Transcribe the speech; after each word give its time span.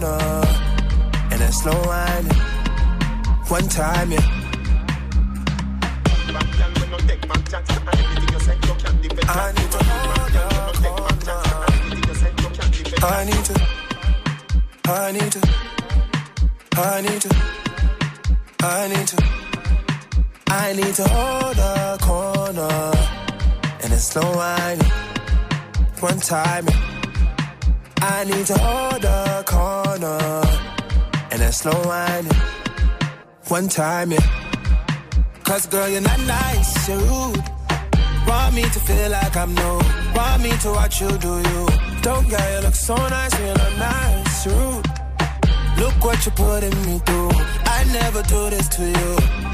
corner, 0.00 0.44
and 1.30 1.42
a 1.42 1.52
slow 1.52 1.72
whining. 1.86 2.36
One 3.48 3.68
time, 3.68 4.12
yeah. 4.12 4.18
I 9.32 9.52
need 9.52 9.70
to 9.70 9.78
hold 9.84 10.32
your 10.34 10.48
corner. 10.82 11.38
I 13.02 13.24
need 13.24 13.44
to, 13.44 13.54
I 14.86 15.12
need 15.12 15.32
to, 15.32 15.40
I 16.76 17.00
need 17.00 17.20
to, 17.22 17.30
I 18.62 18.88
need 18.88 19.06
to, 19.08 19.16
I 20.48 20.72
need 20.72 20.94
to 20.94 21.08
hold 21.08 21.58
a 21.58 21.98
corner, 22.00 22.92
and 23.82 23.92
a 23.92 23.98
slow 23.98 24.36
whining. 24.36 24.92
One 26.00 26.18
time, 26.20 26.66
yeah. 26.68 26.89
I 28.02 28.24
need 28.24 28.46
to 28.46 28.56
hold 28.58 29.04
a 29.04 29.44
corner, 29.46 30.42
and 31.30 31.42
it's 31.42 31.58
slow 31.58 31.72
whining. 31.84 32.32
One 33.48 33.68
time, 33.68 34.12
yeah. 34.12 34.20
Cause 35.44 35.66
girl, 35.66 35.88
you're 35.88 36.00
not 36.00 36.20
nice, 36.20 36.88
you're 36.88 36.98
rude. 36.98 37.44
Want 38.26 38.54
me 38.54 38.62
to 38.62 38.80
feel 38.80 39.10
like 39.10 39.36
I'm 39.36 39.54
new. 39.54 39.80
Want 40.14 40.42
me 40.42 40.50
to 40.62 40.70
watch 40.70 41.00
you 41.00 41.10
do 41.18 41.38
you. 41.50 41.66
Don't 42.02 42.28
get 42.28 42.52
you 42.54 42.60
look 42.60 42.74
so 42.74 42.94
nice 42.94 43.38
you're 43.38 43.54
not 43.54 43.76
nice, 43.76 44.46
you're 44.46 44.54
rude. 44.54 44.86
Look 45.78 46.04
what 46.04 46.24
you're 46.24 46.34
putting 46.34 46.76
me 46.86 46.98
through. 47.00 47.30
I 47.66 47.84
never 47.92 48.22
do 48.22 48.50
this 48.50 48.68
to 48.68 48.84
you. 48.88 49.49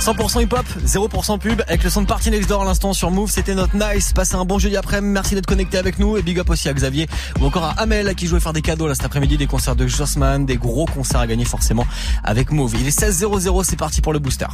100% 0.00 0.42
hip-hop, 0.42 0.64
0% 0.86 1.38
pub, 1.38 1.62
avec 1.68 1.84
le 1.84 1.90
son 1.90 2.02
de 2.02 2.06
Party 2.06 2.30
Next 2.30 2.48
Door 2.48 2.62
à 2.62 2.64
l'instant 2.64 2.94
sur 2.94 3.10
Move, 3.10 3.30
c'était 3.30 3.54
notre 3.54 3.74
nice. 3.76 4.12
Passez 4.14 4.34
un 4.34 4.46
bon 4.46 4.58
jeudi 4.58 4.76
après-midi, 4.76 5.12
merci 5.12 5.34
d'être 5.34 5.46
connecté 5.46 5.76
avec 5.76 5.98
nous 5.98 6.16
et 6.16 6.22
big 6.22 6.38
up 6.38 6.48
aussi 6.48 6.70
à 6.70 6.72
Xavier 6.72 7.06
ou 7.38 7.44
encore 7.44 7.64
à 7.64 7.72
Amel 7.72 8.08
à 8.08 8.14
qui 8.14 8.26
jouait 8.26 8.40
faire 8.40 8.54
des 8.54 8.62
cadeaux 8.62 8.88
là 8.88 8.94
cet 8.94 9.04
après-midi, 9.04 9.36
des 9.36 9.46
concerts 9.46 9.76
de 9.76 9.86
Jossman, 9.86 10.46
des 10.46 10.56
gros 10.56 10.86
concerts 10.86 11.20
à 11.20 11.26
gagner 11.26 11.44
forcément 11.44 11.86
avec 12.24 12.50
Move. 12.50 12.74
Il 12.80 12.86
est 12.86 12.98
16.00, 12.98 13.62
c'est 13.64 13.76
parti 13.76 14.00
pour 14.00 14.14
le 14.14 14.18
booster. 14.18 14.46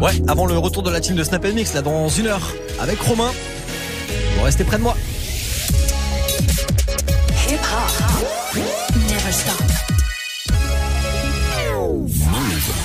Ouais, 0.00 0.22
avant 0.26 0.46
le 0.46 0.58
retour 0.58 0.82
de 0.82 0.90
la 0.90 1.00
team 1.00 1.14
de 1.14 1.22
Snap 1.22 1.44
Mix 1.46 1.72
là 1.72 1.82
dans 1.82 2.08
une 2.08 2.26
heure 2.26 2.52
avec 2.80 3.00
Romain. 3.00 3.30
Vous 4.36 4.42
restez 4.42 4.64
près 4.64 4.78
de 4.78 4.82
moi. 4.82 4.96
Hip 7.48 7.60
hop. 7.62 8.56
Never 8.94 9.32
stop. 9.32 9.75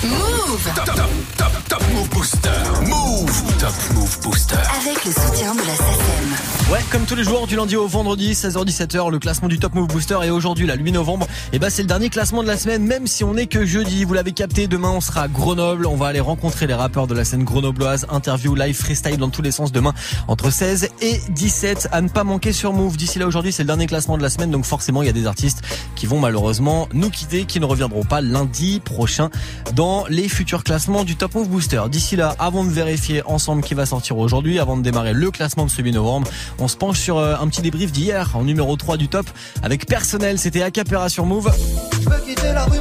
Move. 0.03 0.67
Top, 0.73 0.85
top, 0.85 1.09
top, 1.37 1.51
top 1.69 1.83
Move 1.93 2.09
Booster. 2.09 2.49
Move. 2.87 3.57
Top 3.59 3.73
Move 3.93 4.19
Booster. 4.23 4.55
Avec 4.81 5.05
le 5.05 5.11
soutien 5.11 5.53
de 5.53 5.59
la 5.59 5.75
SACEM. 5.75 6.71
Ouais, 6.71 6.79
comme 6.91 7.05
tous 7.05 7.13
les 7.13 7.23
jours, 7.23 7.45
du 7.45 7.55
lundi 7.55 7.75
au 7.75 7.85
vendredi, 7.85 8.33
16h-17h, 8.33 9.11
le 9.11 9.19
classement 9.19 9.47
du 9.47 9.59
Top 9.59 9.75
Move 9.75 9.87
Booster. 9.87 10.17
Et 10.23 10.31
aujourd'hui, 10.31 10.65
la 10.65 10.73
8 10.73 10.93
novembre, 10.93 11.27
et 11.53 11.59
bah, 11.59 11.69
c'est 11.69 11.83
le 11.83 11.87
dernier 11.87 12.09
classement 12.09 12.41
de 12.41 12.47
la 12.47 12.57
semaine, 12.57 12.83
même 12.83 13.05
si 13.05 13.23
on 13.23 13.35
n'est 13.35 13.45
que 13.45 13.63
jeudi. 13.63 14.03
Vous 14.03 14.15
l'avez 14.15 14.31
capté, 14.31 14.67
demain, 14.67 14.89
on 14.89 15.01
sera 15.01 15.23
à 15.23 15.27
Grenoble. 15.27 15.85
On 15.85 15.97
va 15.97 16.07
aller 16.07 16.19
rencontrer 16.19 16.65
les 16.65 16.73
rappeurs 16.73 17.05
de 17.05 17.13
la 17.13 17.23
scène 17.23 17.43
grenobloise. 17.43 18.07
Interview, 18.09 18.55
live, 18.55 18.75
freestyle 18.75 19.17
dans 19.17 19.29
tous 19.29 19.43
les 19.43 19.51
sens 19.51 19.71
demain, 19.71 19.93
entre 20.27 20.49
16 20.49 20.89
et 21.01 21.21
17. 21.29 21.89
À 21.91 22.01
ne 22.01 22.09
pas 22.09 22.23
manquer 22.23 22.53
sur 22.53 22.73
Move. 22.73 22.97
D'ici 22.97 23.19
là, 23.19 23.27
aujourd'hui, 23.27 23.51
c'est 23.51 23.61
le 23.61 23.67
dernier 23.67 23.85
classement 23.85 24.17
de 24.17 24.23
la 24.23 24.31
semaine. 24.31 24.49
Donc, 24.49 24.65
forcément, 24.65 25.03
il 25.03 25.05
y 25.05 25.09
a 25.09 25.13
des 25.13 25.27
artistes 25.27 25.61
qui 25.95 26.07
vont 26.07 26.19
malheureusement 26.19 26.89
nous 26.91 27.11
quitter, 27.11 27.45
qui 27.45 27.59
ne 27.59 27.65
reviendront 27.65 28.03
pas 28.03 28.21
lundi 28.21 28.79
prochain 28.79 29.29
dans 29.75 29.90
les 30.09 30.29
futurs 30.29 30.63
classements 30.63 31.03
du 31.03 31.15
Top 31.15 31.35
Move 31.35 31.49
Booster. 31.49 31.81
D'ici 31.89 32.15
là, 32.15 32.35
avant 32.39 32.63
de 32.63 32.69
vérifier 32.69 33.21
ensemble 33.25 33.63
qui 33.63 33.73
va 33.73 33.85
sortir 33.85 34.17
aujourd'hui, 34.17 34.59
avant 34.59 34.77
de 34.77 34.81
démarrer 34.81 35.13
le 35.13 35.31
classement 35.31 35.65
de 35.65 35.71
ce 35.71 35.81
8 35.81 35.91
novembre, 35.93 36.27
on 36.59 36.67
se 36.67 36.77
penche 36.77 36.99
sur 36.99 37.17
euh, 37.17 37.35
un 37.39 37.47
petit 37.47 37.61
débrief 37.61 37.91
d'hier 37.91 38.31
en 38.35 38.43
numéro 38.43 38.75
3 38.75 38.97
du 38.97 39.07
top 39.07 39.25
avec 39.63 39.85
personnel. 39.87 40.39
C'était 40.39 40.61
Acapera 40.61 41.09
sur 41.09 41.25
Move. 41.25 41.51
Je 41.93 42.25
quitter 42.25 42.53
la 42.53 42.65
rue 42.65 42.79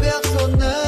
personnel 0.00 0.87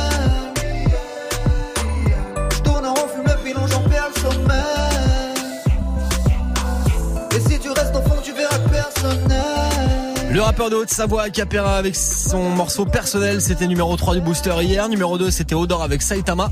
rappeur 10.51 10.69
de 10.69 10.75
Haute-Savoie 10.75 11.23
Acapera 11.23 11.77
avec 11.77 11.95
son 11.95 12.51
morceau 12.51 12.85
personnel, 12.85 13.41
c'était 13.41 13.69
numéro 13.69 13.97
3 13.97 14.15
du 14.15 14.21
booster 14.21 14.53
hier. 14.63 14.89
Numéro 14.89 15.17
2, 15.17 15.31
c'était 15.31 15.55
Odor 15.55 15.81
avec 15.81 16.03
Saitama. 16.03 16.51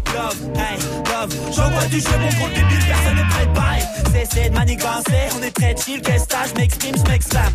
Prêt 4.27 4.45
de 4.45 4.49
de 4.49 4.55
manigancer, 4.55 5.29
on 5.39 5.43
est 5.43 5.51
très 5.51 5.77
chill, 5.77 6.01
qu'est-ce 6.01 6.27
que 6.27 6.49
je 6.49 6.55
m'exprime, 6.61 6.95
je 6.97 7.11
m'exclame. 7.11 7.53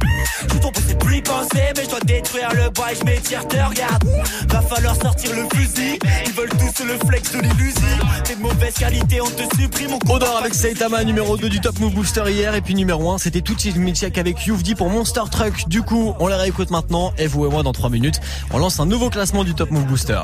Tout 0.48 0.60
ton 0.60 0.72
c'est 0.88 0.98
plus 1.00 1.18
y 1.18 1.22
penser, 1.22 1.72
mais 1.76 1.84
je 1.84 1.90
dois 1.90 2.00
détruire 2.02 2.54
le 2.54 2.70
bois 2.70 2.92
et 2.92 2.96
je 2.96 3.04
m'étire, 3.04 3.48
te 3.48 3.58
regarde. 3.58 4.04
Va 4.48 4.62
falloir 4.62 4.96
sortir 4.96 5.32
le 5.36 5.48
fusil, 5.56 6.00
ils 6.26 6.32
veulent 6.34 6.50
tous 6.50 6.84
le 6.84 6.98
flex 7.08 7.32
de 7.32 7.40
l'illusie. 7.40 7.80
T'es 8.24 8.36
de 8.36 8.42
mauvaise 8.42 8.74
qualité, 8.74 9.22
on 9.22 9.30
te 9.30 9.56
supprime, 9.56 9.92
on 9.94 10.14
Odor 10.14 10.38
avec 10.38 10.54
Saitama, 10.54 11.04
numéro 11.04 11.38
2 11.38 11.50
du 11.50 11.60
Top 11.60 11.80
Move 11.80 11.94
Booster 11.94 12.24
hier. 12.28 12.56
Et 12.56 12.62
puis 12.62 12.76
numéro 12.76 13.12
1, 13.12 13.18
c'était 13.18 13.42
Tucci 13.42 13.74
Mitchak 13.78 14.18
avec 14.18 14.46
Youvdi 14.46 14.76
pour 14.76 14.90
Monster 14.90 15.24
Truck. 15.32 15.68
Du 15.68 15.82
coup, 15.82 16.14
on 16.20 16.28
les 16.28 16.36
réécoute 16.36 16.70
maintenant. 16.70 17.14
Et 17.18 17.28
vous 17.28 17.46
et 17.46 17.50
moi, 17.50 17.64
dans 17.64 17.74
3 17.74 17.90
minutes, 17.90 18.20
on 18.52 18.58
lance 18.60 18.80
un 18.80 18.86
nouveau 18.86 19.10
classement 19.10 19.44
du 19.44 19.54
Top 19.56 19.72
Move 19.72 19.86
Booster. 19.86 20.22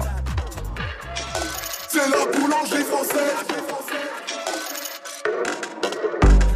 C'est 1.90 1.98
la 1.98 2.40
boulangerie 2.40 2.84
française. 2.84 3.59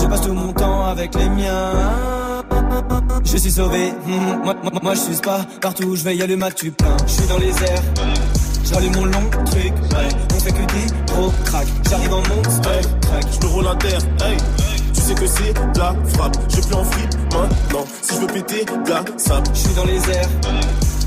Je 0.00 0.06
passe 0.06 0.20
tout 0.20 0.32
mon 0.32 0.52
temps 0.52 0.86
avec 0.86 1.14
les 1.14 1.28
miens. 1.28 1.72
Je 3.24 3.36
suis 3.36 3.50
sauvé, 3.50 3.92
hmm, 4.06 4.44
moi, 4.44 4.54
moi, 4.62 4.72
moi 4.82 4.94
je 4.94 5.00
suis 5.00 5.16
pas 5.16 5.44
partout 5.60 5.84
où 5.84 5.96
je 5.96 6.04
vais, 6.04 6.16
y 6.16 6.22
a 6.22 6.26
le 6.26 6.36
mat, 6.36 6.52
tu 6.54 6.70
plein. 6.70 6.96
Je 7.06 7.12
suis 7.12 7.26
dans 7.26 7.38
les 7.38 7.50
airs, 7.50 7.82
j'allume 8.64 8.94
mon 8.94 9.04
long 9.06 9.30
truc. 9.44 9.72
Ouais. 9.92 10.08
On 10.34 10.40
fait 10.40 10.52
que 10.52 10.72
des 10.72 11.12
gros 11.12 11.32
crack. 11.44 11.66
J'arrive 11.90 12.12
en 12.12 12.18
monstre 12.18 12.60
track. 12.60 13.24
Je 13.32 13.46
me 13.46 13.52
roule 13.52 13.68
à 13.68 13.74
terre, 13.76 14.00
hey. 14.24 14.36
Tu 14.94 15.00
sais 15.00 15.14
que 15.14 15.26
c'est 15.26 15.52
de 15.52 15.78
la 15.78 15.94
frappe. 16.14 16.36
Je 16.48 16.60
plus 16.60 16.74
en 16.74 16.84
fripe 16.84 17.14
maintenant. 17.32 17.86
Si 18.02 18.14
je 18.14 18.20
veux 18.20 18.26
péter, 18.28 18.64
de 18.64 18.90
la 18.90 19.04
sable. 19.16 19.46
Je 19.52 19.58
suis 19.58 19.74
dans 19.74 19.84
les 19.84 20.10
airs, 20.10 20.28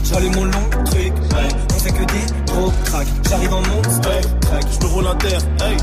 j'allume 0.04 0.36
mon 0.36 0.46
long 0.46 0.70
truc. 0.86 1.14
Ouais. 1.14 1.48
On 1.74 1.80
fait 1.80 1.92
que 1.92 2.04
des 2.04 2.52
gros 2.52 2.72
crack. 2.86 3.08
J'arrive 3.30 3.54
en 3.54 3.62
monstre 3.62 4.10
Hey. 4.10 4.62
Je 4.72 4.86
me 4.86 4.92
roule 4.92 5.08
à 5.08 5.16
terre, 5.16 5.42
hey. 5.62 5.78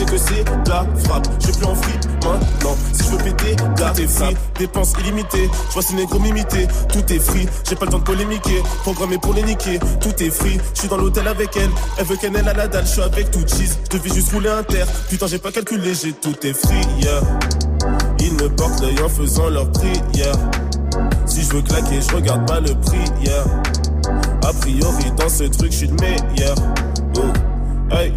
Sais 0.00 0.06
que 0.06 0.16
c'est 0.16 0.44
la 0.66 0.86
frappe. 1.04 1.28
Je 1.40 1.52
plus 1.52 1.66
en 1.66 1.74
fripe 1.74 2.06
maintenant. 2.24 2.74
Si 2.94 3.04
je 3.04 3.10
veux 3.10 3.18
péter, 3.18 3.54
de 3.54 3.80
la 3.82 3.92
free. 3.92 4.34
Dépenses 4.58 4.94
illimitées. 4.98 5.50
Je 5.68 5.72
vois 5.74 5.82
ces 5.82 5.94
négros 5.94 6.18
m'imiter. 6.18 6.66
Tout 6.90 7.12
est 7.12 7.18
free. 7.18 7.46
J'ai 7.68 7.76
pas 7.76 7.84
le 7.84 7.90
temps 7.90 7.98
de 7.98 8.04
polémiquer. 8.04 8.62
Programmé 8.82 9.18
pour 9.18 9.34
les 9.34 9.42
niquer. 9.42 9.78
Tout 10.00 10.22
est 10.22 10.30
free. 10.30 10.58
Je 10.72 10.80
suis 10.80 10.88
dans 10.88 10.96
l'hôtel 10.96 11.28
avec 11.28 11.54
elle. 11.54 11.68
Elle 11.98 12.06
veut 12.06 12.16
qu'elle 12.16 12.34
ait 12.34 12.42
la 12.42 12.66
dalle. 12.66 12.86
Je 12.86 12.92
suis 12.92 13.02
avec 13.02 13.30
tout 13.30 13.40
cheese. 13.46 13.76
Je 13.92 13.98
devais 13.98 14.14
juste 14.14 14.32
rouler 14.32 14.48
un 14.48 14.62
terre. 14.62 14.86
Putain, 15.10 15.26
j'ai 15.26 15.38
pas 15.38 15.52
calculé. 15.52 15.92
J'ai 15.92 16.14
tout 16.14 16.46
est 16.46 16.54
free. 16.54 16.80
Yeah. 17.02 17.20
Ils 18.20 18.32
me 18.32 18.48
portent 18.48 18.80
l'œil 18.80 19.02
en 19.04 19.08
faisant 19.10 19.50
leur 19.50 19.70
prière. 19.70 20.36
Si 21.26 21.42
je 21.42 21.56
veux 21.56 21.62
claquer, 21.62 22.00
je 22.00 22.14
regarde 22.14 22.48
pas 22.48 22.60
le 22.60 22.74
prix. 22.74 23.04
Yeah. 23.22 23.44
A 24.48 24.52
priori, 24.54 25.12
dans 25.18 25.28
ce 25.28 25.44
truc, 25.44 25.72
je 25.72 25.76
suis 25.76 25.88
le 25.88 25.96
meilleur. 25.96 26.54
Oh. 27.18 27.94
Hey. 27.94 28.14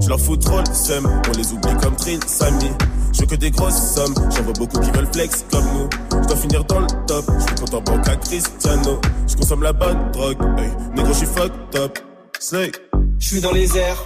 Je 0.00 0.08
leur 0.08 0.20
fous 0.20 0.36
trop 0.36 0.58
le 0.58 0.74
seum, 0.74 1.08
on 1.28 1.36
les 1.36 1.52
oublie 1.52 1.74
comme 1.82 1.96
Trin, 1.96 2.18
Samy. 2.26 2.70
Je 3.12 3.20
veux 3.20 3.26
que 3.26 3.34
des 3.34 3.50
grosses 3.50 3.94
sommes, 3.94 4.14
j'en 4.34 4.42
vois 4.42 4.52
beaucoup 4.52 4.78
qui 4.80 4.90
veulent 4.90 5.08
flex 5.12 5.44
comme 5.50 5.64
nous. 5.74 5.88
Je 6.22 6.26
dois 6.28 6.36
finir 6.36 6.64
dans 6.64 6.80
le 6.80 6.86
top, 7.06 7.24
je 7.38 7.44
suis 7.46 7.54
compte 7.56 7.74
en 7.74 7.80
banque 7.80 8.08
à 8.08 8.16
Cristiano. 8.16 9.00
Je 9.26 9.36
consomme 9.36 9.62
la 9.62 9.72
bonne 9.72 10.10
drogue, 10.12 10.36
hey, 10.58 10.70
négro, 10.94 11.12
je 11.12 11.18
suis 11.18 11.26
fucked 11.26 11.76
up. 11.80 11.98
Slay. 12.38 12.70
Je 13.18 13.26
suis 13.26 13.40
dans 13.40 13.52
les 13.52 13.76
airs, 13.78 13.96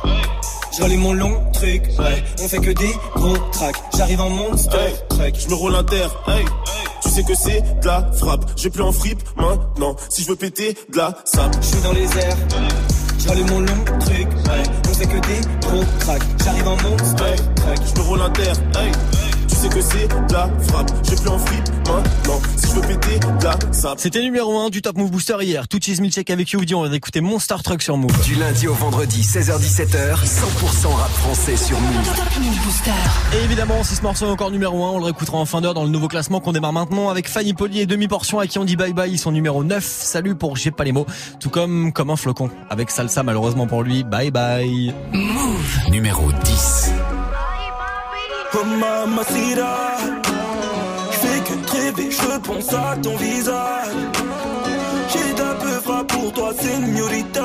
j'allume 0.79 1.01
mon 1.01 1.13
long 1.13 1.51
truc. 1.53 1.83
Ouais. 1.99 2.23
On 2.43 2.49
fait 2.49 2.59
que 2.61 2.71
des 2.71 2.95
gros 3.17 3.37
tracks. 3.53 3.77
J'arrive 3.97 4.21
en 4.21 4.31
monstre 4.31 4.77
Hey, 4.79 4.95
track. 5.09 5.35
je 5.39 5.49
me 5.49 5.55
roule 5.55 5.75
un 5.75 5.85
terre, 5.85 6.11
hey. 6.29 6.45
Tu 7.03 7.11
sais 7.11 7.25
que 7.25 7.35
c'est 7.35 7.61
de 7.81 7.87
la 7.87 8.11
frappe, 8.13 8.45
j'ai 8.57 8.71
plus 8.71 8.83
en 8.83 8.93
fripe 8.93 9.21
maintenant. 9.37 9.97
Si 10.09 10.23
je 10.23 10.29
veux 10.29 10.37
péter, 10.37 10.77
de 10.93 10.97
la 10.97 11.19
sable. 11.25 11.55
Je 11.61 11.67
suis 11.67 11.81
dans 11.83 11.93
les 11.93 12.05
airs, 12.19 12.37
J'allume 13.19 13.51
mon 13.51 13.61
long 13.61 13.85
truc, 14.01 14.29
ouais. 14.29 14.63
Sait 15.01 15.07
que 15.07 15.27
des 15.29 15.41
gros 15.67 15.83
crack. 16.01 16.21
J'arrive 16.45 16.69
en 16.69 16.77
monstre 16.83 17.15
truck. 17.17 17.79
Je 17.87 18.03
me 18.03 18.07
roule 18.07 18.21
un 18.21 18.29
terre, 18.29 18.55
hey. 18.77 18.93
Sais 19.61 19.69
que 19.69 19.83
c'est 19.83 20.09
la 20.33 20.49
frappe. 20.69 20.91
J'ai 21.07 21.17
plus 21.17 21.29
en 21.29 21.39
fripe 21.39 21.69
maintenant. 21.87 22.41
Si 22.57 22.69
je 22.69 22.75
veux 22.77 22.81
péter 22.81 23.21
la 23.43 23.59
sape. 23.75 24.01
C'était 24.01 24.23
numéro 24.23 24.59
1 24.59 24.71
du 24.71 24.81
Top 24.81 24.97
Move 24.97 25.11
Booster 25.11 25.37
hier. 25.43 25.69
Tout 25.69 25.79
cheese 25.79 26.01
milkshake 26.01 26.31
avec 26.31 26.49
Youvdi. 26.49 26.75
On 26.75 26.81
vient 26.81 26.91
d'écouter 26.91 27.21
Monster 27.21 27.57
Truck 27.63 27.83
sur 27.83 27.99
Move. 27.99 28.11
Du 28.25 28.37
lundi 28.37 28.69
au 28.69 28.73
vendredi, 28.73 29.21
16h17h, 29.21 30.15
100% 30.15 30.95
rap 30.95 31.11
français 31.11 31.57
sur 31.59 31.79
Move. 31.79 32.07
Top 32.07 32.39
Move 32.41 32.59
Booster. 32.65 32.91
Et 33.35 33.45
évidemment, 33.45 33.85
si 33.85 33.97
ce 33.97 34.01
morceau 34.01 34.29
est 34.29 34.31
encore 34.31 34.51
numéro 34.51 34.83
1, 34.83 34.93
on 34.93 34.99
le 34.99 35.05
réécoutera 35.05 35.37
en 35.37 35.45
fin 35.45 35.61
d'heure 35.61 35.75
dans 35.75 35.85
le 35.85 35.91
nouveau 35.91 36.09
classement 36.09 36.41
qu'on 36.41 36.53
démarre 36.53 36.73
maintenant 36.73 37.11
avec 37.11 37.29
Fanny 37.29 37.53
Poli 37.53 37.81
et 37.81 37.87
demi-portion 37.87 38.39
à 38.39 38.47
qui 38.47 38.59
on 38.59 38.65
dit 38.65 38.77
bye 38.77 38.95
bye. 38.95 39.13
Ils 39.13 39.19
sont 39.19 39.31
numéro 39.31 39.63
9. 39.63 39.85
Salut 39.85 40.37
pour 40.37 40.57
J'ai 40.57 40.71
pas 40.71 40.85
les 40.85 40.93
mots. 40.93 41.07
Tout 41.39 41.51
comme, 41.51 41.93
comme 41.93 42.09
un 42.09 42.17
flocon. 42.17 42.49
Avec 42.71 42.91
Salsa, 42.91 43.23
malheureusement 43.23 43.67
pour 43.67 43.83
lui. 43.83 44.05
Bye 44.05 44.31
bye. 44.31 44.95
Numéro 45.91 46.33
10. 46.45 46.93
Oh 48.53 48.65
mamacita 48.65 49.97
Je 51.13 51.17
fais 51.19 51.41
que 51.47 51.55
rêver, 51.73 52.11
je 52.11 52.39
pense 52.41 52.73
à 52.73 52.97
ton 53.01 53.17
visage. 53.17 53.95
J'ai 55.09 55.35
d'un 55.35 55.55
peu 55.55 56.05
pour 56.07 56.33
toi, 56.33 56.53
señorita 56.59 57.40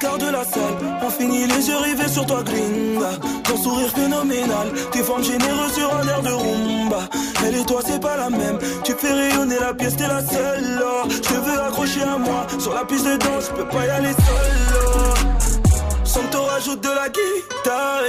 De 0.00 0.30
la 0.30 0.44
salle 0.44 1.02
ont 1.02 1.10
fini 1.10 1.46
les 1.46 1.68
yeux 1.68 1.76
rivés 1.76 2.08
sur 2.08 2.24
toi, 2.24 2.42
gringa. 2.44 3.18
Ton 3.42 3.56
sourire 3.56 3.90
phénoménal, 3.90 4.68
tes 4.92 5.02
formes 5.02 5.24
généreuses 5.24 5.72
sur 5.74 5.92
un 5.92 6.06
air 6.06 6.22
de 6.22 6.28
rumba. 6.28 7.00
Elle 7.44 7.56
et 7.56 7.64
toi, 7.64 7.80
c'est 7.84 8.00
pas 8.00 8.16
la 8.16 8.30
même. 8.30 8.58
Tu 8.84 8.92
fais 8.92 9.12
rayonner 9.12 9.58
la 9.60 9.74
pièce, 9.74 9.96
t'es 9.96 10.06
la 10.06 10.24
seule. 10.24 10.82
Je 11.10 11.34
veux 11.34 11.60
accrocher 11.60 12.02
à 12.02 12.16
moi. 12.16 12.46
Sur 12.60 12.74
la 12.74 12.84
piste 12.84 13.06
de 13.06 13.16
danse, 13.16 13.50
je 13.50 13.56
peux 13.56 13.68
pas 13.68 13.86
y 13.86 13.90
aller 13.90 14.12
seul. 14.12 14.84
oh. 14.86 16.04
Santo 16.04 16.42
rajoute 16.44 16.80
de 16.80 16.88
la 16.90 17.08
guitare. 17.08 18.04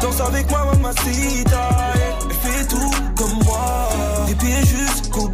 Danse 0.00 0.20
avec 0.20 0.50
moi, 0.50 0.66
mamacita. 0.72 1.68
yeah. 1.94 2.34
Fais 2.42 2.64
tout 2.66 2.90
comme 3.16 3.44
moi. 3.44 3.88
Des 4.26 4.34
pieds 4.34 4.66
jusqu'au 4.66 5.28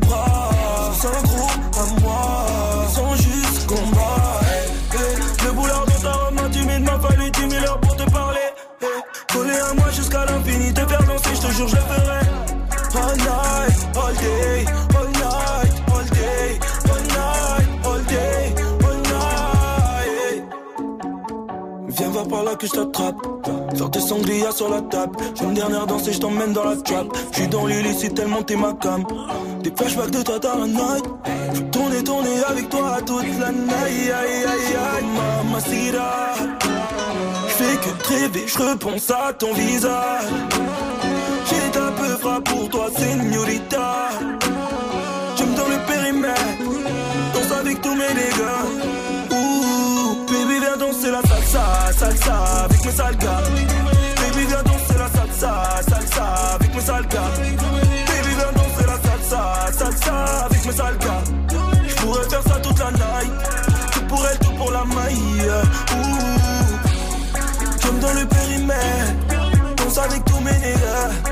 te 11.38 11.52
jure, 11.52 11.68
je 11.68 11.76
ferai. 11.76 12.20
All 12.92 13.16
night, 13.16 13.96
all 13.96 14.14
day, 14.14 14.64
all 14.96 15.08
night, 15.08 15.72
all 15.92 16.04
day, 16.18 16.58
all 16.90 17.02
night, 17.16 17.68
all 17.84 18.02
day, 18.04 18.54
all 18.84 18.96
night. 18.96 20.44
Viens 21.88 22.08
voir 22.08 22.26
par 22.28 22.42
là 22.44 22.54
que 22.56 22.66
je 22.66 22.72
t'attrape. 22.72 23.16
Faire 23.76 23.88
des 23.88 24.00
sangria 24.00 24.52
sur 24.52 24.68
la 24.68 24.82
table. 24.82 25.16
J'ai 25.34 25.44
une 25.44 25.54
dernière 25.54 25.86
danse 25.86 26.06
et 26.08 26.12
je 26.12 26.18
t'emmène 26.18 26.52
dans 26.52 26.64
la 26.64 26.76
trap. 26.76 27.06
J'suis 27.32 27.48
dans 27.48 27.66
l'illicite 27.66 28.14
tellement 28.14 28.42
t'es 28.42 28.56
ma 28.56 28.72
cam. 28.74 29.04
Des 29.62 29.72
flashbacks 29.74 30.10
de 30.10 30.22
toi 30.22 30.38
dans 30.38 30.58
la 30.58 30.66
night. 30.66 31.04
Je 31.54 31.60
tourner, 31.60 32.02
tourner 32.04 32.44
avec 32.46 32.68
toi 32.68 32.98
toute 33.06 33.38
la 33.38 33.52
night. 33.52 33.72
Aïe, 33.84 34.12
aïe, 34.12 34.44
aïe, 34.44 34.76
aïe, 34.76 35.04
mamacita. 35.16 36.34
J'fais 37.48 37.76
que 37.76 38.08
rêver, 38.08 38.44
j'repense 38.46 39.10
à 39.10 39.32
ton 39.32 39.52
visage. 39.54 40.24
Pour 42.44 42.68
toi, 42.68 42.88
señorita. 42.96 44.08
J'aime 45.36 45.54
dans 45.54 45.68
le 45.68 45.78
périmètre. 45.86 46.40
Danse 47.34 47.52
avec 47.58 47.80
tous 47.82 47.94
mes 47.94 48.08
dégâts. 48.08 48.64
Ouh, 49.32 50.26
baby, 50.26 50.60
viens 50.60 50.76
danser 50.76 51.10
la 51.10 51.22
salsa, 51.22 51.92
salsa 51.98 52.64
avec 52.64 52.84
mes 52.84 52.92
sales 52.92 53.16
gars. 53.16 53.42
Baby, 54.16 54.46
viens 54.46 54.62
danser 54.62 54.98
la 54.98 55.08
salsa, 55.08 55.52
salsa 55.88 56.24
avec 56.54 56.74
mes 56.74 56.80
sales. 56.80 57.06
Baby, 57.08 58.34
viens 58.36 58.52
danser 58.54 58.86
la 58.86 58.98
salsa, 59.08 59.42
salsa 59.78 60.44
avec 60.46 60.66
mes 60.66 60.72
sales 60.72 60.98
gars. 60.98 61.24
J'pourrais 61.88 62.28
faire 62.28 62.42
ça 62.42 62.60
toute 62.60 62.78
la 62.78 62.90
night. 62.90 63.32
Tout 63.92 64.04
pour 64.08 64.26
elle, 64.26 64.38
tout 64.38 64.52
pour 64.52 64.70
la 64.70 64.84
maille. 64.84 65.50
Ouh, 65.94 66.18
j'aime 67.82 67.98
dans 68.00 68.12
le 68.12 68.26
périmètre. 68.26 69.14
Danse 69.76 69.98
avec 69.98 70.24
tous 70.24 70.40
mes 70.40 70.58
nègres. 70.58 71.29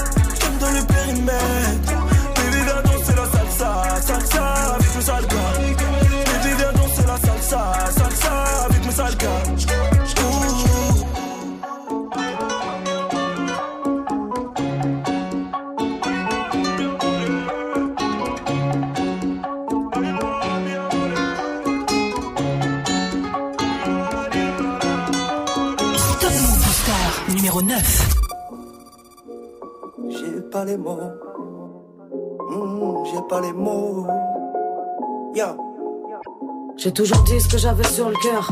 Les 30.69 30.76
mots. 30.76 30.99
Hmm, 32.50 33.04
J'ai 33.04 33.23
pas 33.28 33.40
les 33.40 33.52
mots. 33.52 34.07
J'ai 36.76 36.93
toujours 36.93 37.23
dit 37.25 37.40
ce 37.40 37.49
que 37.49 37.59
j'avais 37.59 37.85
sur 37.85 38.09
le 38.09 38.14
cœur, 38.16 38.50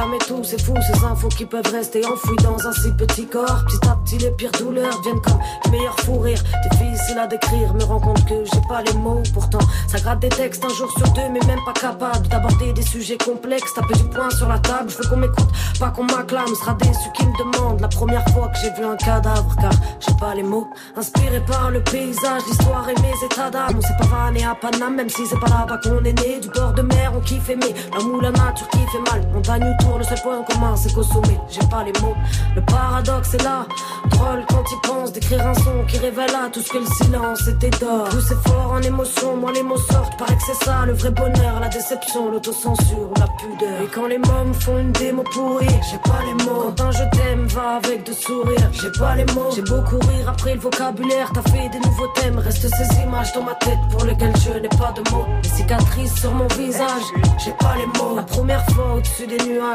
jamais 0.00 0.18
tout, 0.18 0.42
c'est 0.42 0.60
fou, 0.60 0.74
ces 0.80 1.04
infos 1.04 1.28
qui 1.28 1.44
peuvent 1.44 1.70
rester 1.72 2.04
enfouies 2.06 2.36
dans 2.42 2.56
un 2.66 2.72
si 2.72 2.90
petit 2.92 3.26
corps. 3.26 3.64
Petit 3.66 3.88
à 3.88 3.96
petit, 3.96 4.18
les 4.18 4.30
pires 4.30 4.52
douleurs 4.52 5.00
viennent 5.02 5.20
comme 5.20 5.38
les 5.64 5.70
meilleurs 5.72 6.00
fous 6.00 6.18
rires. 6.18 6.42
Difficile 6.70 7.18
à 7.18 7.26
décrire, 7.26 7.74
me 7.74 7.84
rends 7.84 8.00
compte 8.00 8.24
que 8.24 8.42
j'ai 8.50 8.62
pas 8.68 8.82
les 8.82 8.94
mots. 8.94 9.22
Pourtant, 9.34 9.58
ça 9.88 9.98
gratte 9.98 10.20
des 10.20 10.30
textes 10.30 10.64
un 10.64 10.70
jour 10.70 10.90
sur 10.96 11.06
deux, 11.12 11.28
mais 11.32 11.40
même 11.46 11.62
pas 11.66 11.74
capable 11.74 12.26
d'aborder 12.28 12.72
des 12.72 12.82
sujets 12.82 13.18
complexes. 13.18 13.74
Taper 13.74 13.94
du 13.94 14.04
poing 14.04 14.30
sur 14.30 14.48
la 14.48 14.58
table, 14.58 14.88
je 14.88 14.96
veux 14.96 15.08
qu'on 15.10 15.18
m'écoute, 15.18 15.50
pas 15.78 15.90
qu'on 15.90 16.04
m'acclame. 16.04 16.54
Sera 16.54 16.74
déçu 16.74 17.10
qui 17.14 17.26
me 17.26 17.36
demande 17.38 17.80
la 17.80 17.88
première 17.88 18.26
fois 18.30 18.48
que 18.48 18.58
j'ai 18.58 18.72
vu 18.72 18.84
un 18.86 18.96
cadavre, 18.96 19.54
car 19.60 19.72
j'ai 20.00 20.14
pas 20.18 20.34
les 20.34 20.42
mots. 20.42 20.68
Inspiré 20.96 21.40
par 21.40 21.70
le 21.70 21.82
paysage, 21.84 22.42
l'histoire 22.48 22.88
et 22.88 22.94
mes 23.02 23.26
états 23.26 23.50
d'âme. 23.50 23.76
On 23.76 23.80
s'est 23.82 23.96
pas 23.98 24.06
vanné 24.06 24.44
à 24.44 24.54
Paname, 24.54 24.96
même 24.96 25.10
si 25.10 25.26
c'est 25.26 25.40
pas 25.40 25.48
là-bas 25.48 25.78
qu'on 25.82 26.02
est 26.04 26.18
né. 26.24 26.40
Du 26.40 26.48
bord 26.48 26.72
de 26.72 26.82
mer, 26.82 27.12
on 27.14 27.20
kiffe 27.20 27.50
aimer. 27.50 27.74
L'amour, 27.92 28.22
la 28.22 28.30
nature 28.30 28.68
qui 28.68 28.78
fait 28.78 29.10
mal. 29.10 29.28
Montagne 29.32 29.64
ou 29.64 29.89
tour, 29.90 29.98
le 29.98 30.04
seul 30.04 30.20
point 30.22 30.42
commun, 30.42 30.76
c'est 30.76 30.92
qu'au 30.92 31.02
sommet, 31.02 31.38
j'ai 31.48 31.66
pas 31.68 31.82
les 31.84 31.92
mots. 32.00 32.14
Le 32.54 32.62
paradoxe 32.62 33.34
est 33.34 33.42
là. 33.42 33.66
Drôle 34.10 34.44
quand 34.48 34.64
il 34.70 34.88
pense 34.88 35.12
d'écrire 35.12 35.46
un 35.46 35.54
son 35.54 35.84
qui 35.88 35.98
révèle 35.98 36.34
à 36.34 36.48
tout 36.50 36.60
ce 36.60 36.70
que 36.72 36.78
le 36.78 36.86
silence 36.86 37.46
était 37.48 37.70
d'or. 37.78 38.08
Tout 38.10 38.20
c'est 38.20 38.48
fort 38.48 38.72
en 38.72 38.82
émotion, 38.82 39.36
moi 39.36 39.52
les 39.52 39.62
mots 39.62 39.76
sortent. 39.76 40.16
Paraît 40.18 40.36
que 40.36 40.42
c'est 40.46 40.64
ça 40.64 40.86
le 40.86 40.92
vrai 40.92 41.10
bonheur, 41.10 41.60
la 41.60 41.68
déception, 41.68 42.30
l'autocensure 42.30 43.10
la 43.18 43.26
pudeur. 43.38 43.82
Et 43.82 43.88
quand 43.94 44.06
les 44.06 44.18
mômes 44.18 44.54
font 44.54 44.78
une 44.78 44.92
démo 44.92 45.22
pourrie, 45.32 45.66
j'ai 45.90 45.98
pas 45.98 46.20
les 46.26 46.44
mots. 46.44 46.72
Quand 46.76 46.84
un 46.84 46.90
je 46.90 47.04
t'aime 47.16 47.46
va 47.46 47.76
avec 47.76 48.04
de 48.04 48.12
sourires, 48.12 48.70
j'ai 48.72 48.92
pas 48.98 49.14
les 49.16 49.26
mots. 49.34 49.50
J'ai 49.54 49.62
beau 49.62 49.82
courir 49.82 50.28
après 50.28 50.54
le 50.54 50.60
vocabulaire, 50.60 51.30
t'as 51.34 51.42
fait 51.50 51.68
des 51.68 51.80
nouveaux 51.80 52.08
thèmes. 52.16 52.38
Reste 52.38 52.68
ces 52.68 53.02
images 53.02 53.32
dans 53.32 53.42
ma 53.42 53.54
tête 53.54 53.78
pour 53.90 54.04
lesquelles 54.04 54.36
je 54.36 54.58
n'ai 54.58 54.68
pas 54.68 54.92
de 54.92 55.10
mots. 55.10 55.26
Les 55.42 55.48
cicatrices 55.48 56.14
sur 56.14 56.32
mon 56.32 56.46
visage, 56.48 57.02
j'ai 57.44 57.52
pas 57.52 57.74
les 57.76 57.86
mots. 57.98 58.16
La 58.16 58.22
première 58.22 58.64
fois 58.70 58.94
au-dessus 58.96 59.26
des 59.26 59.38
nuages, 59.44 59.69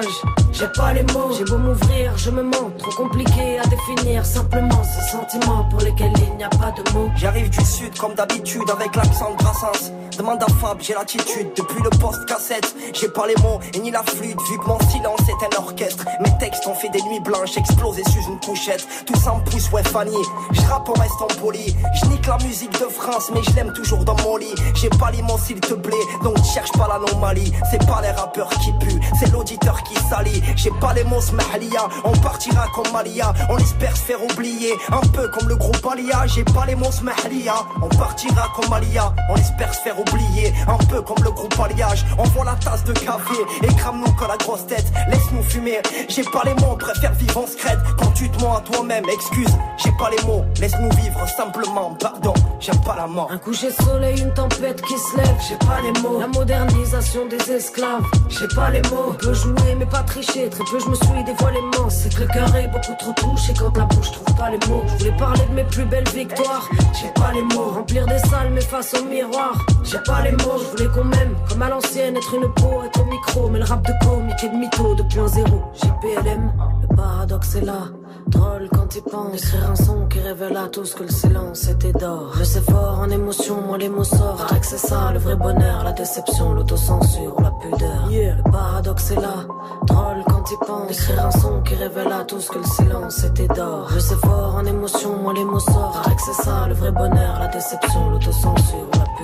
j'ai 0.52 0.68
pas 0.68 0.94
les 0.94 1.04
mots. 1.14 1.32
J'ai 1.38 1.44
beau 1.44 1.58
m'ouvrir, 1.58 2.18
je 2.18 2.32
me 2.32 2.44
mens. 2.44 2.72
Trop 2.80 2.92
compliqué 2.92 3.60
à 3.60 3.64
définir 3.68 4.26
simplement 4.26 4.84
ces 4.84 5.12
sentiments 5.12 5.64
pour 5.70 5.80
lesquels 5.82 6.14
il 6.18 6.38
n'y 6.38 6.44
a 6.44 6.50
pas 6.50 6.72
de 6.72 6.92
mots. 6.94 7.10
J'arrive 7.16 7.50
du 7.50 7.64
sud 7.66 7.98
comme 7.98 8.14
d'habitude 8.14 8.70
avec 8.70 8.96
l'accent 8.96 9.32
de 9.32 9.38
Brassens. 9.38 9.92
Demande 10.18 10.42
à 10.44 10.48
Fab, 10.62 10.78
j'ai 10.80 10.94
l'attitude 10.94 11.50
depuis 11.58 11.84
le 11.84 11.90
poste 11.90 12.26
cassette. 12.26 12.74
J'ai 12.94 13.10
pas 13.10 13.28
les 13.28 13.36
mots 13.42 13.60
et 13.74 13.80
ni 13.80 13.92
la 13.92 14.02
flûte, 14.04 14.40
vu 14.50 14.58
que 14.60 14.66
mon 14.66 14.80
silence 14.90 15.20
est 15.28 15.46
un 15.46 15.60
orchestre. 15.60 16.06
Mes 16.22 16.38
textes 16.40 16.66
ont 16.68 16.74
fait 16.74 16.90
des 16.90 17.02
nuits 17.02 17.20
blanches, 17.20 17.58
explosées 17.58 18.04
sous 18.06 18.32
une 18.32 18.40
couchette. 18.40 18.88
Tout 19.06 19.20
ça 19.20 19.34
me 19.34 19.50
pousse, 19.50 19.70
ouais, 19.72 19.84
Fanny. 19.84 20.16
Je 20.54 20.62
rappe 20.62 20.88
en 20.88 20.94
restant 20.94 21.28
poli. 21.42 21.76
Je 21.96 22.06
nique 22.08 22.28
la 22.28 22.38
musique 22.38 22.72
de 22.80 22.86
France, 22.86 23.30
mais 23.34 23.42
je 23.44 23.56
l'aime 23.56 23.74
toujours 23.74 24.06
dans 24.06 24.16
mon 24.24 24.38
lit. 24.38 24.56
J'ai 24.76 24.90
pas 24.90 25.12
les 25.12 25.22
mots, 25.22 25.38
s'il 25.38 25.60
te 25.60 25.74
plaît, 25.74 26.06
donc 26.24 26.38
cherche 26.46 26.72
pas 26.74 26.88
l'anomalie. 26.88 27.52
C'est 27.70 27.86
pas 27.86 28.02
les 28.02 28.12
rappeurs 28.12 28.50
qui 28.50 28.72
puent, 28.80 29.02
c'est 29.20 29.32
l'auditeur 29.34 29.84
qui. 29.86 29.96
J'ai 30.56 30.72
pas 30.82 30.94
les 30.94 31.04
mots, 31.04 31.22
smahlia. 31.22 31.88
On 32.04 32.12
partira 32.12 32.68
comme 32.74 32.92
Malia, 32.94 33.34
on 33.50 33.58
espère 33.58 33.96
se 33.96 34.04
faire 34.04 34.24
oublier. 34.24 34.74
Un 34.92 35.06
peu 35.08 35.28
comme 35.30 35.50
le 35.50 35.56
groupe 35.56 35.86
Alia. 35.92 36.26
J'ai 36.28 36.44
pas 36.44 36.66
les 36.66 36.76
mots, 36.76 36.92
smahlia. 36.92 37.56
On 37.82 37.88
partira 37.90 38.50
comme 38.56 38.70
Malia, 38.70 39.14
on 39.30 39.36
espère 39.36 39.74
se 39.74 39.80
faire 39.80 40.00
oublier. 40.00 40.54
Un 40.68 40.78
peu 40.86 41.02
comme 41.02 41.24
le 41.24 41.32
groupe 41.32 41.60
Alliage, 41.60 42.06
envoie 42.18 42.46
la 42.46 42.56
tasse 42.56 42.84
de 42.84 42.94
café 42.94 43.36
et 43.64 43.68
crame-nous 43.76 44.12
quand 44.14 44.28
la 44.28 44.38
grosse 44.38 44.66
tête. 44.68 44.86
Laisse-nous 45.10 45.44
fumer, 45.44 45.82
j'ai 46.08 46.24
pas 46.24 46.44
les 46.46 46.54
mots, 46.56 46.76
préfère 46.76 47.14
vivre 47.14 47.38
en 47.38 47.48
secrète. 47.48 47.80
Quand 47.98 48.12
tu 48.12 48.30
te 48.30 48.42
mens 48.44 48.58
à 48.58 48.62
toi-même, 48.62 49.06
excuse, 49.12 49.54
j'ai 49.78 49.92
pas 49.98 50.10
les 50.10 50.24
mots. 50.26 50.46
Laisse-nous 50.60 50.92
vivre 51.02 51.28
simplement, 51.36 51.96
pardon, 52.00 52.34
j'aime 52.60 52.82
pas 52.82 52.96
la 52.96 53.08
mort. 53.08 53.30
Un 53.32 53.38
coucher 53.38 53.68
de 53.68 53.84
soleil, 53.84 54.22
une 54.22 54.34
tempête 54.34 54.82
qui 54.82 54.98
se 54.98 55.18
lève, 55.18 55.38
j'ai 55.48 55.58
pas 55.58 55.82
les 55.82 56.00
mots. 56.02 56.20
La 56.20 56.28
modernisation 56.28 57.28
des 57.28 57.52
esclaves, 57.52 58.04
j'ai 58.30 58.48
pas 58.56 58.70
les 58.70 58.82
mots. 58.90 59.16
On 59.28 59.34
jouer 59.34 59.75
mais 59.78 59.86
pas 59.86 60.04
tricher, 60.04 60.50
très 60.50 60.64
peu 60.64 60.80
je 60.80 60.90
me 60.90 60.96
suis 60.96 61.24
dévoilé 61.24 61.60
immense. 61.60 61.96
C'est 61.96 62.14
que 62.14 62.22
le 62.22 62.28
cœur 62.28 62.56
est 62.56 62.68
beaucoup 62.68 62.96
trop 62.98 63.14
touché 63.14 63.54
quand 63.58 63.76
la 63.78 63.86
bouche 63.86 64.12
trouve 64.12 64.36
pas 64.36 64.50
les 64.50 64.60
mots. 64.68 64.84
Je 64.88 64.98
voulais 64.98 65.18
parler 65.18 65.42
de 65.50 65.54
mes 65.54 65.64
plus 65.64 65.86
belles 65.86 66.08
victoires, 66.10 66.70
j'ai 66.94 67.10
pas 67.22 67.32
les 67.34 67.42
mots. 67.42 67.72
Remplir 67.76 68.06
des 68.06 68.20
salles 68.20 68.52
mais 68.52 68.62
face 68.62 68.94
au 68.94 69.06
miroir, 69.06 69.66
j'ai 69.84 70.00
pas 70.00 70.22
les 70.22 70.32
mots. 70.32 70.58
Je 70.60 70.78
voulais 70.78 70.94
qu'on 70.94 71.06
m'aime 71.06 71.36
comme 71.50 71.62
à 71.62 71.70
l'ancienne, 71.70 72.18
être 72.18 72.34
une 72.34 72.52
peau, 72.54 72.84
être 72.86 73.02
au 73.02 73.06
micro. 73.06 73.50
Mais 73.50 73.60
le 73.60 73.66
rap 73.66 73.82
de 73.86 73.94
comique 74.06 74.44
et 74.44 74.50
de 74.50 74.56
mytho 74.56 74.96
2.0, 74.96 75.46
j'ai 75.82 75.92
PLM, 76.02 76.52
le 76.82 76.96
paradoxe 76.96 77.56
est 77.56 77.62
là. 77.62 77.90
Drôle 78.28 78.70
quand 78.72 78.96
il 78.96 79.02
pense. 79.04 79.34
Écrire 79.36 79.70
un 79.70 79.76
son 79.76 80.08
qui 80.08 80.20
révèle 80.20 80.58
à 80.58 80.68
tous 80.68 80.94
que 80.96 81.04
le 81.04 81.10
silence 81.10 81.68
était 81.68 81.92
d'or. 81.92 82.32
Je 82.38 82.44
sais 82.44 82.62
fort 82.62 83.00
en 83.00 83.10
émotion, 83.10 83.62
moi 83.62 83.78
les 83.78 83.90
mots 83.90 84.04
sortent. 84.04 84.48
Paraît 84.48 84.60
que 84.60 84.66
c'est 84.66 84.78
ça 84.78 85.12
le 85.14 85.20
vrai 85.20 85.36
bonheur 85.36 85.84
La 85.84 85.92
déception, 85.92 86.54
l'autocensure 86.54 87.36
la 87.42 87.52
pudeur. 87.52 88.10
Le 88.10 88.52
paradoxe 88.52 89.12
est 89.12 89.22
là. 89.22 89.46
Drôle 89.84 90.24
quand 90.28 90.44
il 90.52 90.66
pense. 90.66 90.92
Écrire 90.92 91.26
un 91.26 91.32
son 91.32 91.62
qui 91.62 91.76
révèle 91.76 92.12
à 92.12 92.24
tous 92.24 92.50
que 92.50 92.58
le 92.58 92.66
silence 92.66 93.24
était 93.24 93.48
d'or. 93.48 93.90
Je 93.94 94.00
sais 94.00 94.16
fort 94.16 94.56
en 94.56 94.66
émotion, 94.66 95.18
moi 95.22 95.34
les 95.34 95.46
mots 95.46 95.60
sortent. 95.60 96.04
Paraît 96.04 96.16
que 96.16 96.22
c'est 96.22 96.44
ça 96.44 96.66
le 96.68 96.74
vrai 96.74 96.92
bonheur 96.92 97.40
La 97.40 97.48
déception, 97.48 98.10
l'autocensure 98.10 98.90
la 98.94 99.00
pudeur 99.00 99.15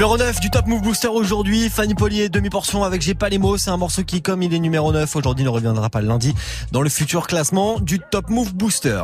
Numéro 0.00 0.16
9 0.16 0.40
du 0.40 0.48
Top 0.48 0.66
Move 0.66 0.80
Booster 0.80 1.08
aujourd'hui, 1.08 1.68
Fanny 1.68 1.94
Polier, 1.94 2.30
demi-portion 2.30 2.84
avec 2.84 3.02
J'ai 3.02 3.14
pas 3.14 3.28
les 3.28 3.36
mots, 3.36 3.58
c'est 3.58 3.68
un 3.68 3.76
morceau 3.76 4.02
qui 4.02 4.22
comme 4.22 4.42
il 4.42 4.54
est 4.54 4.58
numéro 4.58 4.94
9 4.94 5.14
aujourd'hui 5.14 5.44
ne 5.44 5.50
reviendra 5.50 5.90
pas 5.90 6.00
le 6.00 6.08
lundi 6.08 6.34
dans 6.72 6.80
le 6.80 6.88
futur 6.88 7.26
classement 7.26 7.78
du 7.80 8.00
Top 8.10 8.30
Move 8.30 8.54
Booster. 8.54 9.02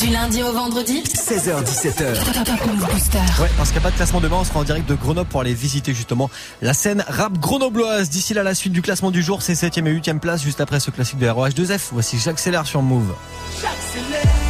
Du 0.00 0.08
lundi 0.08 0.42
au 0.42 0.50
vendredi 0.50 1.04
16h17h. 1.04 2.44
Top 2.44 2.66
Move 2.66 2.84
Booster. 2.92 3.18
Ouais, 3.40 3.48
parce 3.56 3.68
qu'il 3.68 3.78
n'y 3.78 3.86
a 3.86 3.88
pas 3.88 3.90
de 3.92 3.96
classement 3.96 4.20
demain, 4.20 4.38
on 4.40 4.44
sera 4.44 4.58
en 4.58 4.64
direct 4.64 4.88
de 4.88 4.96
Grenoble 4.96 5.28
pour 5.28 5.40
aller 5.40 5.54
visiter 5.54 5.94
justement 5.94 6.28
la 6.62 6.74
scène 6.74 7.04
rap 7.06 7.38
grenobloise. 7.38 8.10
D'ici 8.10 8.34
là, 8.34 8.42
la 8.42 8.56
suite 8.56 8.72
du 8.72 8.82
classement 8.82 9.12
du 9.12 9.22
jour, 9.22 9.40
c'est 9.40 9.52
7ème 9.52 9.86
et 9.86 9.94
8ème 9.94 10.18
place 10.18 10.42
juste 10.42 10.60
après 10.60 10.80
ce 10.80 10.90
classique 10.90 11.20
de 11.20 11.28
ROH2F. 11.28 11.90
Voici 11.92 12.18
J'accélère 12.18 12.66
sur 12.66 12.82
Move. 12.82 13.14
J'accélère, 13.62 14.43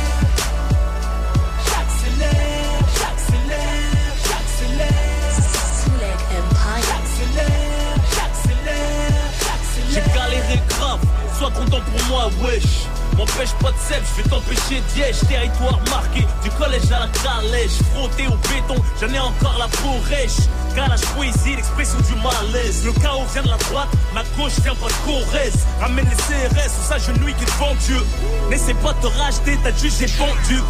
pour 11.91 12.09
moi, 12.09 12.31
wesh. 12.43 12.87
M'empêche 13.17 13.53
pas 13.61 13.71
de 13.71 13.79
sel, 13.79 14.03
je 14.03 14.23
vais 14.23 14.29
t'empêcher 14.29 14.83
d'yège 14.93 15.21
Territoire 15.29 15.79
marqué, 15.89 16.27
du 16.43 16.51
collège 16.51 16.91
à 16.91 17.01
la 17.01 17.09
calèche. 17.23 17.79
Frotté 17.95 18.27
au 18.27 18.37
béton, 18.49 18.83
j'en 19.01 19.15
ai 19.15 19.21
encore 19.21 19.57
la 19.59 19.69
peau 19.69 19.95
rêche. 20.09 20.49
Calage 20.75 21.03
poésie, 21.15 21.55
l'expression 21.55 21.99
du 21.99 22.15
malaise. 22.17 22.85
Le 22.85 22.93
chaos 23.01 23.25
vient 23.33 23.43
de 23.43 23.51
la 23.51 23.57
droite, 23.57 23.89
ma 24.13 24.25
gauche 24.37 24.59
vient 24.63 24.75
pas 24.75 24.89
de 24.89 25.07
Corrèze. 25.07 25.65
Ramène 25.81 26.09
les 26.11 26.17
CRS, 26.17 26.73
ou 26.81 26.89
sa 26.89 26.99
genouille 26.99 27.35
qui 27.35 27.45
devant 27.45 27.75
Dieu. 27.87 28.05
N'essaie 28.51 28.75
pas 28.75 28.93
de 28.95 29.01
te 29.03 29.07
racheter, 29.07 29.57
t'as 29.63 29.71
j'ai 29.77 30.07
vendu 30.07 30.61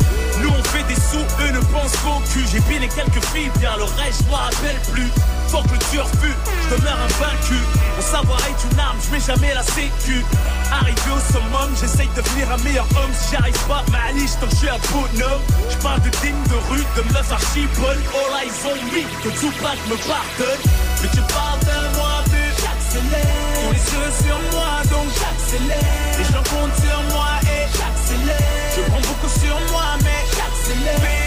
Nous 0.42 0.50
on 0.50 0.62
fait 0.64 0.84
des 0.84 1.00
sous, 1.00 1.24
eux 1.40 1.52
ne 1.52 1.60
pensent 1.60 1.96
qu'au 1.96 2.20
cul. 2.32 2.44
J'ai 2.52 2.60
pilé 2.60 2.88
quelques 2.88 3.24
filles, 3.32 3.50
bien 3.58 3.76
le 3.78 3.84
reste 3.84 4.24
je 4.24 4.30
m'en 4.30 4.36
rappelle 4.36 4.78
plus 4.92 5.10
Tant 5.54 5.62
que 5.62 5.74
le 5.74 5.78
tueur 5.78 6.08
je 6.10 6.74
invaincu. 6.74 7.54
Mon 7.94 8.02
savoir 8.02 8.40
est 8.40 8.58
une 8.72 8.80
arme, 8.80 8.98
je 9.06 9.10
mets 9.12 9.20
jamais 9.20 9.54
la 9.54 9.62
sécu. 9.62 10.24
Arrivé 10.72 11.10
au 11.14 11.32
summum, 11.32 11.70
j'essaye 11.80 12.08
de 12.08 12.22
devenir 12.22 12.50
un 12.50 12.56
meilleur 12.64 12.86
homme. 12.96 13.14
Si 13.14 13.30
j'y 13.30 13.36
arrive 13.36 13.66
pas, 13.68 13.84
ma 13.92 14.10
liste, 14.18 14.40
je 14.50 14.56
suis 14.56 14.68
un 14.68 14.82
bonhomme 14.90 15.42
Je 15.70 15.76
parle 15.76 16.00
de 16.02 16.10
dîmes, 16.10 16.42
de 16.50 16.58
rue, 16.74 16.82
de 16.96 17.02
meufs 17.14 17.30
archi 17.30 17.68
bonnes 17.78 18.02
All 18.18 18.34
eyes 18.42 18.66
on 18.66 18.74
me, 18.90 19.06
que 19.22 19.30
Tupac 19.38 19.78
me 19.86 19.94
pardonne. 20.10 20.62
Mais 21.02 21.08
tu 21.14 21.22
parles 21.30 21.62
de 21.62 21.78
moi, 21.98 22.18
vu 22.34 22.44
J'accélère. 22.58 23.54
Tous 23.54 23.70
les 23.70 23.86
yeux 23.94 24.12
sur 24.26 24.58
moi, 24.58 24.82
donc 24.90 25.06
j'accélère. 25.14 26.18
Les 26.18 26.24
gens 26.34 26.44
comptent 26.50 26.82
sur 26.82 27.00
moi 27.14 27.30
et 27.46 27.62
j'accélère. 27.70 28.74
Je 28.74 28.80
prends 28.90 29.06
beaucoup 29.06 29.30
sur 29.30 29.54
moi, 29.70 29.86
mais 30.02 30.18
j'accélère 30.34 31.23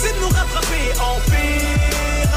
Essaie 0.00 0.12
de 0.12 0.20
nous 0.20 0.28
rattraper 0.28 0.92
en 1.00 1.18
Ferrari. 1.28 2.28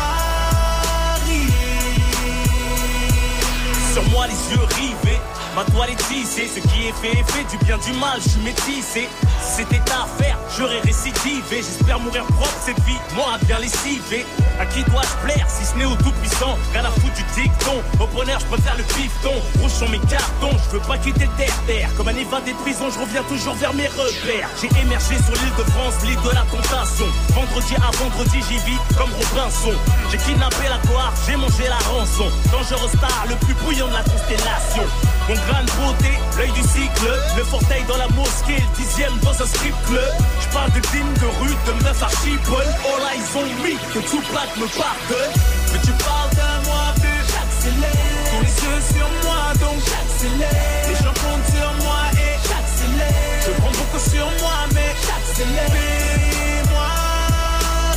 Sur 3.93 4.03
moi 4.09 4.25
les 4.25 4.51
yeux 4.51 4.63
rivés 4.63 5.10
Ma 5.55 5.65
toile 5.65 5.89
est 5.89 6.01
ce 6.01 6.59
qui 6.59 6.87
est 6.87 6.93
fait 6.93 7.11
est 7.11 7.31
fait, 7.31 7.43
du 7.49 7.57
bien 7.65 7.77
du 7.77 7.91
mal, 7.99 8.19
je 8.23 8.29
suis 8.29 8.41
métissé. 8.41 9.09
Si 9.41 9.57
c'était 9.57 9.81
à 9.91 10.07
faire, 10.17 10.37
j'aurais 10.57 10.79
récidivé. 10.79 11.57
J'espère 11.57 11.99
mourir 11.99 12.23
propre 12.25 12.55
cette 12.65 12.79
vie, 12.85 12.97
moi 13.15 13.33
à 13.35 13.37
bien 13.45 13.59
lessivé. 13.59 14.25
À 14.59 14.65
qui 14.65 14.83
dois-je 14.83 15.25
plaire 15.25 15.45
si 15.49 15.65
ce 15.65 15.75
n'est 15.75 15.85
au 15.85 15.95
tout-puissant? 15.95 16.57
Rien 16.71 16.85
à 16.85 16.91
foutre 16.91 17.15
du 17.15 17.23
dicton. 17.35 17.83
Au 17.99 18.07
bonheur, 18.07 18.39
je 18.39 18.45
préfère 18.45 18.77
le 18.77 18.83
pifton. 18.83 19.33
Rouge 19.59 19.71
sont 19.71 19.89
mes 19.89 19.99
cartons, 19.99 20.55
je 20.65 20.77
veux 20.77 20.83
pas 20.87 20.97
quitter 20.97 21.25
le 21.25 21.35
terre-terre. 21.43 21.89
Comme 21.97 22.07
un 22.07 22.15
évadé 22.15 22.53
de 22.53 22.57
prison, 22.59 22.89
je 22.89 22.99
reviens 22.99 23.23
toujours 23.23 23.55
vers 23.55 23.73
mes 23.73 23.87
repères. 23.87 24.47
J'ai 24.61 24.69
émergé 24.79 25.17
sur 25.17 25.35
l'île 25.35 25.55
de 25.57 25.63
France, 25.71 25.95
l'île 26.05 26.21
de 26.23 26.29
la 26.31 26.45
tentation. 26.47 27.07
Vendredi 27.35 27.75
à 27.75 27.91
vendredi, 27.97 28.39
j'y 28.47 28.57
vis 28.63 28.79
comme 28.97 29.11
Robinson. 29.11 29.75
J'ai 30.11 30.17
kidnappé 30.17 30.69
la 30.69 30.77
gloire, 30.87 31.13
j'ai 31.27 31.35
mangé 31.35 31.67
la 31.67 31.81
rançon. 31.91 32.31
Dangereux 32.51 32.89
star, 32.95 33.25
le 33.27 33.35
plus 33.35 33.53
bouillant 33.55 33.87
de 33.87 33.93
la 33.93 34.03
constellation. 34.03 34.87
Mon 35.31 35.37
grain 35.47 35.63
de 35.63 35.71
beauté, 35.79 36.11
l'œil 36.35 36.51
du 36.51 36.61
cycle, 36.61 37.07
le 37.37 37.43
forteil 37.45 37.85
dans 37.87 37.95
la 37.95 38.09
mosquée, 38.09 38.59
le 38.59 38.75
dixième 38.75 39.17
dans 39.19 39.31
un 39.31 39.45
strip 39.47 39.73
club. 39.87 40.11
Je 40.41 40.47
parle 40.53 40.69
de 40.71 40.81
dîmes, 40.91 41.13
de 41.23 41.27
rue, 41.39 41.55
de 41.67 41.83
meufs 41.85 42.03
archi 42.03 42.35
bonnes. 42.49 42.75
All 42.83 42.99
eyes 43.07 43.23
on 43.39 43.47
me, 43.63 43.71
que 43.93 43.99
Tupac 44.09 44.51
me 44.57 44.67
pardonne. 44.75 45.31
Mais 45.71 45.79
tu 45.79 45.93
parles 46.03 46.31
de 46.31 46.67
moi, 46.67 46.91
vu 46.99 47.15
j'accélère. 47.31 48.27
Tous 48.27 48.43
les 48.43 48.55
yeux 48.59 48.81
sur 48.91 49.07
moi, 49.23 49.55
donc 49.55 49.79
j'accélère. 49.87 50.83
Les 50.89 50.95
gens 50.99 51.15
comptent 51.23 51.49
sur 51.55 51.71
moi 51.79 52.01
et 52.11 52.35
j'accélère. 52.43 53.39
Je 53.45 53.51
prends 53.61 53.71
beaucoup 53.71 54.03
sur 54.03 54.27
moi, 54.43 54.67
mais 54.75 54.91
j'accélère. 54.99 55.71
Fais-moi 55.71 56.91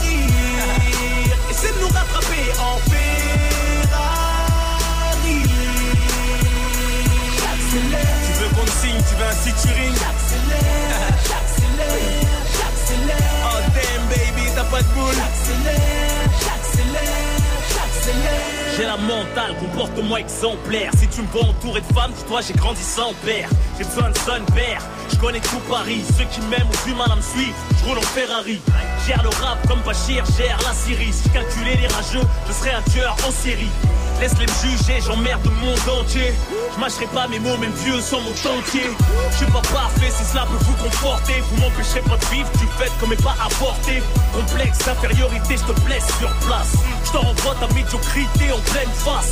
rire. 0.03 1.35
De 1.51 1.81
nous 1.81 1.89
rattraper 1.89 2.47
en 2.61 2.79
Ferrari. 2.89 3.04
Signe, 8.85 9.03
tu 9.09 9.15
veux 9.17 9.25
un 9.25 9.33
featuring? 9.33 9.95
J'accélère, 9.95 11.01
j'accélère, 11.29 12.41
j'accélère 12.59 13.35
Oh 13.51 13.59
damn 13.75 14.05
baby, 14.09 14.51
t'as 14.55 14.65
pas 14.65 14.83
de 14.83 14.89
boule 14.95 15.15
J'accélère, 15.15 16.31
j'accélère, 16.41 17.41
j'accélère 17.69 18.65
j'ai 18.77 18.87
la 18.87 18.97
mentale, 18.97 19.55
comportement 19.61 20.17
exemplaire. 20.17 20.91
Si 20.99 21.07
tu 21.07 21.23
me 21.23 21.27
vois 21.29 21.45
entouré 21.45 21.81
de 21.81 21.95
femmes, 21.95 22.11
dis-toi 22.13 22.41
j'ai 22.41 22.55
grandi 22.55 22.83
sans 22.83 23.15
père. 23.25 23.49
J'ai 23.79 23.85
besoin 23.85 24.11
de 24.11 24.19
son 24.19 24.53
père. 24.53 24.83
Je 25.11 25.17
connais 25.17 25.39
tout 25.39 25.61
Paris. 25.71 26.03
Ceux 26.19 26.25
qui 26.25 26.41
m'aiment 26.49 26.67
ont 26.67 26.89
du 26.89 26.95
mal 26.95 27.13
à 27.13 27.15
me 27.15 27.23
suivre. 27.23 27.55
Je 27.79 27.85
roule 27.85 27.99
en 27.99 28.03
Ferrari. 28.03 28.61
Gère 29.07 29.23
le 29.23 29.29
rap 29.29 29.65
comme 29.69 29.81
Bachir, 29.83 30.25
gère 30.37 30.59
la 30.65 30.73
Syrie. 30.75 31.13
Si 31.13 31.29
je 31.29 31.33
calculais 31.33 31.77
les 31.81 31.87
rageux, 31.87 32.27
je 32.49 32.53
serais 32.53 32.73
un 32.73 32.83
tueur 32.91 33.17
en 33.27 33.31
série. 33.31 33.71
Laisse-les 34.21 34.47
me 34.47 34.53
juger, 34.63 35.01
j'emmerde 35.01 35.45
le 35.45 35.51
monde 35.51 36.01
entier. 36.01 36.33
Je 36.75 36.81
mâcherai 36.81 37.07
pas 37.07 37.27
mes 37.29 37.39
mots, 37.39 37.57
même 37.59 37.73
vieux 37.85 38.01
sans 38.01 38.21
mon 38.21 38.31
entier. 38.31 38.89
Je 39.31 39.37
suis 39.37 39.47
pas 39.47 39.63
parfait, 39.73 40.11
si 40.11 40.25
cela 40.25 40.47
peut 40.47 40.65
vous 40.65 40.85
conforter. 40.85 41.43
Vous 41.51 41.61
m'empêcherez 41.61 42.01
pas 42.01 42.17
de 42.17 42.25
vivre, 42.27 42.49
tu 42.59 42.67
faites 42.79 42.93
comme 42.99 43.13
est 43.13 43.23
pas 43.23 43.37
apporté. 43.45 44.03
Complexe, 44.33 44.87
infériorité, 44.89 45.57
je 45.57 45.73
te 45.73 45.81
blesse 45.81 46.07
sur 46.19 46.31
place. 46.47 46.73
Je 47.05 47.13
t'en 47.13 47.21
rends 47.21 47.35
vois 47.43 47.55
ta 47.61 47.73
médiocrité 47.75 48.53
en 48.53 48.59
pleine 48.71 48.91
face. 49.05 49.31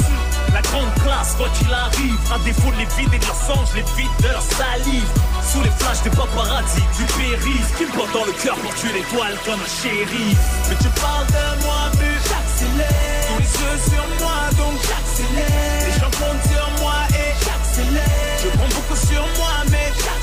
La 0.52 0.62
grande 0.62 0.92
classe, 1.02 1.34
quoi 1.36 1.48
qu'il 1.58 1.72
arrive, 1.72 2.18
à 2.34 2.38
défaut 2.44 2.70
de 2.70 2.78
les 2.78 2.88
vider 2.96 3.18
de 3.18 3.26
leur 3.26 3.36
sang, 3.36 3.62
les 3.74 3.86
vide 3.96 4.10
de 4.20 4.28
leur 4.28 4.42
salive. 4.42 5.08
Sous 5.50 5.62
les 5.62 5.70
flashs 5.78 6.02
des 6.02 6.10
paparazzi, 6.10 6.82
du 6.98 7.04
périph' 7.04 7.76
qui 7.76 7.84
me 7.84 8.12
dans 8.12 8.24
le 8.24 8.32
cœur 8.32 8.56
pour 8.56 8.74
tuer 8.74 8.92
l'étoile 8.92 9.36
comme 9.44 9.60
un 9.60 9.82
shérif. 9.82 10.38
Mais 10.68 10.76
tu 10.76 10.88
parles 11.00 11.26
de 11.26 11.62
moi, 11.62 11.90
mais 11.98 12.14
j'accélère. 12.28 13.11
Les 13.42 13.48
yeux 13.48 13.78
sur 13.90 14.06
moi, 14.24 14.38
donc 14.56 14.80
j'accélère. 14.86 15.86
Les 15.86 15.92
gens 15.98 16.10
comptent 16.10 16.46
sur 16.48 16.66
moi 16.80 16.94
et 17.10 17.34
j'accélère. 17.44 18.38
Je 18.40 18.48
prends 18.56 18.68
beaucoup 18.68 18.96
sur 18.96 19.22
moi, 19.36 19.54
mais 19.68 19.88
j'accélère. 19.96 20.21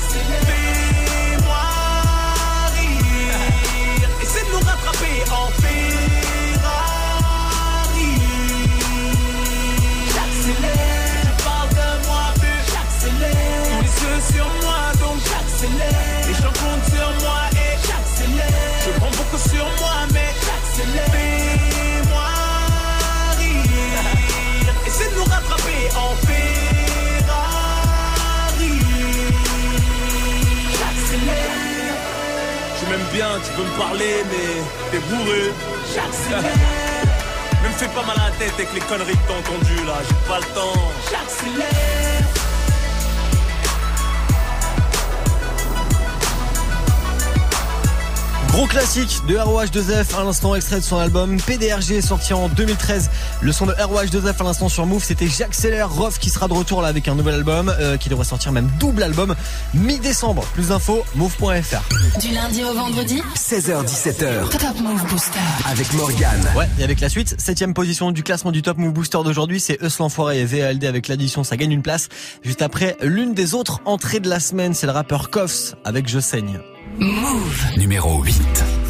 De 49.30 49.36
ROH2F 49.36 50.18
à 50.18 50.24
l'instant 50.24 50.56
extrait 50.56 50.80
de 50.80 50.84
son 50.84 50.96
album 50.96 51.40
PDRG 51.40 52.00
sorti 52.00 52.32
en 52.32 52.48
2013. 52.48 53.10
Le 53.40 53.52
son 53.52 53.66
de 53.66 53.72
ROH2F 53.72 54.40
à 54.40 54.42
l'instant 54.42 54.68
sur 54.68 54.86
Move, 54.86 55.04
c'était 55.04 55.28
J'accélère 55.28 55.88
Rof 55.88 56.18
qui 56.18 56.30
sera 56.30 56.48
de 56.48 56.52
retour 56.52 56.82
là 56.82 56.88
avec 56.88 57.06
un 57.06 57.14
nouvel 57.14 57.36
album 57.36 57.72
euh, 57.78 57.96
qui 57.96 58.08
devrait 58.08 58.24
sortir 58.24 58.50
même 58.50 58.68
double 58.80 59.04
album 59.04 59.36
mi-décembre. 59.72 60.42
Plus 60.54 60.68
d'infos 60.68 61.04
move.fr. 61.14 62.18
Du 62.18 62.34
lundi 62.34 62.64
au 62.64 62.74
vendredi 62.74 63.22
16h17h 63.36 64.48
Top 64.48 64.80
Move 64.82 65.06
Booster. 65.06 65.38
avec 65.70 65.92
Morgane. 65.92 66.48
Ouais, 66.56 66.68
et 66.80 66.82
avec 66.82 66.98
la 66.98 67.08
suite, 67.08 67.36
septième 67.38 67.72
position 67.72 68.10
du 68.10 68.24
classement 68.24 68.50
du 68.50 68.62
Top 68.62 68.78
Move 68.78 68.92
Booster 68.92 69.18
d'aujourd'hui, 69.24 69.60
c'est 69.60 69.78
Eus 69.80 69.96
l'Enfoiré 70.00 70.40
et 70.40 70.44
VALD 70.44 70.84
avec 70.84 71.06
l'addition, 71.06 71.44
ça 71.44 71.56
gagne 71.56 71.70
une 71.70 71.82
place. 71.82 72.08
Juste 72.42 72.62
après, 72.62 72.96
l'une 73.00 73.34
des 73.34 73.54
autres 73.54 73.80
entrées 73.84 74.18
de 74.18 74.28
la 74.28 74.40
semaine, 74.40 74.74
c'est 74.74 74.86
le 74.86 74.92
rappeur 74.92 75.30
Koffs 75.30 75.76
avec 75.84 76.08
Je 76.08 76.18
saigne. 76.18 76.58
Move. 76.98 77.64
Numéro 77.76 78.24
8. 78.24 78.89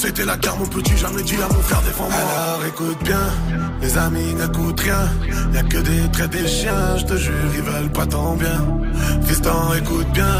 C'était 0.00 0.24
la 0.24 0.36
guerre, 0.36 0.56
mon 0.56 0.66
petit, 0.66 0.96
jamais 0.96 1.22
dit 1.22 1.34
à 1.36 1.52
mon 1.52 1.60
frère 1.60 1.82
défends-moi. 1.82 2.14
Alors 2.14 2.64
écoute 2.66 3.02
bien, 3.02 3.26
les 3.82 3.98
amis 3.98 4.32
n'écoutent 4.34 4.80
rien. 4.80 5.08
Y'a 5.52 5.62
que 5.64 5.78
des 5.78 6.10
traits 6.12 6.30
des 6.30 6.46
chiens, 6.46 6.96
je 6.98 7.04
te 7.04 7.16
jure, 7.16 7.50
ils 7.54 7.62
veulent 7.62 7.90
pas 7.90 8.06
ton 8.06 8.36
bien. 8.36 8.60
Fiston, 9.26 9.74
écoute 9.76 10.06
bien, 10.12 10.36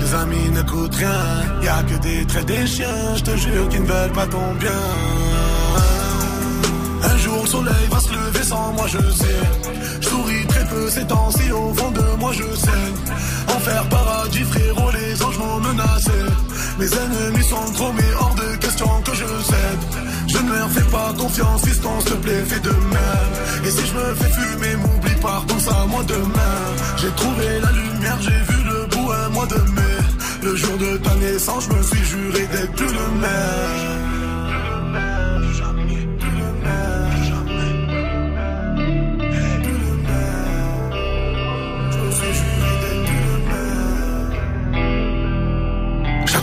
les 0.00 0.14
amis 0.14 0.48
n'écoutent 0.54 0.94
rien. 0.94 1.20
Y'a 1.62 1.82
que 1.82 2.02
des 2.02 2.26
traits 2.26 2.46
des 2.46 2.66
chiens, 2.66 3.14
je 3.16 3.22
te 3.22 3.36
jure, 3.36 3.68
qu'ils 3.68 3.82
ne 3.82 3.86
veulent 3.86 4.12
pas 4.12 4.26
ton 4.26 4.54
bien. 4.58 4.70
Un 7.02 7.16
jour 7.18 7.42
le 7.42 7.48
soleil 7.48 7.86
va 7.90 8.00
se 8.00 8.10
lever 8.10 8.42
sans 8.42 8.72
moi 8.72 8.86
je 8.86 8.98
sais 9.10 9.73
ces 10.90 11.06
temps-ci 11.06 11.50
au 11.52 11.72
fond 11.74 11.90
de 11.90 12.02
moi 12.18 12.32
je 12.32 12.42
saigne 12.56 12.98
Enfer 13.54 13.84
paradis 13.88 14.44
frérot 14.44 14.90
les 14.92 15.22
anges 15.22 15.38
m'ont 15.38 15.60
menacé. 15.60 16.10
Mes 16.78 16.86
ennemis 16.86 17.44
sont 17.44 17.72
trop 17.74 17.92
mais 17.92 18.12
hors 18.20 18.34
de 18.34 18.56
question 18.56 18.88
que 19.04 19.14
je 19.14 19.24
cède. 19.24 19.82
Je 20.26 20.38
ne 20.38 20.52
leur 20.52 20.70
fais 20.70 20.90
pas 20.90 21.12
confiance 21.16 21.64
fiston 21.64 22.00
s'il 22.00 22.10
te 22.12 22.16
plaît 22.16 22.44
fais 22.46 22.60
de 22.60 22.70
même. 22.70 23.32
Et 23.64 23.70
si 23.70 23.86
je 23.86 23.94
me 23.94 24.14
fais 24.14 24.32
fumer 24.32 24.76
m'oublie 24.76 25.20
pas 25.22 25.42
pense 25.46 25.68
à 25.68 25.86
moi 25.86 26.02
demain. 26.04 26.60
J'ai 26.96 27.10
trouvé 27.10 27.60
la 27.62 27.72
lumière 27.72 28.18
j'ai 28.20 28.52
vu 28.52 28.64
le 28.64 28.86
bout 28.86 29.12
un 29.12 29.28
mois 29.30 29.46
de 29.46 29.60
mai. 29.76 29.96
Le 30.42 30.56
jour 30.56 30.76
de 30.78 30.96
ta 30.98 31.14
naissance 31.16 31.64
je 31.68 31.76
me 31.76 31.82
suis 31.82 32.04
juré 32.04 32.46
d'être 32.52 32.72
plus 32.72 32.86
le 32.86 33.20
même 33.20 34.03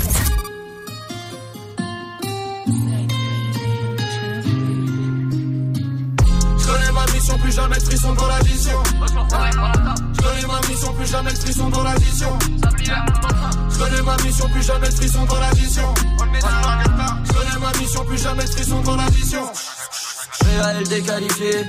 7. 0.00 0.02
Je 6.58 6.66
connais 6.66 6.92
ma 6.92 7.06
mission, 7.12 7.38
plus 7.38 7.54
jamais 7.54 7.76
de 7.76 7.82
frisson 7.82 8.12
dans 8.14 8.26
la 8.26 8.40
vision. 8.40 8.82
Je 8.92 10.22
connais 10.22 10.46
ma 10.48 10.60
mission, 10.68 10.92
plus 10.94 11.06
jamais 11.10 11.32
de 11.32 11.38
frisson 11.38 11.68
dans 11.68 11.82
la 11.84 11.94
vision. 11.94 12.38
Je 13.70 13.78
connais 13.78 14.02
ma 14.02 14.16
mission, 14.16 14.48
plus 14.48 14.66
jamais 14.66 14.88
de 14.88 14.94
frisson 14.94 15.24
dans 15.26 15.38
la 15.38 15.50
vision. 15.52 15.94
Je 15.96 17.32
connais 17.32 17.58
ma 17.60 17.72
mission, 17.78 18.04
plus 18.04 18.20
jamais 18.20 18.44
de 18.44 18.50
frisson 18.50 18.80
dans 18.80 18.96
la 18.96 19.06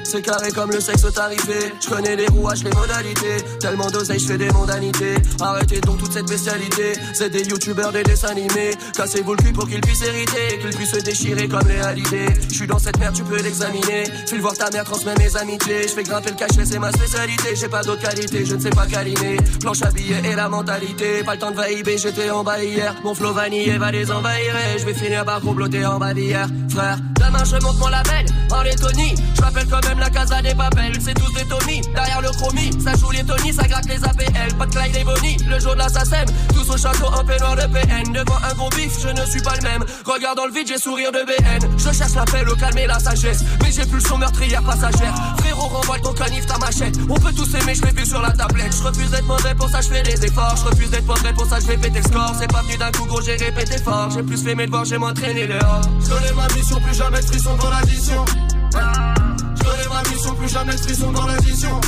c'est 0.04 0.21
carré 0.21 0.52
comme 0.52 0.71
le 0.71 0.80
sexe 0.80 1.06
tarifé. 1.13 1.74
Je 1.82 1.89
connais 1.89 2.15
les 2.15 2.28
rouages, 2.28 2.63
les 2.63 2.71
modalités. 2.71 3.38
Tellement 3.60 3.89
d'oseille, 3.89 4.19
je 4.19 4.28
fais 4.28 4.38
des 4.38 4.50
mondanités. 4.52 5.15
Arrêtez 5.41 5.82
donc 5.82 5.98
toute 5.98 6.13
cette 6.13 6.28
bestialité. 6.28 6.93
C'est 7.13 7.30
des 7.30 7.43
youtubeurs, 7.43 7.91
des 7.91 8.04
dessins 8.04 8.30
animés. 8.30 8.71
Cassez-vous 8.95 9.34
le 9.34 9.43
cul 9.43 9.54
pour 9.54 9.67
qu'ils 9.67 9.82
puissent 9.82 10.04
hériter, 10.04 10.60
qu'ils 10.62 10.76
puissent 10.76 10.91
se 10.91 11.00
déchirer 11.00 11.48
comme 11.48 11.67
halidés. 11.84 12.28
Je 12.50 12.56
suis 12.56 12.67
dans 12.67 12.80
cette 12.80 13.00
merde, 13.00 13.15
tu 13.15 13.24
peux 13.24 13.41
l'examiner. 13.41 14.04
File 14.28 14.41
voir 14.41 14.54
ta 14.54 14.69
mère, 14.69 14.84
transmets 14.84 15.15
mes 15.17 15.36
amitiés. 15.36 15.84
Je 15.84 15.93
fais 15.93 16.04
grimper 16.04 16.30
le 16.30 16.36
cachet, 16.36 16.65
c'est 16.65 16.80
ma 16.80 16.91
spécialité. 16.91 17.56
J'ai 17.56 17.69
pas 17.69 17.82
d'autre 17.82 18.02
qualité, 18.02 18.45
je 18.45 18.56
ne 18.56 18.62
sais 18.62 18.69
pas 18.69 18.86
câliner. 18.86 19.38
Planche 19.60 19.82
à 19.82 19.91
billets 19.91 20.21
et 20.24 20.36
la 20.36 20.50
mentalité. 20.50 21.24
Pas 21.24 21.34
le 21.34 21.39
temps 21.39 21.52
de 21.52 21.58
vaïber, 21.58 21.98
j'étais 21.98 22.30
en 22.30 22.43
bas 22.43 22.63
hier. 22.63 22.95
Mon 23.04 23.15
flow 23.15 23.34
vanillé 23.34 23.78
va 23.78 23.91
les 23.91 24.12
envahir. 24.12 24.54
Je 24.78 24.86
vais 24.86 24.93
finir 24.93 25.26
par 25.26 25.41
comploter 25.41 25.86
en 25.86 26.00
bas 26.00 26.13
d'hier. 26.13 26.48
Frère, 26.69 27.00
je 27.45 27.63
monte 27.63 27.77
mon 27.79 27.88
label. 27.88 28.25
En 28.51 28.61
Lettonie, 28.61 29.15
je 29.35 29.41
m'appelle 29.41 29.67
quand 29.69 29.83
même 29.88 29.99
la 29.99 30.09
casa 30.09 30.41
des 30.41 30.53
papels. 30.53 30.93
C'est 30.99 31.13
tous 31.13 31.31
des 31.33 31.45
Tony, 31.45 31.81
derrière 31.93 32.21
le 32.21 32.29
chromie. 32.29 32.71
Ça 32.81 32.93
joue 32.95 33.11
les 33.11 33.23
Tony, 33.23 33.53
ça 33.53 33.67
gratte 33.67 33.85
les 33.85 34.03
APL. 34.03 34.55
Pas 34.57 34.65
de 34.65 34.71
Clyde 34.71 34.95
et 34.95 35.03
Bonnie, 35.03 35.38
le 35.47 35.59
jour 35.59 35.73
de 35.73 35.79
l'assassin. 35.79 36.25
Tous 36.53 36.69
au 36.69 36.77
château, 36.77 37.07
un 37.13 37.23
peignoir 37.23 37.55
de 37.55 37.67
PN. 37.67 38.13
Devant 38.13 38.38
un 38.38 38.53
gros 38.55 38.69
bif, 38.69 38.93
je 39.01 39.09
ne 39.09 39.25
suis 39.25 39.41
pas 39.41 39.55
le 39.55 39.61
même. 39.61 39.85
Regarde 40.05 40.38
dans 40.38 40.45
le 40.45 40.51
vide, 40.51 40.67
j'ai 40.67 40.77
sourire 40.77 41.11
de 41.11 41.19
BN. 41.25 41.69
Je 41.77 41.91
cherche 41.91 42.15
l'appel 42.15 42.47
au 42.49 42.55
calme 42.55 42.77
et 42.77 42.88
la 42.88 42.99
sagesse. 42.99 43.43
Mais 43.61 43.71
j'ai 43.71 43.85
plus 43.85 44.01
le 44.01 44.07
son 44.07 44.17
meurtrière 44.17 44.63
passagère. 44.63 45.13
Frérot, 45.38 45.67
renvoie 45.67 45.99
ton 45.99 46.13
canif, 46.13 46.45
ta 46.45 46.57
machette. 46.57 46.95
On 47.09 47.15
peut 47.15 47.33
tous 47.33 47.53
aimer, 47.55 47.75
je 47.75 47.81
l'ai 47.83 47.91
vu 47.91 48.05
sur 48.05 48.21
la 48.21 48.31
tablette. 48.31 48.75
Je 48.75 48.83
refuse 48.83 49.09
d'être 49.11 49.27
mauvais, 49.27 49.55
pour 49.55 49.69
ça 49.69 49.81
je 49.81 49.89
fais 49.89 50.03
des 50.03 50.25
efforts. 50.25 50.55
Je 50.57 50.69
refuse 50.69 50.89
d'être 50.89 51.05
mauvais, 51.05 51.33
pour 51.33 51.45
ça 51.45 51.59
je 51.59 51.67
vais 51.67 51.77
péter 51.77 51.99
le 51.99 52.03
score. 52.03 52.33
C'est 52.39 52.51
pas 52.51 52.61
venu 52.61 52.77
d'un 52.77 52.91
coup, 52.91 53.05
gros, 53.05 53.21
j'ai 53.21 53.35
répété 53.35 53.77
fort. 53.77 54.09
J'ai 54.11 54.23
plus 54.23 54.41
fait 54.41 54.55
mes 54.55 54.65
devoirs, 54.65 54.85
j'ai 54.85 54.97
m'entraîné 54.97 55.47
dehors. 55.47 55.81
Je 56.01 56.09
connais 56.09 56.33
ma 56.33 56.47
mission, 56.53 56.79
plus 56.79 56.95
jamais 56.95 57.14
de 57.21 57.25
frisson 57.28 57.56
dans 57.58 57.69
l'addition. 57.69 58.25
Je 58.73 59.63
connais 59.63 59.88
ma 59.89 60.10
mission, 60.10 60.36
plus 60.36 60.49
jamais 60.49 60.75
de 60.75 60.80
frisson 60.80 61.12
dans 61.12 61.25
l'addition. 61.25 61.82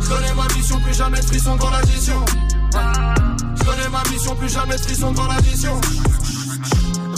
Je 0.00 0.08
connais 0.08 0.34
ma 0.34 0.54
mission, 0.54 0.80
plus 0.80 0.94
jamais 0.94 1.20
de 1.20 1.24
frisson 1.24 1.56
dans 1.56 1.70
l'addition. 1.70 2.24
Je 2.72 3.64
connais 3.64 3.88
ma 3.88 4.02
mission, 4.10 4.34
plus 4.36 4.52
jamais 4.52 4.76
de 4.76 4.80
frisson 4.80 5.12
dans 5.12 5.26
l'addition. 5.26 5.80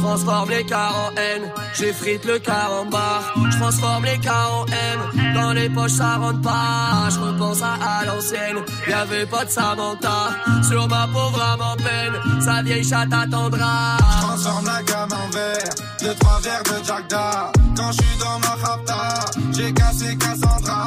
Je 0.00 0.06
transforme 0.06 0.48
les 0.48 0.64
cars 0.64 0.94
en 0.96 1.14
haine, 1.14 1.52
j'effrite 1.74 2.24
le 2.24 2.38
car 2.38 2.72
en 2.72 2.86
barre. 2.86 3.34
Je 3.52 3.58
transforme 3.58 4.06
les 4.06 4.18
cars 4.18 4.50
en 4.60 4.66
haine, 4.66 5.34
dans 5.34 5.52
les 5.52 5.68
poches 5.68 5.92
ça 5.92 6.16
rentre 6.16 6.40
pas. 6.40 7.10
Je 7.10 7.18
repense 7.18 7.60
à, 7.60 7.74
à 7.74 8.04
l'ancienne, 8.06 8.64
y'avait 8.88 9.26
pas 9.26 9.44
de 9.44 9.50
Samantha. 9.50 10.30
Sur 10.66 10.88
ma 10.88 11.06
pauvre 11.06 11.42
âme 11.42 11.60
en 11.60 11.76
peine, 11.76 12.42
sa 12.42 12.62
vieille 12.62 12.82
chatte 12.82 13.12
attendra. 13.12 13.98
Je 13.98 14.26
transforme 14.26 14.64
la 14.64 14.82
gamme 14.84 15.12
en 15.12 15.30
verre, 15.34 15.74
deux 16.00 16.14
trois 16.14 16.40
verres 16.40 16.62
de 16.62 16.86
Jack. 16.86 17.04
Quand 17.76 17.92
je 17.92 18.02
suis 18.02 18.18
dans 18.18 18.38
ma 18.38 18.68
rapta, 18.68 19.30
j'ai 19.52 19.72
cassé 19.74 20.16
Cassandra. 20.16 20.86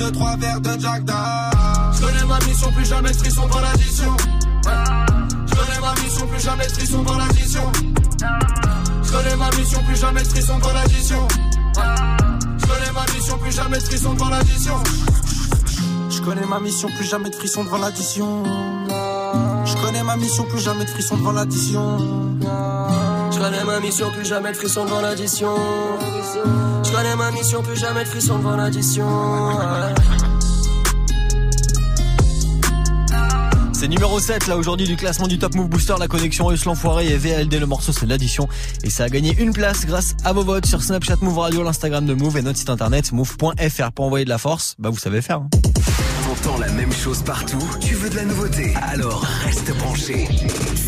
Deux 0.00 0.12
trois 0.12 0.34
verres 0.36 0.60
de 0.62 0.80
Jack 0.80 1.04
Da. 1.04 1.50
Je 1.92 2.00
connais 2.00 2.24
ma 2.24 2.38
mission, 2.46 2.72
plus 2.72 2.86
jamais 2.86 3.10
de 3.10 3.16
frisson 3.16 3.46
dans 3.48 3.60
l'addition. 3.60 4.16
Je 4.64 5.54
connais 5.54 5.80
ma 5.80 5.92
mission, 6.02 6.26
plus 6.26 6.42
jamais 6.42 6.68
frisson 6.68 7.02
dans 7.02 7.18
l'addition. 7.18 7.72
Je 9.02 9.12
connais 9.12 9.36
ma 9.36 9.50
mission, 9.50 9.82
plus 9.82 10.00
jamais 10.00 10.24
frisson 10.24 10.58
dans 10.58 10.72
l'addition. 10.72 11.28
Je 11.76 12.66
connais 12.66 12.92
ma 12.94 13.04
mission, 13.14 13.38
plus 13.38 13.52
jamais 13.54 13.80
frisson 13.80 14.14
devant 14.14 14.30
l'addition. 14.30 14.76
Je 16.08 16.20
connais 16.22 16.46
ma 16.46 16.60
mission, 16.60 16.88
plus 16.96 17.04
jamais 17.04 17.30
de 17.30 17.34
frisson 17.34 17.64
devant 17.64 17.78
l'addition. 17.78 18.42
Je 19.66 19.74
connais 19.84 20.02
ma 20.02 20.16
mission, 20.16 20.44
plus 20.44 20.60
jamais 20.60 20.84
de 20.86 20.90
frisson 20.90 21.18
devant 21.18 21.32
l'addition. 21.32 21.98
Connais 23.40 23.64
ma 23.64 23.80
mission, 23.80 24.10
plus 24.10 24.26
jamais 24.26 24.52
de 24.52 24.58
devant 24.58 25.00
l'addition. 25.00 25.54
Je 26.84 26.92
connais 26.92 27.16
ma 27.16 27.30
mission, 27.30 27.62
plus 27.62 27.74
jamais 27.74 28.04
de 28.04 28.36
devant 28.36 28.54
l'addition. 28.54 29.06
C'est 33.72 33.88
numéro 33.88 34.20
7 34.20 34.46
là 34.46 34.58
aujourd'hui 34.58 34.86
du 34.86 34.94
classement 34.94 35.26
du 35.26 35.38
Top 35.38 35.54
Move 35.54 35.70
Booster, 35.70 35.94
la 35.98 36.06
connexion 36.06 36.44
russe 36.44 36.66
l'enfoiré 36.66 37.08
et 37.08 37.16
VLD 37.16 37.58
le 37.58 37.64
morceau 37.64 37.92
c'est 37.92 38.04
l'addition 38.04 38.46
et 38.84 38.90
ça 38.90 39.04
a 39.04 39.08
gagné 39.08 39.34
une 39.38 39.54
place 39.54 39.86
grâce 39.86 40.16
à 40.22 40.34
vos 40.34 40.44
votes 40.44 40.66
sur 40.66 40.82
Snapchat 40.82 41.16
Move 41.22 41.38
Radio, 41.38 41.62
l'Instagram 41.62 42.04
de 42.04 42.12
Move 42.12 42.36
et 42.36 42.42
notre 42.42 42.58
site 42.58 42.68
internet 42.68 43.10
move.fr 43.12 43.92
pour 43.92 44.04
envoyer 44.04 44.26
de 44.26 44.30
la 44.30 44.36
force, 44.36 44.74
bah 44.78 44.90
vous 44.90 44.98
savez 44.98 45.22
faire. 45.22 45.38
hein. 45.38 45.48
La 46.60 46.68
même 46.72 46.92
chose 46.92 47.22
partout, 47.22 47.62
tu 47.80 47.94
veux 47.94 48.10
de 48.10 48.16
la 48.16 48.24
nouveauté, 48.24 48.74
alors 48.82 49.24
reste 49.44 49.74
branché. 49.78 50.28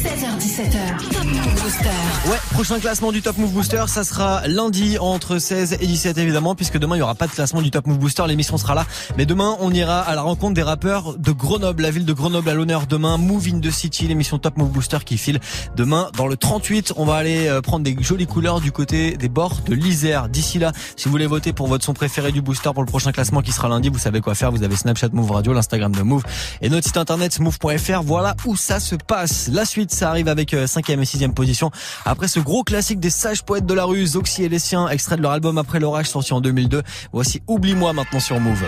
16h17h. 0.03 1.12
Top 1.12 1.25
Move 1.25 1.62
Booster. 1.62 2.31
Ouais, 2.31 2.37
prochain 2.53 2.79
classement 2.79 3.11
du 3.11 3.23
Top 3.23 3.38
Move 3.38 3.53
Booster, 3.53 3.85
ça 3.87 4.05
sera 4.05 4.47
lundi 4.47 4.99
entre 4.99 5.38
16 5.38 5.79
et 5.81 5.87
17 5.87 6.19
évidemment, 6.19 6.55
puisque 6.55 6.79
demain 6.79 6.97
il 6.97 6.99
y 6.99 7.03
aura 7.03 7.15
pas 7.15 7.27
de 7.27 7.33
classement 7.33 7.62
du 7.62 7.71
Top 7.71 7.87
Move 7.87 7.99
Booster, 7.99 8.25
l'émission 8.27 8.59
sera 8.59 8.75
là. 8.75 8.87
Mais 9.17 9.25
demain 9.25 9.57
on 9.61 9.73
ira 9.73 10.01
à 10.01 10.15
la 10.15 10.23
rencontre 10.23 10.55
des 10.55 10.62
rappeurs 10.62 11.17
de 11.17 11.33
Grenoble, 11.33 11.83
la 11.83 11.91
ville 11.91 12.05
de 12.05 12.12
Grenoble 12.12 12.51
à 12.51 12.55
l'honneur 12.55 12.87
demain, 12.87 13.17
Move 13.17 13.49
in 13.49 13.61
the 13.61 13.71
City, 13.71 14.07
l'émission 14.07 14.38
Top 14.38 14.59
Move 14.59 14.71
Booster 14.71 14.99
qui 15.05 15.17
file 15.17 15.41
demain 15.75 16.11
dans 16.17 16.27
le 16.27 16.37
38. 16.37 16.93
On 16.97 17.05
va 17.05 17.17
aller 17.17 17.49
euh, 17.49 17.61
prendre 17.61 17.85
des 17.85 17.97
jolies 18.01 18.27
couleurs 18.27 18.61
du 18.61 18.73
côté 18.73 19.17
des 19.17 19.29
bords 19.29 19.61
de 19.67 19.75
l'Isère. 19.75 20.29
D'ici 20.29 20.59
là, 20.59 20.73
si 20.97 21.07
vous 21.07 21.11
voulez 21.12 21.27
voter 21.27 21.53
pour 21.53 21.67
votre 21.67 21.85
son 21.85 21.95
préféré 21.95 22.31
du 22.31 22.43
Booster 22.43 22.71
pour 22.75 22.83
le 22.83 22.88
prochain 22.88 23.12
classement 23.12 23.41
qui 23.41 23.53
sera 23.53 23.69
lundi, 23.69 23.88
vous 23.88 23.99
savez 23.99 24.21
quoi 24.21 24.35
faire. 24.35 24.53
Vous 24.53 24.62
avez 24.62 24.77
Snapchat 24.77 25.09
Move 25.12 25.31
Radio, 25.31 25.42
l'Instagram 25.51 25.93
de 25.93 26.03
Move 26.03 26.23
et 26.61 26.69
notre 26.69 26.87
site 26.87 26.97
internet 26.97 27.39
move.fr. 27.41 28.03
Voilà 28.03 28.37
où 28.45 28.57
ça 28.57 28.79
se 28.81 28.95
passe. 28.95 29.49
La 29.53 29.65
suite, 29.65 29.93
ça 29.93 30.11
arrive 30.11 30.29
avec 30.29 30.53
5e 30.53 31.01
et 31.01 31.05
6e 31.05 31.35
position. 31.35 31.71
Après 32.05 32.29
ce 32.29 32.41
gros 32.41 32.63
classique 32.63 33.01
des 33.01 33.11
sages 33.11 33.43
poètes 33.43 33.67
de 33.67 33.75
la 33.75 33.85
rue, 33.85 34.07
Zoxy 34.07 34.45
et 34.45 34.49
les 34.49 34.59
siens, 34.59 34.89
extrait 34.89 35.17
de 35.17 35.23
leur 35.23 35.33
album 35.33 35.59
Après 35.59 35.81
l'orage 35.81 36.07
sorti 36.07 36.33
en 36.33 36.41
2002. 36.41 36.83
Voici 37.13 37.43
Oublie-moi 37.49 37.93
maintenant 37.93 38.21
sur 38.21 38.39
Move. 38.39 38.65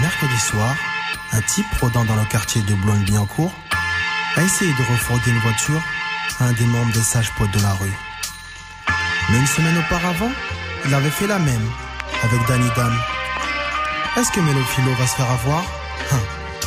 Mercredi 0.00 0.38
soir, 0.38 0.74
un 1.32 1.40
type 1.42 1.66
rôdant 1.80 2.04
dans 2.04 2.16
le 2.16 2.24
quartier 2.30 2.62
de 2.62 2.74
Boulogne-Billancourt 2.74 3.52
a 4.36 4.42
essayé 4.42 4.70
de 4.72 4.92
refroidir 4.92 5.32
une 5.32 5.40
voiture 5.40 5.80
à 6.40 6.44
un 6.44 6.52
des 6.52 6.66
membres 6.66 6.92
des 6.92 7.00
sages 7.00 7.32
poètes 7.36 7.52
de 7.52 7.62
la 7.62 7.72
rue. 7.72 7.98
Mais 9.30 9.38
une 9.38 9.46
semaine 9.46 9.76
auparavant, 9.78 10.30
il 10.84 10.94
avait 10.94 11.10
fait 11.10 11.26
la 11.26 11.38
même 11.38 11.68
avec 12.22 12.46
Danny 12.46 12.68
Dan. 12.76 12.92
Est-ce 14.16 14.30
que 14.30 14.40
Mélophilo 14.40 14.92
va 14.98 15.06
se 15.06 15.16
faire 15.16 15.30
avoir? 15.30 15.64
Hein, 16.12 16.18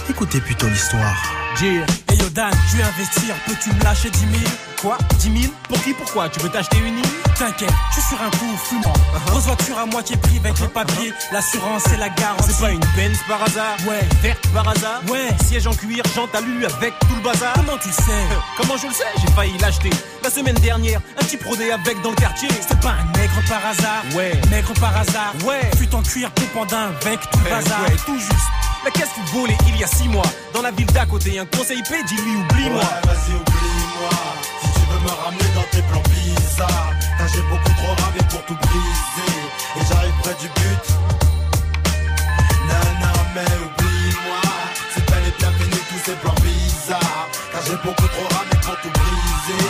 Écoutez 0.10 0.42
plutôt 0.42 0.68
l'histoire. 0.68 1.16
Hey 1.62 2.18
yo 2.18 2.30
Dan, 2.30 2.52
je 2.72 2.78
vais 2.78 2.84
investir, 2.84 3.36
peux-tu 3.46 3.74
me 3.74 3.84
lâcher 3.84 4.10
10 4.10 4.20
000 4.20 4.32
Quoi? 4.82 4.98
10 5.20 5.42
000 5.42 5.54
Pour 5.68 5.82
qui? 5.84 5.94
Pourquoi? 5.94 6.30
Tu 6.30 6.40
veux 6.40 6.50
t'acheter 6.50 6.78
une 6.78 6.98
île? 7.00 7.19
T'inquiète, 7.40 7.70
je 7.92 8.02
suis 8.02 8.10
sur 8.10 8.22
un 8.22 8.30
coup 8.32 8.58
fumant. 8.66 8.92
Grosse 9.28 9.46
voiture 9.46 9.80
à 9.80 9.86
moitié 9.86 10.18
prix 10.18 10.40
avec 10.44 10.60
les 10.60 10.68
papiers, 10.68 11.14
l'assurance 11.32 11.86
et 11.94 11.96
la 11.96 12.10
garantie. 12.10 12.52
C'est 12.52 12.60
pas 12.66 12.72
une 12.72 12.82
Benz 12.98 13.18
par 13.30 13.42
hasard 13.42 13.78
Ouais. 13.88 14.02
Verte 14.22 14.46
par 14.54 14.68
hasard 14.68 15.02
Ouais. 15.08 15.30
Siège 15.48 15.66
en 15.66 15.74
cuir, 15.74 16.04
jante 16.14 16.36
alu 16.36 16.66
avec 16.66 17.00
tout 17.00 17.16
le 17.16 17.22
bazar 17.22 17.54
Comment 17.54 17.78
tu 17.82 17.90
sais 17.94 18.28
Comment 18.58 18.76
je 18.76 18.88
le 18.88 18.94
sais 18.94 19.06
J'ai 19.22 19.32
failli 19.34 19.58
l'acheter 19.60 19.90
la 20.22 20.30
semaine 20.30 20.56
dernière. 20.56 21.00
Un 21.18 21.24
petit 21.24 21.38
prodé 21.38 21.72
avec 21.72 22.02
dans 22.02 22.10
le 22.10 22.16
quartier. 22.18 22.50
C'est 22.68 22.80
pas 22.82 22.90
un 23.00 23.18
nègre 23.18 23.42
par 23.48 23.66
hasard 23.66 24.04
Ouais. 24.18 24.34
Nègre 24.52 24.74
par 24.74 24.98
hasard 24.98 25.34
Ouais. 25.46 25.62
Fut 25.78 25.96
en 25.96 26.02
cuir 26.02 26.30
pompandin 26.32 26.92
avec 27.02 27.22
tout 27.22 27.40
le 27.40 27.44
Ouais, 27.46 27.52
bazar 27.52 27.82
ouais. 27.84 27.96
Tout 28.06 28.20
juste 28.20 28.92
qu'est-ce 28.94 29.12
que 29.16 29.32
vous 29.32 29.42
volez 29.42 29.58
il 29.68 29.78
y 29.78 29.84
a 29.86 29.88
six 29.88 30.10
mois 30.10 30.26
Dans 30.54 30.62
la 30.62 30.72
ville 30.72 30.88
d'à 30.88 31.06
côté, 31.06 31.40
un 31.40 31.46
conseil 31.46 31.80
IP, 31.80 32.06
dis-lui 32.06 32.36
oublie-moi. 32.36 32.82
Ouais, 32.82 33.08
vas-y, 33.08 33.34
oublie-moi. 33.36 34.10
Me 35.04 35.10
ramener 35.24 35.50
dans 35.56 35.64
tes 35.72 35.82
plans 35.84 36.04
bizarres, 36.10 36.94
car 37.18 37.28
j'ai 37.34 37.42
beaucoup 37.44 37.74
trop 37.78 37.96
ramé 38.04 38.20
pour 38.30 38.44
tout 38.46 38.56
briser. 38.56 39.40
Et 39.78 39.86
j'arrive 39.88 40.14
près 40.22 40.36
du 40.42 40.48
but. 40.48 40.86
Non, 42.68 43.22
mais 43.34 43.46
oublie-moi. 43.46 44.42
C'est 44.94 45.10
bel 45.10 45.24
et 45.26 45.34
bien 45.40 45.52
tous 45.90 46.06
ces 46.06 46.16
plans 46.16 46.36
bizarres, 46.42 47.28
car 47.54 47.62
j'ai 47.66 47.78
beaucoup 47.78 48.08
trop 48.08 48.28
ramé 48.36 48.52
pour 48.62 48.76
tout 48.82 48.90
briser. 48.90 49.64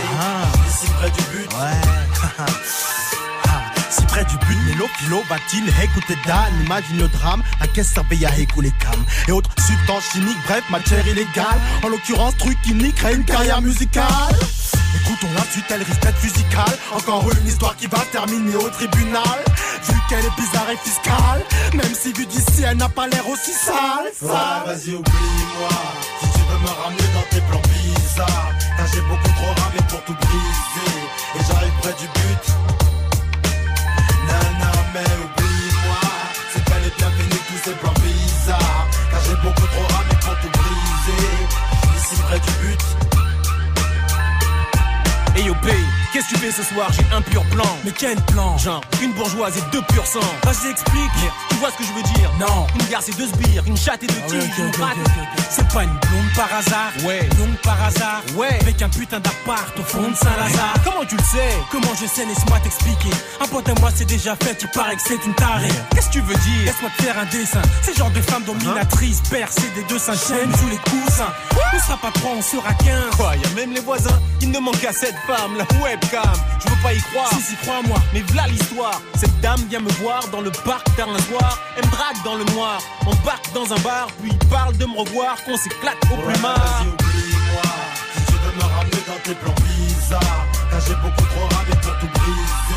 Ici 0.68 0.88
près 0.98 1.12
du 1.12 1.22
but. 1.32 1.54
Ouais. 1.54 2.46
si 3.92 4.02
près 4.06 4.26
du 4.26 4.38
but, 4.38 4.58
Mélo, 4.66 4.88
Philo, 4.98 5.24
va-t-il 5.30 5.70
écouter 5.84 6.18
Dan 6.26 6.54
Imagine 6.66 6.98
le 6.98 7.08
drame, 7.08 7.44
à 7.62 7.68
qu'est-ce 7.68 7.94
servait 7.94 8.26
à 8.26 8.36
écouler 8.40 8.72
cam 8.80 9.00
Et 9.28 9.32
autres 9.32 9.52
substances 9.62 10.12
chimiques, 10.12 10.42
bref, 10.48 10.64
matière 10.72 11.08
illégale 11.08 11.60
En 11.84 11.90
l'occurrence, 11.90 12.36
truc 12.38 12.60
qui 12.64 12.74
nique 12.74 12.96
crée 12.96 13.14
une 13.14 13.26
carrière 13.26 13.62
musicale 13.62 14.36
Écoutons 15.02 15.34
la 15.36 15.44
suite, 15.52 15.66
elle 15.70 15.84
risque 15.84 16.02
d'être 16.02 16.24
musicale 16.24 16.78
Encore 16.94 17.26
une 17.32 17.48
histoire 17.48 17.76
qui 17.76 17.88
va 17.88 18.00
terminer 18.12 18.56
au 18.56 18.70
tribunal 18.70 19.40
Vu 19.84 19.96
qu'elle 20.10 20.26
est 20.26 20.36
bizarre 20.38 20.70
et 20.72 20.78
fiscale 20.78 21.42
Même 21.74 21.94
si 21.94 22.14
vu 22.14 22.26
d'ici, 22.26 22.64
elle 22.66 22.78
n'a 22.78 22.90
pas 22.90 23.08
l'air 23.08 23.28
aussi 23.28 23.52
sale, 23.54 24.12
vas-y, 24.22 24.96
oublie-moi. 24.96 25.70
Si 26.22 26.28
tu 26.32 26.40
veux 26.40 26.60
me 26.60 26.84
ramener 26.84 27.10
dans 27.14 27.28
tes 27.30 27.42
plans 27.42 27.62
bizarres, 27.74 28.54
car 28.78 28.88
j'ai 28.94 29.02
beaucoup 29.02 29.32
trop 29.38 29.54
ramé 29.62 29.80
pour 29.90 30.04
tout 30.04 30.14
briser. 30.14 30.96
Et 31.36 31.44
j'arrive 31.48 31.74
près 31.82 31.94
du 31.94 32.08
but. 32.08 32.44
Non, 34.28 34.80
mais 34.94 35.10
oublie-moi. 35.24 36.02
C'est 36.54 36.64
bel 36.70 36.84
et 36.86 36.94
bien 36.98 37.12
fini 37.12 37.40
tous 37.48 37.70
ces 37.70 37.76
plans 37.76 37.94
bizarres, 38.04 38.88
car 39.12 39.22
j'ai 39.26 39.36
beaucoup 39.36 39.68
trop 39.68 39.88
ramé 39.96 40.16
pour 40.22 40.36
tout 40.42 40.60
briser. 40.60 41.28
Ici 41.98 42.22
près 42.28 42.40
du 42.40 42.52
but. 42.68 43.09
you'll 45.50 45.56
be. 45.62 45.99
Qu'est-ce 46.14 46.30
que 46.30 46.34
tu 46.36 46.40
fais 46.40 46.52
ce 46.52 46.64
soir? 46.64 46.92
J'ai 46.92 47.06
un 47.16 47.22
pur 47.22 47.44
plan. 47.46 47.78
Mais 47.86 47.92
quel 47.92 48.16
plan? 48.24 48.58
Genre, 48.58 48.82
une 49.02 49.14
bourgeoise 49.14 49.58
et 49.58 49.72
deux 49.72 49.82
purs 49.84 50.06
sang. 50.06 50.20
Vas-y, 50.44 50.72
explique. 50.72 51.16
Merde, 51.22 51.34
tu 51.50 51.56
vois 51.56 51.70
ce 51.72 51.78
que 51.78 51.84
je 51.84 51.94
veux 51.94 52.04
dire? 52.04 52.32
Non. 52.40 52.68
Une 52.80 52.86
garce 52.88 53.10
et 53.10 53.14
deux 53.14 53.28
sbires, 53.28 53.64
une 53.66 53.78
chatte 53.78 54.04
et 54.04 54.08
deux 54.08 54.16
Ah 54.28 54.32
ouais, 54.32 54.92
ok. 55.06 55.42
C'est 55.50 55.68
pas 55.70 55.84
une 55.84 55.90
blonde 55.90 56.32
par 56.36 56.54
hasard? 56.54 56.92
Ouais. 57.04 57.28
Blonde 57.36 57.58
par 57.64 57.84
hasard? 57.84 58.22
Ouais. 58.36 58.58
Avec 58.62 58.82
un 58.82 58.90
putain 58.90 59.20
d'appart 59.20 59.78
au 59.80 59.84
fond 59.84 60.10
de 60.10 60.16
Saint-Lazare 60.16 60.76
Comment 60.84 61.06
tu 61.06 61.16
le 61.16 61.24
sais? 61.24 61.58
Comment 61.72 61.94
je 62.00 62.06
sais, 62.08 62.26
laisse-moi 62.26 62.60
t'expliquer. 62.60 63.10
Un 63.42 63.48
pote 63.48 63.68
à 63.70 63.74
moi 63.80 63.90
c'est 63.94 64.06
déjà 64.06 64.36
fait, 64.36 64.56
tu 64.56 64.68
parais 64.68 64.96
que 64.96 65.02
c'est 65.06 65.24
une 65.26 65.34
tarée. 65.36 65.68
Qu'est-ce 65.94 66.08
que 66.08 66.14
tu 66.14 66.22
veux 66.22 66.36
dire? 66.36 66.66
Laisse-moi 66.66 66.90
te 66.98 67.04
faire 67.04 67.18
un 67.18 67.26
dessin. 67.26 67.62
C'est 67.82 67.98
genre 67.98 68.12
de 68.12 68.22
femme 68.22 68.44
dominatrice, 68.44 69.22
percée 69.30 69.70
des 69.76 69.84
deux 69.84 70.00
seins 70.00 70.14
chaînes 70.14 70.56
sous 70.58 70.70
les 70.70 70.78
coussins. 70.78 71.34
On 71.74 71.80
sera 71.80 71.98
pas 71.98 72.12
trois, 72.12 72.32
on 72.38 72.42
sera 72.42 72.74
quinze. 72.76 73.16
Quoi, 73.18 73.36
y 73.36 73.46
a 73.46 73.50
même 73.56 73.74
les 73.74 73.82
voisins 73.82 74.20
Il 74.42 74.52
ne 74.52 74.60
manque 74.60 74.80
qu'à 74.80 74.94
cette 74.94 75.16
femme, 75.28 75.58
la 76.02 76.20
webcam. 76.20 76.34
Je 76.64 76.70
veux 76.70 76.82
pas 76.82 76.94
y 76.94 77.00
croire. 77.02 77.30
Si, 77.34 77.42
si, 77.42 77.56
crois-moi. 77.58 77.98
Mais 78.14 78.22
voilà 78.22 78.48
l'histoire. 78.48 79.02
Cette 79.16 79.40
dame 79.42 79.62
vient 79.70 79.80
me 79.80 79.90
voir 80.02 80.28
dans 80.30 80.42
le 80.42 80.52
parc 80.52 80.86
tard 80.96 81.10
un 81.10 81.20
soir. 81.24 81.60
Elle 81.78 81.86
me 81.86 81.92
drague 81.92 82.24
dans 82.24 82.36
le 82.36 82.44
noir. 82.56 82.80
Embarque 83.06 83.52
dans 83.54 83.72
un 83.74 83.80
bar, 83.80 84.08
puis 84.22 84.32
parle 84.50 84.78
de 84.78 84.86
me 84.86 84.98
revoir, 85.00 85.36
qu'on 85.46 85.58
s'éclate 85.58 85.98
au 86.12 86.16
Ouais, 86.16 86.34
plumard. 86.34 86.56
vas-y, 86.58 86.88
oublie-moi. 86.88 87.62
Si 88.16 88.26
tu 88.26 88.32
veux 88.34 88.56
me 88.56 88.62
ramener 88.64 89.04
dans 89.08 89.20
tes 89.24 89.36
plans 89.36 89.56
bizarres, 89.66 90.46
car 90.70 90.80
j'ai 90.82 90.96
beaucoup 90.96 91.26
trop 91.34 91.48
ramé 91.56 91.76
pour 91.82 91.98
tout 92.00 92.08
briser. 92.20 92.69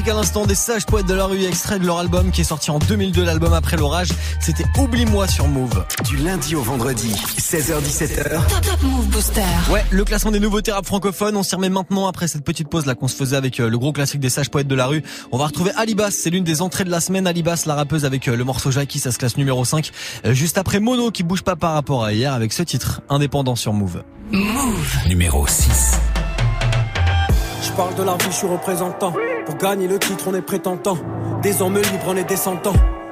Classique 0.00 0.14
à 0.14 0.16
l'instant 0.16 0.46
des 0.46 0.54
sages 0.54 0.86
poètes 0.86 1.06
de 1.06 1.12
la 1.12 1.26
rue, 1.26 1.44
extrait 1.44 1.78
de 1.78 1.84
leur 1.84 1.98
album 1.98 2.30
qui 2.30 2.40
est 2.40 2.44
sorti 2.44 2.70
en 2.70 2.78
2002, 2.78 3.22
l'album 3.22 3.52
après 3.52 3.76
l'orage. 3.76 4.08
C'était 4.40 4.64
Oublie-moi 4.78 5.28
sur 5.28 5.46
Move. 5.46 5.84
Du 6.04 6.16
lundi 6.16 6.54
au 6.56 6.62
vendredi, 6.62 7.12
16h17h. 7.38 8.46
Top 8.48 8.60
Top 8.62 8.82
Move 8.82 9.08
Booster. 9.08 9.42
Ouais, 9.70 9.84
le 9.90 10.04
classement 10.04 10.30
des 10.30 10.40
nouveautés 10.40 10.72
rap 10.72 10.86
francophones. 10.86 11.36
On 11.36 11.42
s'y 11.42 11.54
remet 11.54 11.68
maintenant 11.68 12.06
après 12.06 12.28
cette 12.28 12.44
petite 12.44 12.68
pause 12.68 12.86
là 12.86 12.94
qu'on 12.94 13.08
se 13.08 13.16
faisait 13.16 13.36
avec 13.36 13.60
euh, 13.60 13.68
le 13.68 13.78
gros 13.78 13.92
classique 13.92 14.20
des 14.20 14.30
sages 14.30 14.48
poètes 14.48 14.68
de 14.68 14.74
la 14.74 14.86
rue. 14.86 15.02
On 15.32 15.38
va 15.38 15.46
retrouver 15.46 15.72
Alibas, 15.76 16.12
c'est 16.12 16.30
l'une 16.30 16.44
des 16.44 16.62
entrées 16.62 16.84
de 16.84 16.90
la 16.90 17.00
semaine. 17.00 17.26
Alibas, 17.26 17.64
la 17.66 17.74
rappeuse 17.74 18.06
avec 18.06 18.26
euh, 18.28 18.36
le 18.36 18.44
morceau 18.44 18.70
Jackie, 18.70 19.00
ça 19.00 19.12
se 19.12 19.18
classe 19.18 19.36
numéro 19.36 19.64
5. 19.66 19.90
Euh, 20.24 20.32
Juste 20.32 20.56
après 20.56 20.80
Mono 20.80 21.10
qui 21.10 21.24
bouge 21.24 21.42
pas 21.42 21.56
par 21.56 21.74
rapport 21.74 22.04
à 22.04 22.14
hier 22.14 22.32
avec 22.32 22.54
ce 22.54 22.62
titre, 22.62 23.02
indépendant 23.10 23.56
sur 23.56 23.74
Move. 23.74 24.02
Move. 24.30 24.96
Numéro 25.08 25.46
6. 25.46 25.98
Je 27.62 27.72
parle 27.72 27.94
de 27.94 28.02
la 28.02 28.14
vie, 28.14 28.26
je 28.26 28.36
suis 28.36 28.46
représentant. 28.46 29.12
Pour 29.44 29.56
gagner 29.56 29.86
le 29.86 29.98
titre, 29.98 30.24
on 30.28 30.34
est 30.34 30.42
prétentant. 30.42 30.96
Des 31.42 31.60
hommes 31.60 31.76
libres, 31.76 32.06
on 32.08 32.16
est 32.16 32.24
descendants. 32.24 32.72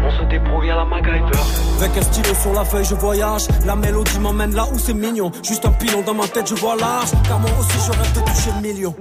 On 0.00 0.10
se 0.10 0.24
débrouille 0.24 0.70
à 0.70 0.76
la 0.76 0.84
MacGyver. 0.84 1.20
Avec 1.80 1.96
un 1.96 2.02
stylo 2.02 2.34
sur 2.34 2.52
la 2.52 2.64
feuille, 2.64 2.84
je 2.84 2.94
voyage. 2.94 3.48
La 3.66 3.76
mélodie 3.76 4.18
m'emmène 4.20 4.54
là 4.54 4.66
où 4.72 4.78
c'est 4.78 4.94
mignon. 4.94 5.30
Juste 5.42 5.64
un 5.66 5.72
pilon 5.72 6.02
dans 6.02 6.14
ma 6.14 6.26
tête, 6.28 6.48
je 6.48 6.54
vois 6.54 6.76
large. 6.76 7.10
Car 7.26 7.38
moi 7.40 7.50
aussi, 7.58 7.78
je 7.86 7.92
rêve 7.92 8.12
de 8.14 8.20
toucher 8.20 8.50
le 8.56 8.68
million. 8.68 8.94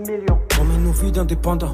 On 0.59 0.63
mène 0.63 0.83
nos 0.83 0.91
vies 0.91 1.11
d'indépendants. 1.11 1.73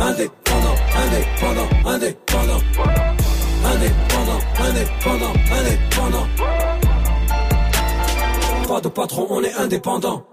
Indépendant, 0.00 0.74
indépendant, 0.96 1.68
indépendant. 1.86 2.60
Indépendant, 3.66 4.40
indépendant, 4.58 5.32
indépendant. 5.52 6.26
Pas 8.66 8.80
de 8.80 8.88
patron, 8.88 9.26
on 9.28 9.42
est 9.42 9.54
indépendant. 9.54 10.24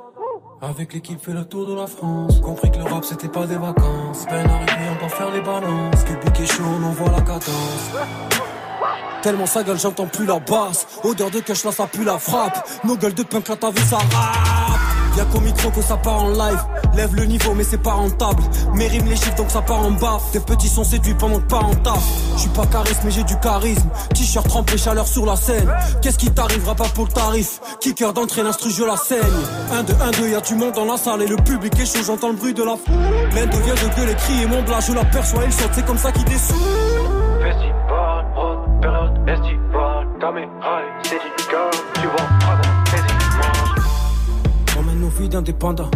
Avec 0.62 0.94
l'équipe 0.94 1.22
fait 1.22 1.34
le 1.34 1.44
tour 1.44 1.68
de 1.68 1.76
la 1.76 1.86
France. 1.86 2.40
Compris 2.42 2.72
que 2.72 2.78
le 2.78 2.86
rap 2.86 3.04
c'était 3.04 3.28
pas 3.28 3.46
des 3.46 3.58
vacances. 3.58 4.26
Peine 4.30 4.50
arrivée 4.50 4.90
on 4.96 5.00
doit 5.00 5.10
faire 5.10 5.32
les 5.32 5.42
balances. 5.42 6.04
Cubic 6.06 6.40
est 6.40 6.46
chaud 6.46 6.64
on 6.64 6.84
envoie 6.84 7.12
la 7.12 7.22
cadence. 7.22 7.92
Tellement 9.22 9.46
sa 9.46 9.64
gueule 9.64 9.80
j'entends 9.80 10.08
plus 10.08 10.26
la 10.26 10.40
basse. 10.40 10.88
Odeur 11.04 11.30
de 11.30 11.42
cash 11.42 11.66
là 11.66 11.72
ça 11.72 11.88
pue 11.88 12.06
la 12.06 12.18
frappe. 12.18 12.68
Nos 12.86 12.96
gueules 12.96 13.14
de 13.14 13.24
punk 13.24 13.50
là 13.50 13.56
t'as 13.60 13.70
vu 13.70 13.82
ça 13.82 13.98
rap 13.98 14.57
Y'a 15.18 15.26
qu'au 15.26 15.40
micro 15.40 15.72
que 15.72 15.82
ça 15.82 15.98
part 15.98 16.24
en 16.24 16.30
live. 16.30 16.64
Lève 16.96 17.16
le 17.16 17.26
niveau, 17.26 17.54
mais 17.56 17.64
c'est 17.64 17.82
pas 17.82 17.94
rentable. 17.94 18.44
Mes 18.76 18.88
rimes 18.88 19.10
les 19.10 19.16
chiffres, 19.16 19.36
donc 19.36 19.50
ça 19.50 19.62
part 19.62 19.80
en 19.80 19.92
bas. 19.92 20.20
Tes 20.32 20.40
petits 20.40 20.70
sont 20.70 20.84
séduits 20.84 21.16
pendant 21.16 21.40
que 21.40 21.48
pas 21.48 21.58
en 21.58 21.74
taf. 21.74 22.04
Je 22.36 22.42
suis 22.42 22.50
pas 22.50 22.68
charisme, 22.68 23.02
mais 23.06 23.12
j'ai 23.12 23.24
du 23.24 23.36
charisme. 23.40 23.90
T-shirt 24.14 24.48
trempé, 24.48 24.78
chaleur 24.78 25.08
sur 25.08 25.26
la 25.26 25.36
scène. 25.36 25.74
Qu'est-ce 26.04 26.20
qui 26.20 26.30
t'arrivera 26.30 26.76
pas 26.76 26.88
pour 26.94 27.06
le 27.06 27.12
tarif? 27.12 27.60
Kicker 27.80 28.14
d'entrée, 28.14 28.44
l'instru, 28.44 28.70
je 28.70 28.84
la 28.84 28.96
saigne. 28.96 29.22
1, 29.74 29.84
2, 29.84 29.94
1, 29.94 30.12
2, 30.12 30.30
y'a 30.30 30.42
du 30.42 30.54
monde 30.54 30.74
dans 30.74 30.86
la 30.86 30.98
salle 30.98 31.24
et 31.24 31.28
le 31.28 31.38
public 31.38 31.74
est 31.80 31.86
chaud, 31.86 32.04
j'entends 32.06 32.30
le 32.30 32.36
bruit 32.36 32.54
de 32.54 32.64
la 32.64 32.76
foule. 32.76 32.94
L'Inde 33.36 33.56
vient 33.66 33.74
de 33.74 33.96
gueuler, 33.96 34.16
crier 34.16 34.46
mon 34.46 34.62
blas, 34.62 34.82
je 34.82 34.94
l'aperçois, 34.94 35.42
il 35.46 35.52
saute, 35.52 35.72
c'est 35.74 35.86
comme 35.86 35.98
ça 35.98 36.12
qu'il 36.12 36.26
descend. 36.26 36.58
Festival, 37.42 38.26
haute 38.38 38.82
période 38.82 39.18
et 39.28 39.38
d'indépendants. 45.26 45.90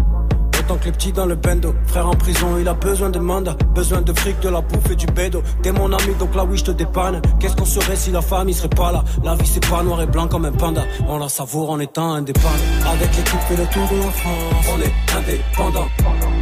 Autant 0.60 0.75
que 0.75 0.86
les 0.86 0.91
petits 0.91 1.12
dans 1.12 1.25
le 1.25 1.36
bendo. 1.36 1.73
Frère 1.88 2.07
en 2.07 2.13
prison, 2.13 2.57
il 2.60 2.67
a 2.67 2.73
besoin 2.73 3.10
de 3.10 3.19
mandat. 3.19 3.55
Besoin 3.73 4.01
de 4.01 4.13
fric, 4.13 4.39
de 4.41 4.49
la 4.49 4.62
bouffe 4.62 4.91
et 4.91 4.95
du 4.95 5.07
bédo. 5.07 5.41
T'es 5.63 5.71
mon 5.71 5.91
ami, 5.91 6.13
donc 6.19 6.36
là 6.36 6.43
oui, 6.43 6.57
je 6.57 6.65
te 6.65 6.71
dépanne. 6.71 7.21
Qu'est-ce 7.39 7.55
qu'on 7.55 7.65
serait 7.65 7.95
si 7.95 8.12
la 8.12 8.21
famille 8.21 8.53
serait 8.53 8.69
pas 8.69 8.91
là? 8.91 9.03
La 9.23 9.34
vie, 9.36 9.47
c'est 9.47 9.67
pas 9.67 9.81
noir 9.81 10.01
et 10.01 10.05
blanc 10.05 10.27
comme 10.27 10.45
un 10.45 10.51
panda. 10.51 10.84
On 11.07 11.17
la 11.17 11.29
savoure 11.29 11.71
en 11.71 11.79
étant 11.79 12.13
indépendant. 12.13 12.49
Avec 12.91 13.15
l'équipe, 13.15 13.39
fait 13.47 13.57
le 13.57 13.65
tour 13.65 13.88
de 13.91 13.97
la 13.97 14.12
France. 14.12 14.65
On 14.73 14.79
est 14.81 14.93
indépendant. 15.17 15.88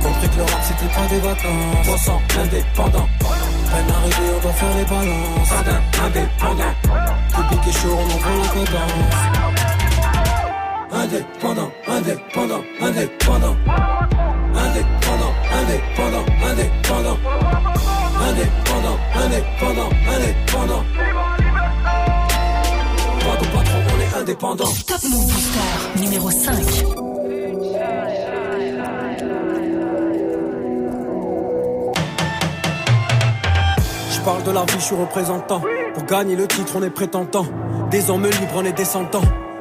Compris 0.04 0.30
que 0.30 0.38
le 0.38 0.44
rap, 0.44 0.62
c'était 0.64 0.94
pas 0.94 1.08
des 1.10 1.20
vacances. 1.20 1.88
On 1.88 1.98
sent 1.98 2.22
indépendant. 2.42 3.08
Peine 3.20 3.96
arrivée, 3.96 4.32
on 4.38 4.42
doit 4.42 4.52
faire 4.52 4.78
les 4.78 4.86
balances. 4.86 5.54
Indépendant. 6.06 6.74
Public 7.36 7.68
est 7.68 7.72
chaud, 7.72 7.94
on 7.94 8.04
envoie 8.04 8.32
la 8.42 8.66
cadence. 8.66 9.79
Indépendant, 11.00 11.72
indépendant, 11.88 12.62
indépendant. 12.82 13.56
Indépendant, 14.54 15.34
indépendant, 15.56 16.26
indépendant. 16.44 17.18
Indépendant, 18.28 18.98
indépendant, 19.16 19.90
indépendant. 20.14 20.84
Pas 23.22 23.36
de 23.38 23.46
patron, 23.48 23.80
on 23.88 24.00
est 24.02 24.22
indépendant. 24.22 24.66
Top 24.88 25.04
Move 25.10 25.26
Booster 25.26 26.02
numéro 26.02 26.30
5. 26.30 26.54
Je 34.12 34.20
parle 34.26 34.44
de 34.44 34.52
la 34.52 34.66
vie, 34.66 34.74
je 34.74 34.84
suis 34.84 34.96
représentant. 34.96 35.62
Pour 35.94 36.04
gagner 36.04 36.36
le 36.36 36.46
titre, 36.46 36.74
on 36.76 36.84
est 36.84 36.90
prétentant. 36.90 37.46
Des 37.90 38.10
hommes 38.10 38.26
libres, 38.26 38.54
on 38.58 38.66
est 38.66 38.74
descendants. 38.74 39.24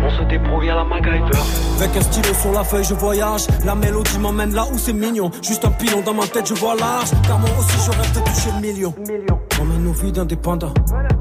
On 0.00 0.10
se 0.10 0.22
débrouille 0.28 0.70
à 0.70 0.76
la 0.76 0.84
MacGyver. 0.84 1.38
Avec 1.78 1.96
un 1.96 2.00
stylo 2.00 2.34
sur 2.34 2.52
la 2.52 2.64
feuille, 2.64 2.84
je 2.84 2.94
voyage. 2.94 3.46
La 3.64 3.74
mélodie 3.74 4.18
m'emmène 4.18 4.54
là 4.54 4.64
où 4.72 4.78
c'est 4.78 4.92
mignon. 4.92 5.30
Juste 5.42 5.64
un 5.64 5.70
pilon 5.70 6.02
dans 6.02 6.14
ma 6.14 6.26
tête, 6.26 6.48
je 6.48 6.54
vois 6.54 6.76
large. 6.76 7.10
Car 7.26 7.38
moi 7.38 7.50
aussi, 7.58 7.76
je 7.84 7.90
rêve 7.90 8.12
de 8.14 8.20
toucher 8.20 8.50
le 8.54 8.60
million. 8.60 8.94
On 9.60 9.64
mène 9.64 9.84
nos 9.84 9.92
vies 9.92 10.12
d'indépendants. 10.12 10.72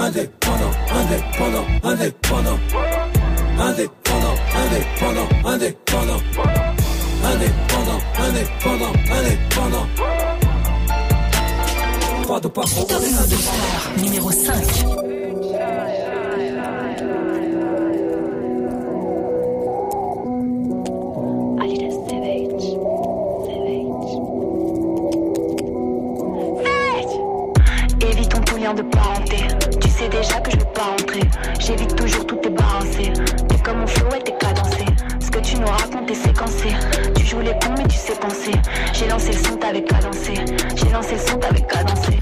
Indépendant, 0.00 0.70
indépendant, 0.94 1.66
indépendant. 1.84 2.58
Indépendant, 3.58 4.34
indépendant, 4.56 5.28
indépendant. 5.44 6.20
Indépendant, 7.22 8.00
indépendant, 8.18 8.92
indépendant. 9.12 9.86
Pas 12.26 12.40
de 12.40 12.48
patron, 12.48 12.86
on 12.88 13.02
est 13.02 13.14
indépendant. 13.14 14.02
Numéro 14.02 14.30
5. 14.30 15.99
Déjà 30.10 30.40
que 30.40 30.50
je 30.50 30.56
vais 30.56 30.72
pas 30.72 30.82
rentrer. 30.82 31.20
J'évite 31.58 31.94
toujours 31.96 32.26
tout 32.26 32.40
balancé. 32.40 33.12
T'es 33.48 33.58
comme 33.62 33.78
mon 33.80 33.86
flow 33.86 34.08
et 34.16 34.22
t'es 34.22 34.34
cadencé. 34.38 34.84
Ce 35.20 35.30
que 35.30 35.38
tu 35.38 35.56
nous 35.56 35.66
racontes 35.66 36.10
est 36.10 36.14
séquencé. 36.14 36.68
Tu 37.16 37.24
joues 37.26 37.40
les 37.40 37.52
cons 37.52 37.74
mais 37.76 37.88
tu 37.88 37.96
sais 37.96 38.14
penser. 38.14 38.52
J'ai 38.92 39.08
lancé 39.08 39.32
le 39.32 39.38
son, 39.44 39.56
t'avais 39.56 39.84
cadencé. 39.84 40.34
J'ai 40.74 40.90
lancé 40.90 41.14
le 41.14 41.20
son, 41.20 41.38
t'avais 41.38 41.62
cadencé. 41.62 42.20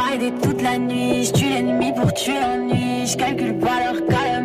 Rider 0.00 0.32
toute 0.42 0.62
la 0.62 0.78
nuit, 0.78 1.24
je 1.24 1.32
tue 1.32 1.48
l'ennemi 1.48 1.92
pour 1.92 2.12
tuer 2.14 2.40
l'ennui, 2.40 3.06
je 3.06 3.16
calcule 3.16 3.58
pas 3.58 3.84
leur 3.84 4.06
calomnie. 4.06 4.39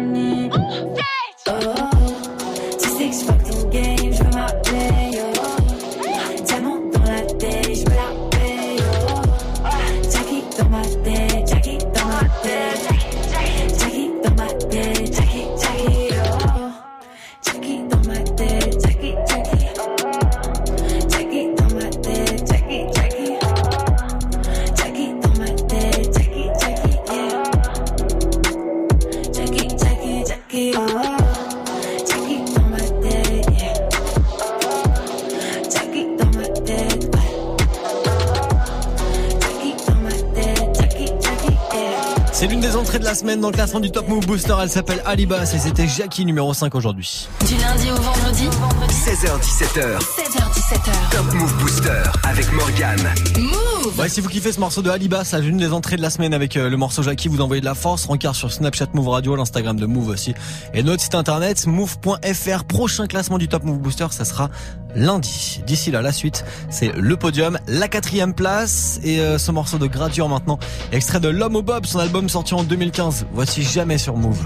Dans 43.45 43.51
le 43.51 43.55
classement 43.55 43.79
du 43.79 43.91
Top 43.91 44.07
Move 44.07 44.25
Booster. 44.25 44.55
Elle 44.59 44.69
s'appelle 44.71 45.03
Alibas 45.05 45.51
et 45.53 45.59
c'était 45.59 45.87
Jackie 45.87 46.25
numéro 46.25 46.51
5 46.51 46.73
aujourd'hui. 46.73 47.27
Du 47.45 47.53
lundi 47.57 47.91
au 47.91 48.01
vendredi 48.01 48.49
16h17h. 48.89 49.99
16h17h. 49.99 51.11
Top 51.11 51.33
Move 51.35 51.53
Booster 51.59 52.01
avec 52.23 52.51
Morgan. 52.53 52.97
Move 53.37 53.64
Ouais, 53.85 54.09
si 54.09 54.19
vous 54.19 54.29
kiffez 54.29 54.51
ce 54.51 54.59
morceau 54.59 54.81
de 54.81 54.89
Alibas, 54.89 55.25
c'est 55.25 55.39
l'une 55.39 55.57
des 55.57 55.71
entrées 55.71 55.95
de 55.95 56.01
la 56.01 56.09
semaine 56.09 56.33
avec 56.33 56.57
euh, 56.57 56.69
le 56.69 56.77
morceau 56.77 57.03
Jackie, 57.03 57.27
vous 57.27 57.39
envoyez 57.39 57.61
de 57.61 57.65
la 57.65 57.75
force, 57.75 58.05
rencard 58.05 58.35
sur 58.35 58.51
Snapchat 58.51 58.87
Move 58.93 59.09
Radio, 59.09 59.35
l'Instagram 59.35 59.79
de 59.79 59.85
Move 59.85 60.09
aussi. 60.09 60.33
Et 60.73 60.81
notre 60.81 61.03
site 61.03 61.13
internet, 61.13 61.67
move.fr. 61.67 62.63
Prochain 62.63 63.05
classement 63.05 63.37
du 63.37 63.47
Top 63.47 63.63
Move 63.63 63.77
Booster, 63.77 64.07
ça 64.09 64.25
sera 64.25 64.49
lundi. 64.95 65.61
D'ici 65.67 65.91
là, 65.91 66.01
la 66.01 66.11
suite, 66.11 66.45
c'est 66.71 66.93
le 66.95 67.15
podium, 67.15 67.59
la 67.67 67.87
quatrième 67.87 68.33
place 68.33 68.99
et 69.03 69.19
euh, 69.19 69.37
ce 69.37 69.51
morceau 69.51 69.77
de 69.77 69.85
Gradure 69.85 70.29
maintenant, 70.29 70.57
extrait 70.91 71.19
de 71.19 71.29
L'Homme 71.29 71.55
au 71.55 71.61
Bob, 71.61 71.85
son 71.85 71.99
album 71.99 72.27
sorti 72.27 72.55
en 72.55 72.63
2015. 72.63 73.27
Voici 73.33 73.61
jamais 73.61 73.99
sur 73.99 74.17
Move. 74.17 74.43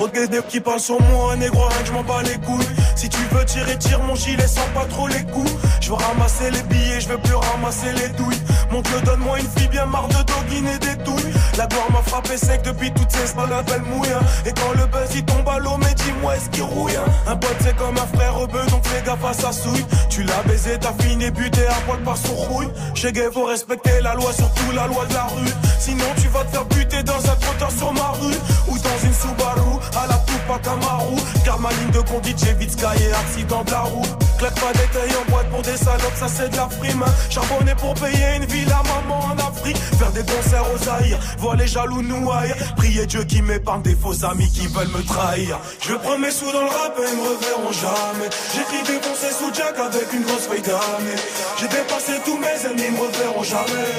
Trop 0.00 0.08
de 0.08 0.14
guédés 0.14 0.40
qui 0.48 0.60
parlent 0.60 0.80
sur 0.80 0.98
moi, 0.98 1.36
négro, 1.36 1.66
rien 1.68 1.82
que 1.82 1.86
je 1.86 1.92
m'en 1.92 2.02
bats 2.02 2.22
les 2.22 2.38
couilles. 2.38 2.64
Si 2.96 3.06
tu 3.10 3.18
veux 3.32 3.44
tirer, 3.44 3.76
tire 3.76 4.02
mon 4.02 4.14
gilet 4.14 4.46
sans 4.46 4.66
pas 4.72 4.86
trop 4.86 5.06
les 5.06 5.22
coups. 5.24 5.52
Je 5.82 5.90
veux 5.90 5.94
ramasser 5.94 6.50
les 6.50 6.62
billets, 6.62 7.02
je 7.02 7.08
veux 7.10 7.18
plus 7.18 7.34
ramasser 7.34 7.92
les 7.92 8.08
douilles. 8.16 8.40
Mon 8.70 8.82
Dieu, 8.82 9.00
donne-moi 9.04 9.38
une 9.40 9.48
fille 9.56 9.68
bien 9.68 9.86
marre 9.86 10.08
de 10.08 10.22
doguine 10.22 10.68
et 10.68 10.78
des 10.78 10.94
douilles. 11.02 11.32
La 11.58 11.66
gloire 11.66 11.90
m'a 11.92 12.02
frappé 12.02 12.36
sec 12.36 12.62
depuis 12.62 12.92
toutes 12.92 13.10
ces 13.10 13.26
semaines, 13.26 13.48
elle 13.74 13.82
mouille. 13.82 14.08
hein. 14.12 14.20
Et 14.46 14.52
quand 14.52 14.72
le 14.78 14.86
buzz 14.86 15.10
il 15.14 15.24
tombe 15.24 15.48
à 15.48 15.58
l'eau, 15.58 15.76
mais 15.78 15.92
dis-moi 15.94 16.36
est-ce 16.36 16.48
qu'il 16.50 16.62
rouille. 16.62 16.96
hein. 16.96 17.04
Un 17.26 17.36
pote 17.36 17.56
c'est 17.60 17.76
comme 17.76 17.96
un 17.98 18.16
frère 18.16 18.34
rebeu, 18.34 18.64
donc 18.70 18.86
fais 18.86 19.02
gaffe 19.04 19.24
à 19.24 19.32
sa 19.32 19.52
souille. 19.52 19.84
Tu 20.08 20.22
l'as 20.22 20.42
baisé, 20.46 20.78
t'as 20.80 20.94
fini 21.02 21.30
buté 21.30 21.66
à 21.66 21.74
poil 21.86 22.00
par 22.02 22.16
son 22.16 22.34
rouille. 22.34 22.68
Chez 22.94 23.12
Gay, 23.12 23.28
faut 23.32 23.44
respecter 23.44 24.00
la 24.02 24.14
loi, 24.14 24.32
surtout 24.32 24.70
la 24.74 24.86
loi 24.86 25.04
de 25.06 25.14
la 25.14 25.24
rue. 25.24 25.52
Sinon 25.78 26.04
tu 26.20 26.28
vas 26.28 26.44
te 26.44 26.50
faire 26.52 26.64
buter 26.66 27.02
dans 27.02 27.18
un 27.18 27.36
trottoir 27.36 27.70
sur 27.76 27.92
ma 27.92 28.10
rue. 28.20 28.36
Ou 28.68 28.78
dans 28.78 28.98
une 29.04 29.14
Subaru, 29.14 29.78
à 29.96 30.06
la 30.06 30.14
Tupac 30.40 30.66
Amaru. 30.66 31.16
Car 31.44 31.58
ma 31.60 31.70
ligne 31.70 31.90
de 31.92 32.00
conduite, 32.00 32.38
j'ai 32.44 32.54
vite 32.54 32.72
sky 32.72 33.02
et 33.02 33.12
accident 33.12 33.64
de 33.64 33.70
la 33.70 33.80
roue. 33.80 34.02
Claque 34.38 34.54
pas 34.54 34.72
des 34.72 34.88
tailles 34.92 35.16
en 35.20 35.30
boîte 35.30 35.50
pour 35.50 35.62
des 35.62 35.76
salopes, 35.76 36.16
ça 36.16 36.26
c'est 36.28 36.48
de 36.48 36.56
la 36.56 36.68
frime. 36.68 37.04
Charbonner 37.28 37.74
pour 37.74 37.94
payer 37.94 38.36
une 38.36 38.46
ville 38.46 38.72
à 38.72 38.82
maman 38.82 39.20
en 39.32 39.38
Afrique. 39.48 39.76
Faire 39.76 40.10
des 40.12 40.22
concerts 40.22 40.64
aux 40.72 40.78
Zaïre, 40.78 41.18
voir 41.38 41.56
les 41.56 41.66
jaloux 41.66 42.02
nous 42.02 42.30
haïr. 42.30 42.54
Prier 42.76 43.06
Dieu 43.06 43.24
qui 43.24 43.42
m'épargne 43.42 43.82
des 43.82 43.94
faux 43.94 44.24
amis 44.24 44.50
qui 44.50 44.66
veulent 44.68 44.88
me 44.88 45.02
trahir. 45.02 45.58
Je 45.80 45.94
prends 45.94 46.18
mes 46.18 46.30
sous 46.30 46.50
dans 46.52 46.62
le 46.62 46.68
rap 46.68 46.96
et 46.98 47.16
me 47.16 47.22
reverront 47.22 47.72
jamais. 47.72 48.30
J'écris 48.54 48.82
des 48.92 49.00
conseils 49.00 49.34
sous 49.38 49.52
Jack 49.54 49.78
avec 49.78 50.12
une 50.12 50.22
grosse 50.22 50.46
feuille 50.46 50.62
d'année. 50.62 51.20
J'ai 51.58 51.68
dépassé 51.68 52.12
tous 52.24 52.38
mes 52.38 52.58
ennemis, 52.66 52.96
me 52.96 53.00
reverront 53.06 53.42
jamais. 53.42 53.90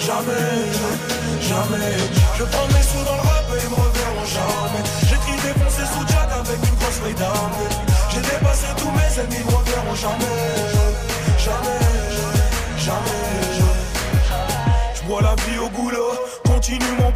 Jamais, 0.00 0.50
jamais. 1.42 1.96
Je 2.38 2.44
prends 2.44 2.66
mes 2.68 2.82
sous 2.82 3.04
dans 3.04 3.16
le 3.16 3.20
rap 3.20 3.29
J'ai 8.10 8.20
dépassé 8.20 8.66
tous 8.76 8.90
mes 8.90 9.20
ennemis, 9.20 9.44
me 9.44 9.56
reverront 9.56 9.94
jamais. 9.94 10.24
Jamais, 11.38 11.80
jamais. 12.78 13.20
Je 14.94 15.02
bois 15.06 15.22
la 15.22 15.34
vie 15.36 15.58
au 15.58 15.68
goulot, 15.68 16.12
continue 16.44 16.84
mon. 16.98 17.09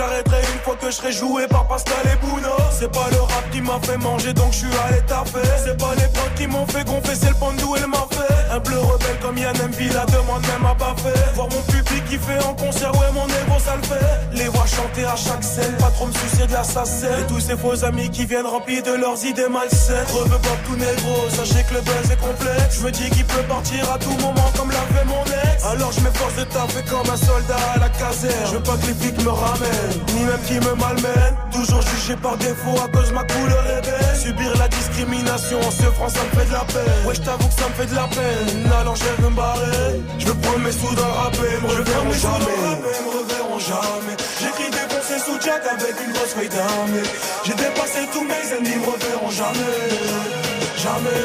J'arrêterai 0.00 0.40
une 0.54 0.60
fois 0.60 0.76
que 0.80 0.86
je 0.86 0.96
serai 0.96 1.12
joué 1.12 1.46
par 1.46 1.68
Pascal 1.68 2.00
et 2.10 2.16
Bruno. 2.24 2.48
C'est 2.72 2.90
pas 2.90 3.06
le 3.12 3.20
rap 3.20 3.50
qui 3.52 3.60
m'a 3.60 3.78
fait 3.82 3.98
manger 3.98 4.32
donc 4.32 4.50
je 4.52 4.60
suis 4.60 4.76
allé 4.86 5.02
taper. 5.02 5.46
C'est 5.62 5.76
pas 5.76 5.94
les 5.94 6.08
potes 6.08 6.34
qui 6.38 6.46
m'ont 6.46 6.66
fait 6.66 6.86
c'est 7.14 7.28
le 7.28 7.34
pandou 7.34 7.76
et 7.76 7.86
m'a 7.86 8.06
fait. 8.10 8.50
Un 8.50 8.60
bleu 8.60 8.78
rebelle 8.78 9.18
comme 9.20 9.36
Yann 9.36 9.54
MV, 9.54 9.92
la 9.92 10.06
demande 10.06 10.40
même 10.40 10.64
à 10.64 10.74
pas. 10.74 10.96
Voir 11.34 11.48
mon 11.50 11.60
public 11.70 12.02
qui 12.08 12.16
fait 12.16 12.42
en 12.42 12.54
concert, 12.54 12.92
ouais 12.92 13.12
mon 13.12 13.26
ego 13.26 13.60
ça 13.62 13.76
le 13.76 13.82
fait. 13.82 14.10
Les 14.32 14.48
voir 14.48 14.66
chanter 14.66 15.04
à 15.04 15.16
chaque 15.16 15.44
scène, 15.44 15.76
pas 15.76 15.90
trop 15.90 16.06
me 16.06 16.12
soucier 16.12 16.46
de 16.46 16.52
la. 16.52 16.62
Et 16.62 17.26
tous 17.28 17.40
ces 17.40 17.56
faux 17.56 17.84
amis 17.84 18.08
qui 18.10 18.24
viennent 18.24 18.46
remplis 18.46 18.80
de 18.80 18.92
leurs 18.92 19.22
idées 19.24 19.48
malsaines. 19.50 20.06
Reveux 20.14 20.30
Bob 20.30 20.58
tout 20.66 20.76
négro, 20.76 21.28
sachez 21.28 21.62
que 21.64 21.74
le 21.74 21.80
buzz 21.82 22.10
est 22.10 22.20
complet. 22.20 22.56
Je 22.70 22.80
me 22.80 22.90
dis 22.90 23.10
qu'il 23.10 23.26
peut 23.26 23.42
partir 23.48 23.92
à 23.92 23.98
tout 23.98 24.16
moment 24.22 24.50
comme 24.56 24.70
l'a 24.70 24.86
fait 24.96 25.04
mon 25.04 25.24
ex. 25.24 25.64
Alors 25.64 25.92
je 25.92 26.00
m'efforce 26.00 26.36
de 26.36 26.44
taffer 26.44 26.82
comme 26.88 27.08
un 27.10 27.16
soldat 27.16 27.56
à 27.74 27.78
la 27.78 27.88
caserne. 27.90 28.46
Je 28.46 28.56
veux 28.56 28.62
pas 28.62 28.76
que 28.76 28.86
les 28.86 28.94
flics 28.94 29.22
me 29.22 29.30
ramènent, 29.30 29.89
ni 30.14 30.24
même 30.24 30.40
qu'ils 30.46 30.60
me 30.60 30.74
malmènent. 30.74 31.36
Toujours 31.52 31.82
jugé 31.82 32.16
par 32.16 32.36
défaut 32.36 32.76
à 32.82 32.88
cause 32.88 33.12
ma 33.12 33.24
couleur 33.24 33.64
est 33.66 33.82
belle. 33.82 34.16
Subir 34.16 34.56
la 34.58 34.68
discrimination 34.68 35.58
en 35.60 35.70
se 35.70 35.88
France 35.96 36.14
ça 36.14 36.24
me 36.24 36.40
fait 36.40 36.46
de 36.46 36.52
la 36.52 36.64
peine. 36.64 37.06
Ouais, 37.06 37.14
je 37.14 37.20
t'avoue 37.20 37.48
que 37.48 37.60
ça 37.60 37.68
me 37.68 37.74
fait 37.74 37.86
de 37.86 37.94
la 37.94 38.06
peine. 38.08 38.72
Alors 38.80 38.96
je 38.96 39.04
vais 39.04 39.28
me 39.28 39.34
barrer. 39.34 40.00
Je 40.18 40.32
prendre 40.32 40.58
mes 40.58 40.72
sous 40.72 40.94
dans 40.94 41.06
le 41.06 41.12
rap 41.12 41.34
et 41.34 41.60
me 41.62 41.68
reverront 41.68 42.12
jamais. 42.12 42.60
me 43.04 43.10
reverront 43.18 43.58
jamais. 43.58 44.16
J'écris 44.40 44.70
des 44.70 44.86
pensées 44.94 45.20
sous 45.24 45.38
Jack 45.44 45.62
avec 45.66 45.94
une 46.04 46.12
grosse 46.12 46.34
feuille 46.34 46.48
d'armée. 46.48 47.06
J'ai 47.44 47.54
dépassé 47.54 48.00
tous 48.12 48.24
mes 48.24 48.44
ennemis, 48.54 48.76
me 48.80 48.86
reverront 48.92 49.30
jamais. 49.30 50.30
Jamais, 50.76 51.22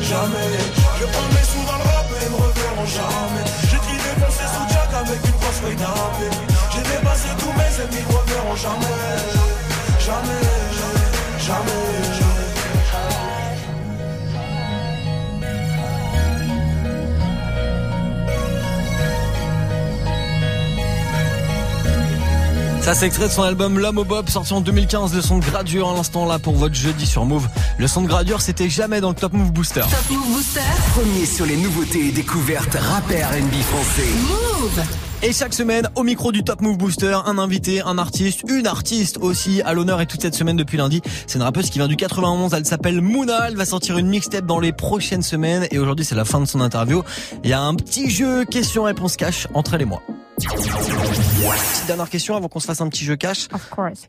jamais. 0.00 0.50
Je 1.00 1.04
prends 1.12 1.28
mes 1.34 1.46
sous 1.50 1.64
dans 1.68 1.78
le 1.78 1.86
rap 1.92 2.08
et 2.22 2.28
me 2.30 2.36
reverront 2.36 2.86
jamais. 2.86 3.44
J'écris 3.70 3.98
des 3.98 4.20
pensées 4.20 4.48
sous 4.54 4.66
Jack 4.72 4.90
avec 4.94 5.20
une 5.26 5.38
grosse 5.40 5.60
feuille 5.62 5.76
d'armée. 5.76 6.53
J'ai 6.94 7.00
dépassé 7.00 7.28
tous 7.38 7.46
mes 7.46 7.82
ennemis, 7.82 8.04
reverront 8.06 8.56
jamais. 8.56 8.86
Jamais, 9.98 10.40
jamais, 10.78 11.46
jamais. 11.46 11.84
Ça 22.82 22.94
c'est 22.94 23.06
extrait 23.06 23.28
de 23.28 23.32
son 23.32 23.42
album 23.42 23.78
L'homme 23.78 23.96
au 23.96 24.04
Bob 24.04 24.28
sorti 24.28 24.52
en 24.52 24.60
2015, 24.60 25.14
le 25.14 25.22
son 25.22 25.38
de 25.38 25.44
gradure 25.44 25.88
à 25.88 25.94
l'instant 25.94 26.26
là 26.26 26.38
pour 26.38 26.54
votre 26.54 26.74
jeudi 26.74 27.06
sur 27.06 27.24
Move. 27.24 27.48
Le 27.78 27.88
son 27.88 28.02
de 28.02 28.08
gradure 28.08 28.42
c'était 28.42 28.68
jamais 28.68 29.00
dans 29.00 29.08
le 29.08 29.14
Top 29.14 29.32
Move 29.32 29.52
Booster. 29.52 29.80
Top 29.80 30.10
Move 30.10 30.34
Booster. 30.34 30.60
Premier 30.92 31.24
sur 31.24 31.46
les 31.46 31.56
nouveautés 31.56 32.08
et 32.08 32.12
découvertes 32.12 32.76
rappeurs 32.78 33.30
NB 33.32 33.54
français. 33.62 34.08
Move. 34.28 35.03
Et 35.22 35.32
chaque 35.32 35.54
semaine, 35.54 35.88
au 35.94 36.02
micro 36.02 36.32
du 36.32 36.44
Top 36.44 36.60
Move 36.60 36.76
Booster, 36.76 37.16
un 37.24 37.38
invité, 37.38 37.80
un 37.80 37.96
artiste, 37.96 38.42
une 38.48 38.66
artiste 38.66 39.18
aussi 39.18 39.62
à 39.62 39.72
l'honneur 39.72 40.00
et 40.00 40.06
toute 40.06 40.20
cette 40.20 40.34
semaine 40.34 40.56
depuis 40.56 40.76
lundi. 40.76 41.00
C'est 41.26 41.38
une 41.38 41.44
rappeuse 41.44 41.70
qui 41.70 41.78
vient 41.78 41.88
du 41.88 41.96
91, 41.96 42.52
elle 42.52 42.66
s'appelle 42.66 43.00
Mouna, 43.00 43.48
elle 43.48 43.56
va 43.56 43.64
sortir 43.64 43.96
une 43.96 44.08
mixtape 44.08 44.44
dans 44.44 44.60
les 44.60 44.72
prochaines 44.72 45.22
semaines 45.22 45.66
et 45.70 45.78
aujourd'hui 45.78 46.04
c'est 46.04 46.14
la 46.14 46.26
fin 46.26 46.40
de 46.40 46.44
son 46.44 46.60
interview. 46.60 47.02
Il 47.42 47.48
y 47.50 47.54
a 47.54 47.60
un 47.60 47.74
petit 47.74 48.10
jeu 48.10 48.44
question-réponse 48.44 49.16
cash 49.16 49.48
entre 49.54 49.74
elle 49.74 49.82
et 49.82 49.86
moi. 49.86 50.02
Petite 50.36 51.86
dernière 51.86 52.10
question 52.10 52.36
avant 52.36 52.48
qu'on 52.48 52.60
se 52.60 52.66
fasse 52.66 52.80
un 52.80 52.88
petit 52.88 53.04
jeu 53.04 53.16
cash. 53.16 53.48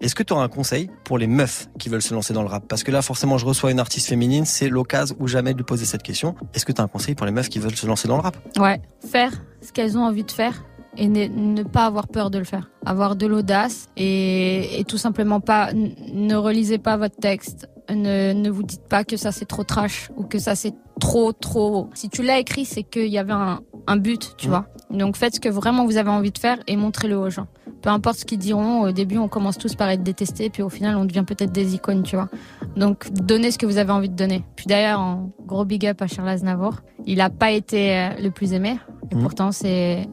Est-ce 0.02 0.16
que 0.16 0.24
tu 0.24 0.34
auras 0.34 0.44
un 0.44 0.50
conseil 0.50 0.90
pour 1.04 1.18
les 1.18 1.28
meufs 1.28 1.70
qui 1.80 1.88
veulent 1.88 2.02
se 2.02 2.14
lancer 2.14 2.34
dans 2.34 2.42
le 2.42 2.50
rap? 2.50 2.66
Parce 2.68 2.84
que 2.84 2.92
là, 2.92 3.02
forcément, 3.02 3.38
je 3.38 3.46
reçois 3.46 3.72
une 3.72 3.80
artiste 3.80 4.08
féminine, 4.08 4.44
c'est 4.44 4.68
l'occasion 4.68 5.16
ou 5.20 5.28
jamais 5.28 5.54
de 5.54 5.58
lui 5.58 5.64
poser 5.64 5.86
cette 5.86 6.04
question. 6.04 6.36
Est-ce 6.54 6.66
que 6.66 6.72
tu 6.72 6.82
as 6.82 6.84
un 6.84 6.88
conseil 6.88 7.16
pour 7.16 7.26
les 7.26 7.32
meufs 7.32 7.48
qui 7.48 7.60
veulent 7.60 7.76
se 7.76 7.86
lancer 7.86 8.08
dans 8.08 8.16
le 8.16 8.22
rap? 8.22 8.36
Ouais, 8.58 8.82
faire 9.10 9.32
ce 9.62 9.72
qu'elles 9.72 9.98
ont 9.98 10.04
envie 10.04 10.24
de 10.24 10.32
faire 10.32 10.64
et 10.98 11.08
ne, 11.08 11.28
ne 11.28 11.64
pas 11.64 11.86
avoir 11.86 12.08
peur 12.08 12.30
de 12.30 12.38
le 12.38 12.44
faire. 12.44 12.70
Avoir 12.86 13.16
de 13.16 13.26
l'audace 13.26 13.88
et, 13.98 14.80
et 14.80 14.84
tout 14.84 14.98
simplement 14.98 15.40
pas, 15.40 15.72
ne 15.74 16.36
relisez 16.36 16.78
pas 16.78 16.98
votre 16.98 17.18
texte. 17.18 17.70
Ne, 17.90 18.34
ne 18.34 18.50
vous 18.50 18.64
dites 18.64 18.88
pas 18.88 19.04
que 19.04 19.16
ça 19.16 19.32
c'est 19.32 19.46
trop 19.46 19.64
trash 19.64 20.10
ou 20.18 20.24
que 20.24 20.40
ça 20.40 20.56
c'est 20.56 20.74
trop 21.00 21.34
trop. 21.34 21.90
Si 21.94 22.10
tu 22.10 22.24
l'as 22.24 22.40
écrit, 22.40 22.66
c'est 22.66 22.84
qu'il 22.84 23.08
y 23.08 23.18
avait 23.18 23.34
un, 23.34 23.60
un 23.88 23.98
but, 23.98 24.34
tu 24.38 24.48
vois. 24.48 24.66
Donc 24.96 25.16
faites 25.18 25.36
ce 25.36 25.40
que 25.40 25.50
vraiment 25.50 25.86
vous 25.86 25.98
avez 25.98 26.10
envie 26.10 26.32
de 26.32 26.38
faire 26.38 26.58
et 26.68 26.76
montrez-le 26.76 27.18
aux 27.18 27.30
gens. 27.30 27.48
Peu 27.82 27.90
importe 27.90 28.20
ce 28.20 28.26
qu'ils 28.26 28.40
diront, 28.40 28.82
au 28.82 28.92
début 28.92 29.18
on 29.18 29.28
commence 29.28 29.58
tous 29.58 29.76
par 29.76 29.90
être 29.90 30.02
détestés, 30.04 30.50
puis 30.50 30.64
au 30.64 30.70
final 30.70 30.96
on 30.96 31.06
devient 31.06 31.24
peut-être 31.26 31.52
des 31.52 31.76
icônes, 31.76 32.04
tu 32.04 32.16
vois. 32.16 32.30
Donc 32.76 33.08
donnez 33.12 33.52
ce 33.52 33.58
que 33.58 33.66
vous 33.66 33.78
avez 33.78 33.92
envie 33.92 34.10
de 34.10 34.16
donner. 34.16 34.44
Puis 34.56 34.66
d'ailleurs, 34.66 35.00
en 35.00 35.30
gros 35.46 35.66
big 35.66 35.86
up 35.86 36.02
à 36.02 36.08
Charles 36.08 36.30
Aznavour. 36.30 36.76
Il 37.06 37.22
a 37.22 37.30
pas 37.30 37.52
été 37.52 37.96
euh, 37.96 38.10
le 38.20 38.32
plus 38.32 38.54
aimé, 38.54 38.80
et 39.12 39.16
Mhm. 39.16 39.22
pourtant 39.22 39.52
c'est, 39.52 40.08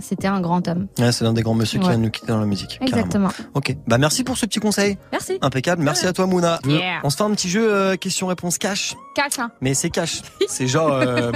c'était 0.00 0.28
un 0.28 0.40
grand 0.40 0.68
homme. 0.68 0.86
Ouais, 1.00 1.10
c'est 1.10 1.24
l'un 1.24 1.32
des 1.32 1.42
grands 1.42 1.54
monsieur 1.54 1.80
qui 1.80 1.86
Ouais. 1.86 1.92
vient 1.92 1.98
de 1.98 2.04
nous 2.04 2.10
quitter 2.10 2.28
dans 2.28 2.38
la 2.38 2.46
musique. 2.46 2.78
carrément. 2.78 2.96
Exactement. 2.96 3.28
Ok, 3.54 3.76
bah 3.88 3.98
merci 3.98 4.22
pour 4.22 4.38
ce 4.38 4.46
petit 4.46 4.60
conseil. 4.60 4.96
Merci. 5.10 5.38
Impeccable, 5.42 5.82
merci 5.82 6.06
à 6.06 6.12
toi 6.12 6.26
Mouna. 6.26 6.60
Yeah. 6.64 7.00
On 7.02 7.10
se 7.10 7.16
fait 7.16 7.24
un 7.24 7.30
petit 7.32 7.48
jeu 7.48 7.68
euh, 7.72 7.96
question-réponse 7.96 8.58
cash. 8.58 8.94
Cash, 9.16 9.38
hein. 9.40 9.50
Mais 9.60 9.74
c'est 9.74 9.90
cash. 9.90 10.22
C'est 10.48 10.68
genre 10.68 10.92
euh, 10.92 11.32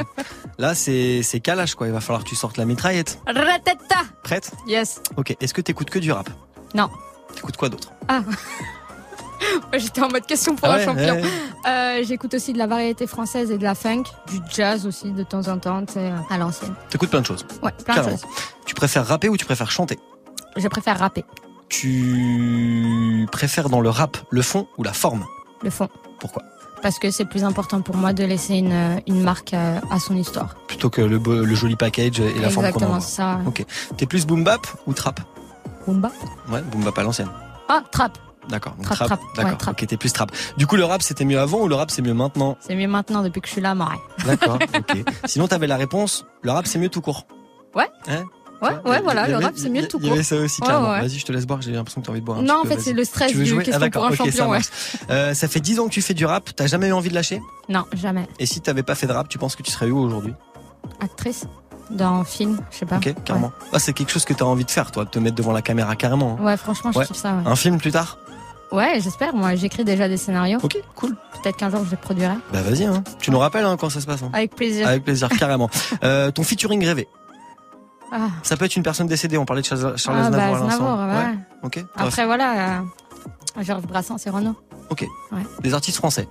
là 0.59 0.75
c'est 0.75 1.23
c'est 1.25 1.41
calage 1.41 1.75
quoi. 1.75 1.89
Il 1.89 1.93
va 1.93 2.01
falloir 2.01 2.23
que 2.23 2.29
tu 2.29 2.37
sortes 2.37 2.57
la 2.59 2.65
mitraillette. 2.93 3.21
Ratata. 3.27 4.03
Prête 4.23 4.51
Yes. 4.67 5.01
Ok. 5.17 5.37
Est-ce 5.41 5.55
que 5.55 5.61
t'écoutes 5.61 5.91
que 5.91 5.99
du 5.99 6.13
rap? 6.13 6.29
Non. 6.75 6.89
T'écoutes 7.35 7.57
quoi 7.57 7.69
d'autre? 7.69 7.91
Ah. 8.09 8.23
J'étais 9.73 10.03
en 10.03 10.09
mode 10.09 10.27
question 10.27 10.55
pour 10.55 10.69
Ah 10.69 10.75
un 10.75 10.85
champion. 10.85 11.15
ouais. 11.15 11.23
Euh, 11.67 12.05
J'écoute 12.05 12.35
aussi 12.35 12.53
de 12.53 12.59
la 12.59 12.67
variété 12.67 13.07
française 13.07 13.51
et 13.51 13.59
de 13.59 13.63
la 13.63 13.75
funk, 13.75 14.05
du 14.29 14.39
jazz 14.51 14.87
aussi 14.87 15.13
de 15.13 15.23
temps 15.23 15.49
en 15.49 15.59
temps, 15.59 15.83
sais, 15.89 16.13
à 16.29 16.37
l'ancienne. 16.39 16.75
T'écoutes 16.91 17.11
plein 17.11 17.21
de 17.23 17.27
choses. 17.27 17.47
Ouais, 17.63 17.73
plein 17.85 18.03
de 18.03 18.11
choses. 18.11 18.23
Tu 18.67 18.75
préfères 18.75 19.07
rapper 19.07 19.29
ou 19.29 19.37
tu 19.37 19.45
préfères 19.47 19.71
chanter? 19.71 19.99
Je 20.57 20.69
préfère 20.69 20.99
rapper, 20.99 21.25
Tu 21.69 23.27
préfères 23.33 23.71
dans 23.71 23.81
le 23.81 23.89
rap 23.89 24.19
le 24.31 24.43
fond 24.43 24.67
ou 24.77 24.83
la 24.83 24.93
forme? 24.93 25.25
Le 25.63 25.71
fond. 25.71 25.89
Pourquoi? 26.19 26.43
Parce 26.83 26.99
que 26.99 27.11
c'est 27.11 27.25
plus 27.27 27.45
important 27.45 27.81
pour 27.83 27.97
moi 27.97 28.13
de 28.13 28.25
laisser 28.25 28.55
une, 28.57 29.01
une 29.07 29.23
marque 29.23 29.55
à, 29.55 29.77
à 29.91 29.99
son 30.01 30.17
histoire. 30.17 30.55
Plutôt 30.81 30.89
que 30.89 31.03
le, 31.03 31.55
joli 31.55 31.77
package 31.77 32.21
et 32.21 32.39
la 32.39 32.49
forme 32.49 32.65
qu'on 32.73 32.79
Exactement, 32.79 32.87
envoie. 32.87 33.01
c'est 33.01 33.17
ça. 33.17 33.41
Ok. 33.45 33.67
T'es 33.99 34.07
plus 34.07 34.25
boom 34.25 34.45
bap 34.45 34.67
ou 34.87 34.95
trap 34.95 35.21
Boomba. 35.87 36.11
Ouais, 36.51 36.63
boom 36.63 36.83
bap 36.85 36.99
à 36.99 37.03
l'ancienne. 37.03 37.29
Ah, 37.69 37.83
trap. 37.93 38.17
D'accord. 38.49 38.75
Trap, 38.83 38.97
trap. 38.97 39.09
trap. 39.09 39.21
Ouais, 39.21 39.45
D'accord. 39.45 39.59
trap. 39.59 39.79
Ok, 39.79 39.87
t'es 39.87 39.99
plus 39.99 40.11
trap. 40.11 40.33
Du 40.57 40.67
coup, 40.67 40.77
le 40.77 40.85
rap 40.87 41.03
c'était 41.03 41.27
mieux 41.27 41.39
avant 41.39 41.61
ou 41.61 41.69
le 41.69 41.75
rap 41.75 41.91
c'est 41.91 42.01
mieux 42.01 42.15
maintenant 42.15 42.57
C'est 42.61 42.75
mieux 42.77 42.89
maintenant 42.89 43.23
depuis 43.23 43.43
que 43.43 43.47
je 43.47 43.53
suis 43.53 43.61
là, 43.61 43.75
Marie. 43.75 43.99
D'accord. 44.25 44.59
ok. 44.75 45.05
Sinon, 45.27 45.49
t'avais 45.49 45.67
la 45.67 45.77
réponse. 45.77 46.25
Le 46.41 46.51
rap 46.51 46.67
c'est 46.67 46.79
mieux 46.79 46.89
tout 46.89 47.03
court. 47.03 47.27
Ouais. 47.75 47.91
Hein 48.09 48.25
Ouais, 48.63 48.77
ouais, 48.85 49.01
voilà, 49.03 49.27
le 49.27 49.37
rap 49.37 49.55
c'est 49.57 49.71
mieux 49.71 49.87
tout 49.87 49.99
Il 50.01 50.05
y 50.05 50.09
court. 50.09 50.15
avait 50.17 50.23
ça 50.23 50.37
aussi, 50.37 50.63
Ouais, 50.63 50.69
ouais. 50.69 51.01
Vas-y, 51.01 51.19
je 51.19 51.25
te 51.27 51.33
laisse 51.33 51.47
boire, 51.47 51.63
j'ai 51.63 51.73
l'impression 51.73 52.01
que 52.01 52.07
t'as 52.07 52.13
envie 52.13 52.21
de 52.21 52.27
boire 52.27 52.39
un 52.39 52.43
Non, 52.43 52.61
en 52.63 52.65
fait, 52.65 52.79
c'est 52.79 52.93
le 52.93 53.05
stress 53.05 53.31
Tu 53.31 53.39
veux 53.39 53.45
du 53.45 53.51
jouer 53.51 53.65
ah, 53.73 53.91
pour 53.91 54.05
un 54.05 54.09
ok, 54.11 54.17
ça 54.17 54.25
champion, 54.25 54.45
ouais. 54.51 54.59
marche. 54.59 54.69
Euh, 55.11 55.33
ça 55.35 55.49
fait 55.49 55.61
10 55.61 55.81
ans 55.81 55.85
que 55.89 55.93
tu 55.93 56.03
fais 56.03 56.13
du 56.13 56.27
rap, 56.27 56.51
t'as 56.55 56.67
jamais 56.67 56.89
eu 56.89 56.93
envie 56.93 57.09
de 57.09 57.15
lâcher? 57.15 57.41
Non, 57.71 57.85
jamais. 57.95 58.29
Et 58.39 58.45
si 58.47 58.61
t'avais 58.61 58.83
pas 58.83 58.95
fait 58.95 59.07
de 59.07 59.13
rap, 59.13 59.29
tu 59.31 59.39
penses 59.39 59.57
que 59.57 59.63
tu 59.63 59.71
serais 59.71 59.91
où 59.91 59.99
aujourd'hui? 59.99 60.35
Actrice 61.01 61.47
dans 61.91 62.21
un 62.21 62.25
film, 62.25 62.59
je 62.71 62.79
sais 62.79 62.87
pas. 62.87 62.97
Ok, 62.99 63.15
carrément. 63.25 63.53
Ah, 63.73 63.79
c'est 63.79 63.93
quelque 63.93 64.11
chose 64.13 64.25
que 64.25 64.33
t'as 64.35 64.45
envie 64.45 64.65
de 64.65 64.71
faire, 64.71 64.91
toi, 64.93 65.05
de 65.05 65.11
te 65.11 65.19
mettre 65.19 65.35
devant 65.35 65.53
la 65.53 65.63
caméra 65.63 65.97
carrément. 65.97 66.37
hein. 66.41 66.45
Ouais, 66.45 66.57
franchement, 66.57 66.93
je 66.93 66.99
Ouais. 67.01 67.07
kiffe 67.07 67.17
ça. 67.17 67.35
Ouais, 67.35 67.43
Un 67.47 67.57
film 67.57 67.79
plus 67.79 67.91
tard? 67.91 68.19
Ouais, 68.71 69.01
j'espère. 69.01 69.35
Moi, 69.35 69.57
j'écris 69.57 69.83
déjà 69.85 70.07
des 70.09 70.17
scénarios. 70.17 70.61
Ok, 70.63 70.77
cool. 70.95 71.17
Peut-être 71.43 71.57
qu'un 71.57 71.71
jour 71.71 71.85
je 71.85 71.91
les 71.91 71.97
produirai. 71.97 72.35
Bah 72.53 72.63
vas-y, 72.63 72.85
hein. 72.85 73.03
tu 73.19 73.31
nous 73.33 73.39
rappelles 73.39 73.65
hein, 73.65 73.77
quand 73.77 73.91
ça 73.91 74.01
se 74.01 74.07
passe. 74.07 74.23
hein. 74.23 74.31
Avec 74.33 74.55
plaisir. 74.55 74.87
Avec 74.87 75.03
plaisir, 75.05 75.29
carrément. 75.31 75.69
Euh, 76.05 76.31
ton 76.31 76.45
featuring 76.45 76.85
rêvé, 76.85 77.09
Ah, 78.13 78.29
ça 78.45 78.57
peut 78.57 78.65
être 78.67 78.77
une 78.77 78.83
personne 78.85 79.07
décédée, 79.09 79.39
on 79.39 79.45
parlait 79.45 79.63
de 79.63 79.67
Charles, 79.67 79.97
Charles 79.99 80.19
Ah, 80.27 80.31
bah, 80.31 80.45
à 80.47 80.51
l'instant. 80.53 81.09
Ouais. 81.09 81.39
Ok. 81.65 81.85
Après, 81.97 82.27
voilà, 82.27 82.79
euh, 82.79 83.63
Georges 83.63 83.83
Brassens 83.87 84.17
et 84.27 84.31
Renaud. 84.31 84.55
Ok. 84.91 85.05
Ouais. 85.33 85.43
Des 85.63 85.75
artistes 85.75 85.97
français. 85.97 86.29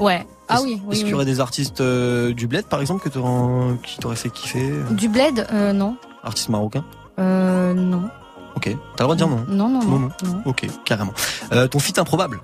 Ouais. 0.00 0.26
Ah 0.48 0.54
Est-ce- 0.56 0.64
oui, 0.64 0.72
Est-ce 0.74 0.82
oui. 0.86 0.96
qu'il 0.98 1.04
y 1.06 1.08
oui. 1.08 1.14
aurait 1.14 1.24
des 1.24 1.40
artistes 1.40 1.80
euh, 1.80 2.32
du 2.32 2.46
bled, 2.46 2.66
par 2.66 2.80
exemple, 2.80 3.02
que 3.08 3.76
qui 3.82 3.98
t'auraient 3.98 4.16
fait 4.16 4.30
kiffer 4.30 4.70
euh, 4.70 4.82
Du 4.90 5.08
bled 5.08 5.46
euh, 5.52 5.72
Non. 5.72 5.96
Artistes 6.22 6.48
marocains 6.48 6.84
Euh, 7.18 7.74
non. 7.74 8.08
Ok. 8.54 8.64
T'as 8.64 8.70
le 8.70 8.76
droit 9.04 9.14
de 9.14 9.18
dire 9.18 9.28
non 9.28 9.44
Non, 9.48 9.68
non, 9.68 9.82
non. 9.84 9.98
non. 9.98 10.08
non. 10.24 10.42
Ok, 10.44 10.66
carrément. 10.84 11.12
Euh, 11.52 11.66
ton 11.68 11.78
feat 11.78 11.98
improbable 11.98 12.40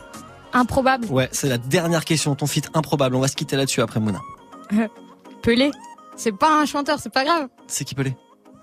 Improbable. 0.52 1.06
Ouais, 1.10 1.28
c'est 1.32 1.48
la 1.48 1.56
dernière 1.58 2.04
question. 2.04 2.34
Ton 2.34 2.46
feat 2.46 2.68
improbable. 2.74 3.16
On 3.16 3.20
va 3.20 3.28
se 3.28 3.36
quitter 3.36 3.56
là-dessus 3.56 3.80
après 3.80 4.00
Mouna. 4.00 4.20
Pelé. 5.42 5.70
C'est 6.16 6.32
pas 6.36 6.60
un 6.60 6.66
chanteur, 6.66 6.98
c'est 7.00 7.12
pas 7.12 7.24
grave. 7.24 7.48
C'est 7.66 7.84
qui 7.84 7.94
Pelé? 7.94 8.14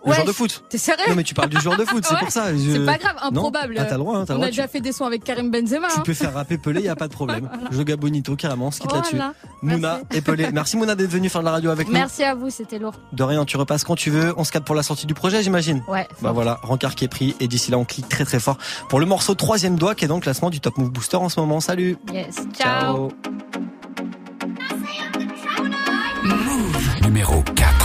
Le 0.05 0.09
Ouais, 0.11 0.15
joueur 0.15 0.27
de 0.27 0.31
foot 0.31 0.63
T'es 0.69 0.77
sérieux 0.77 1.03
Non 1.09 1.15
mais 1.15 1.23
tu 1.23 1.33
parles 1.33 1.49
du 1.49 1.59
joueur 1.59 1.75
de 1.77 1.83
foot, 1.83 2.05
c'est 2.07 2.13
Ouais. 2.15 2.19
pour 2.21 2.31
ça. 2.31 2.53
je- 2.55 2.71
C'est 2.71 2.85
pas 2.85 2.97
grave, 2.97 3.15
Non 3.33 3.39
improbable. 3.41 3.75
Ah, 3.79 3.83
t'as 3.85 3.91
le 3.91 3.97
droit, 3.99 4.17
hein, 4.17 4.23
t'as 4.25 4.33
le 4.33 4.37
On 4.37 4.39
droit. 4.39 4.47
a 4.47 4.49
déjà 4.51 4.67
fait 4.69 4.79
des 4.79 4.91
sons 4.93 5.05
avec 5.05 5.23
Karim 5.25 5.51
Benzema. 5.51 5.87
Tu 5.89 5.99
hein. 5.99 6.03
peux 6.05 6.13
faire 6.13 6.33
rapper 6.33 6.57
Pelé, 6.57 6.81
y 6.81 6.87
a 6.89 6.95
pas 6.95 7.07
de 7.09 7.13
problème. 7.13 7.49
Voilà. 7.51 7.69
Je 7.89 7.95
Bonito 7.95 8.35
carrément, 8.37 8.67
on 8.67 8.71
se 8.71 8.79
quitte 8.79 8.93
là-dessus. 8.93 9.17
Mouna 9.61 9.99
et 10.13 10.21
Pelé. 10.21 10.49
Merci 10.53 10.77
Mouna 10.77 10.95
d'être 10.95 11.09
venu 11.09 11.27
faire 11.27 11.41
de 11.41 11.45
la 11.45 11.51
radio 11.51 11.69
avec 11.69 11.87
nous. 11.87 11.93
Merci 11.93 12.23
à 12.23 12.33
vous, 12.35 12.49
c'était 12.49 12.79
lourd. 12.79 12.93
De 13.11 13.23
rien, 13.23 13.43
tu 13.45 13.57
repasses 13.57 13.83
quand 13.83 13.95
tu 13.95 14.09
veux. 14.09 14.33
On 14.37 14.43
se 14.45 14.51
capte 14.51 14.65
pour 14.65 14.75
la 14.75 14.83
sortie 14.83 15.05
du 15.05 15.13
projet, 15.13 15.43
j'imagine. 15.43 15.83
Ouais. 15.87 16.07
Bah 16.21 16.31
voilà, 16.31 16.59
rencard 16.63 16.95
qui 16.95 17.03
est 17.05 17.09
pris 17.09 17.35
et 17.41 17.47
d'ici 17.47 17.71
là 17.71 17.77
on 17.77 17.85
clique 17.85 18.07
très 18.07 18.23
très 18.25 18.39
fort 18.39 18.57
pour 18.87 18.99
le 18.99 19.05
morceau 19.05 19.35
troisième 19.35 19.75
doigt 19.77 19.95
qui 19.95 20.05
est 20.05 20.07
dans 20.07 20.15
le 20.15 20.21
classement 20.21 20.49
du 20.49 20.59
Top 20.61 20.77
Move 20.77 20.91
Booster 20.91 21.17
en 21.17 21.27
ce 21.29 21.39
moment. 21.39 21.59
Salut. 21.59 21.97
Yes. 22.13 22.35
Ciao. 22.57 23.09
Numéro 27.01 27.43
4. 27.55 27.78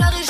Entre 0.00 0.27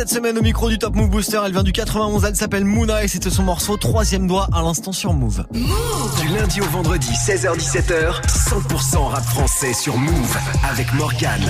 cette 0.00 0.08
semaine 0.08 0.38
au 0.38 0.42
micro 0.42 0.70
du 0.70 0.78
Top 0.78 0.94
Move 0.94 1.10
Booster. 1.10 1.42
Elle 1.44 1.52
vient 1.52 1.62
du 1.62 1.72
91, 1.72 2.24
elle 2.24 2.34
s'appelle 2.34 2.64
Mouna 2.64 3.04
et 3.04 3.08
c'était 3.08 3.28
son 3.28 3.42
morceau 3.42 3.76
troisième 3.76 4.26
doigt 4.26 4.48
à 4.50 4.62
l'instant 4.62 4.92
sur 4.92 5.12
Move. 5.12 5.44
Du 5.52 6.28
lundi 6.28 6.62
au 6.62 6.64
vendredi, 6.64 7.10
16h17h, 7.10 8.22
100% 8.26 9.08
rap 9.08 9.22
français 9.22 9.74
sur 9.74 9.98
Move 9.98 10.38
avec 10.66 10.90
Morgane. 10.94 11.44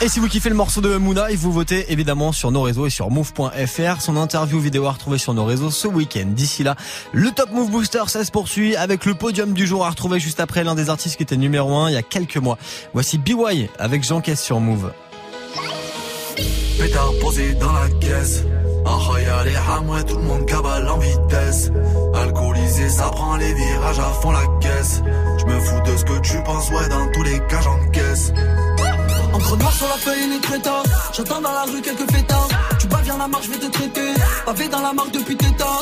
Et 0.00 0.08
si 0.08 0.18
vous 0.18 0.26
kiffez 0.26 0.48
le 0.48 0.56
morceau 0.56 0.80
de 0.80 0.96
Mouna, 0.96 1.30
et 1.30 1.36
vous 1.36 1.52
votez 1.52 1.92
évidemment 1.92 2.32
sur 2.32 2.50
nos 2.50 2.62
réseaux 2.62 2.86
et 2.86 2.90
sur 2.90 3.10
move.fr. 3.10 4.00
Son 4.00 4.16
interview 4.16 4.58
vidéo 4.58 4.86
à 4.86 4.90
retrouver 4.90 5.18
sur 5.18 5.34
nos 5.34 5.44
réseaux 5.44 5.70
ce 5.70 5.86
week-end. 5.86 6.26
D'ici 6.26 6.64
là, 6.64 6.74
le 7.12 7.30
Top 7.30 7.52
Move 7.52 7.70
Booster, 7.70 8.02
ça 8.08 8.24
se 8.24 8.32
poursuit 8.32 8.74
avec 8.74 9.04
le 9.04 9.14
podium 9.14 9.52
du 9.52 9.68
jour 9.68 9.86
à 9.86 9.90
retrouver 9.90 10.18
juste 10.18 10.40
après 10.40 10.64
l'un 10.64 10.74
des 10.74 10.90
artistes 10.90 11.16
qui 11.16 11.22
était 11.22 11.36
numéro 11.36 11.76
1 11.76 11.90
il 11.90 11.94
y 11.94 11.96
a 11.96 12.02
quelques 12.02 12.38
mois. 12.38 12.58
Voici 12.92 13.18
BY 13.18 13.68
avec 13.78 14.02
Jean 14.02 14.20
Caisse 14.20 14.42
sur 14.42 14.58
Move. 14.58 14.90
Pétard 16.78 17.12
posé 17.20 17.54
dans 17.54 17.72
la 17.72 17.88
caisse. 18.00 18.44
Ah 18.86 19.20
y'a 19.20 19.44
les 19.44 19.56
hamouets, 19.56 20.04
tout 20.04 20.16
le 20.16 20.22
monde 20.22 20.44
cabale 20.46 20.88
en 20.88 20.98
vitesse. 20.98 21.70
Alcoolisé, 22.14 22.88
ça 22.88 23.04
prend 23.10 23.36
les 23.36 23.54
virages 23.54 23.98
à 23.98 24.12
fond 24.20 24.32
la 24.32 24.46
caisse. 24.60 25.02
Je 25.38 25.44
me 25.46 25.60
fous 25.60 25.80
de 25.86 25.96
ce 25.96 26.04
que 26.04 26.18
tu 26.20 26.42
penses, 26.42 26.70
ouais, 26.70 26.88
dans 26.88 27.10
tous 27.12 27.22
les 27.22 27.38
cas 27.46 27.60
j'encaisse. 27.62 28.32
Encre 29.32 29.56
noir 29.56 29.72
sur 29.72 29.88
la 29.88 29.94
feuille, 29.94 30.28
les 30.28 30.40
traitants. 30.40 30.82
J'entends 31.12 31.40
dans 31.40 31.52
la 31.52 31.62
rue 31.62 31.80
quelques 31.80 32.10
fêtards. 32.10 32.48
Tu 32.78 32.86
bats, 32.88 33.00
viens 33.02 33.18
la 33.18 33.28
marche, 33.28 33.46
je 33.46 33.50
vais 33.50 33.58
te 33.58 33.70
traiter. 33.70 34.14
Pavé 34.44 34.68
dans 34.68 34.82
la 34.82 34.92
marque 34.92 35.12
depuis 35.12 35.36
tes 35.36 35.52
temps. 35.56 35.80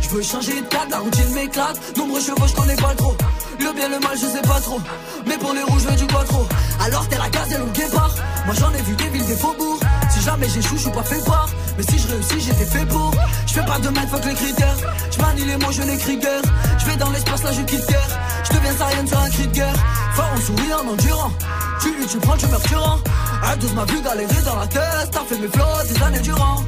Je 0.00 0.08
veux 0.08 0.22
changer 0.22 0.60
de 0.60 0.66
cadre, 0.66 0.90
la 0.90 0.98
routine 0.98 1.32
m'éclate. 1.34 1.96
Nombreux 1.96 2.20
chevaux, 2.20 2.46
je 2.46 2.54
connais 2.54 2.76
pas 2.76 2.94
trop. 2.96 3.14
Le 3.58 3.72
bien, 3.74 3.88
le 3.88 4.00
mal, 4.00 4.16
je 4.16 4.26
sais 4.26 4.42
pas 4.42 4.60
trop. 4.60 4.80
Mais 5.26 5.36
pour 5.38 5.52
les 5.52 5.62
rouges, 5.62 5.82
je 5.82 5.88
veux 5.88 5.96
du 5.96 6.06
quattro. 6.06 6.46
Alors 6.84 7.06
t'es 7.08 7.18
la 7.18 7.28
gazelle 7.28 7.62
ou 7.62 7.66
le 7.66 7.72
guépard. 7.72 8.14
Moi 8.46 8.54
j'en 8.58 8.72
ai 8.72 8.82
vu 8.82 8.96
des 8.96 9.08
villes, 9.08 9.26
des 9.26 9.36
faubourgs. 9.36 9.79
Jamais 10.30 10.48
j'échoue, 10.48 10.76
je 10.76 10.82
suis 10.82 10.90
pas 10.92 11.02
fait 11.02 11.24
part. 11.24 11.48
Mais 11.76 11.82
si 11.82 11.98
je 11.98 12.06
réussis, 12.06 12.40
j'étais 12.40 12.64
fait 12.64 12.86
pour. 12.86 13.10
Je 13.48 13.52
fais 13.52 13.64
pas 13.64 13.80
de 13.80 13.88
mal, 13.88 14.06
fuck 14.06 14.24
les 14.24 14.34
critères. 14.34 14.76
Je 15.10 15.20
manie 15.20 15.44
les 15.44 15.56
mots, 15.56 15.72
je 15.72 15.82
n'écris 15.82 16.18
guère. 16.18 16.42
Je 16.78 16.86
vais 16.86 16.96
dans 16.96 17.10
l'espace, 17.10 17.42
là 17.42 17.50
je 17.50 17.62
quitte 17.62 17.84
terre. 17.84 18.20
Je 18.44 18.56
deviens 18.56 18.72
Saiyan 18.72 19.06
sur 19.08 19.18
un 19.18 19.28
cri 19.28 19.48
de 19.48 19.52
guerre. 19.52 19.74
Fort 20.14 20.30
en 20.32 20.40
souriant, 20.40 20.78
en 20.86 20.92
endurant. 20.92 21.32
Tu 21.82 21.96
lui, 21.96 22.06
tu 22.06 22.18
prends, 22.18 22.36
tu 22.36 22.46
meurs 22.46 22.62
tuant. 22.62 23.00
Un 23.42 23.56
12 23.56 23.74
m'a 23.74 23.84
vu 23.86 24.00
galérer 24.02 24.42
dans 24.44 24.56
la 24.56 24.66
tête. 24.68 25.10
T'as 25.10 25.24
fait 25.24 25.38
mes 25.40 25.48
flots 25.48 25.92
des 25.92 26.00
années 26.00 26.20
durant. 26.20 26.64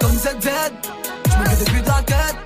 Comme 0.00 0.16
cette 0.16 0.38
bête, 0.38 0.88
je 1.28 1.36
me 1.38 1.44
fais 1.46 1.64
depuis 1.64 1.82
de 1.82 1.88
la 1.88 2.02
tête. 2.02 2.36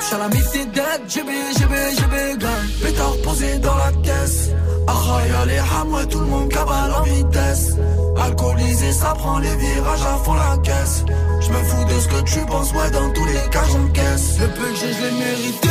J'suis 0.00 0.14
à 0.14 0.18
la 0.18 0.28
mifty 0.28 0.66
dead, 0.66 1.00
GB, 1.08 1.30
GB, 1.58 1.74
GB, 1.96 2.38
gang. 2.38 2.66
Pétard 2.82 3.16
posé 3.22 3.58
dans 3.58 3.76
la 3.76 3.92
caisse. 4.02 4.50
Ahaya 4.86 5.44
les 5.46 5.58
hamouets, 5.58 6.06
tout 6.06 6.20
le 6.20 6.26
monde 6.26 6.48
cabale 6.48 6.92
en 6.92 7.02
vitesse. 7.02 7.74
Alcoolisé, 8.16 8.92
ça 8.92 9.14
prend 9.14 9.38
les 9.38 9.54
virages 9.56 10.02
à 10.02 10.16
fond 10.24 10.34
la 10.34 10.56
caisse. 10.58 11.04
Je 11.40 11.50
me 11.50 11.62
fous 11.62 11.84
de 11.84 12.00
ce 12.00 12.08
que 12.08 12.20
tu 12.22 12.46
penses, 12.46 12.72
ouais, 12.72 12.90
dans 12.90 13.12
tous 13.12 13.24
les 13.24 13.50
cas 13.50 13.64
j'encaisse. 13.70 14.38
Le 14.40 14.48
peu 14.48 14.68
que 14.68 14.76
j'ai, 14.76 14.92
je 14.92 15.00
l'ai 15.02 15.12
mérité, 15.12 15.69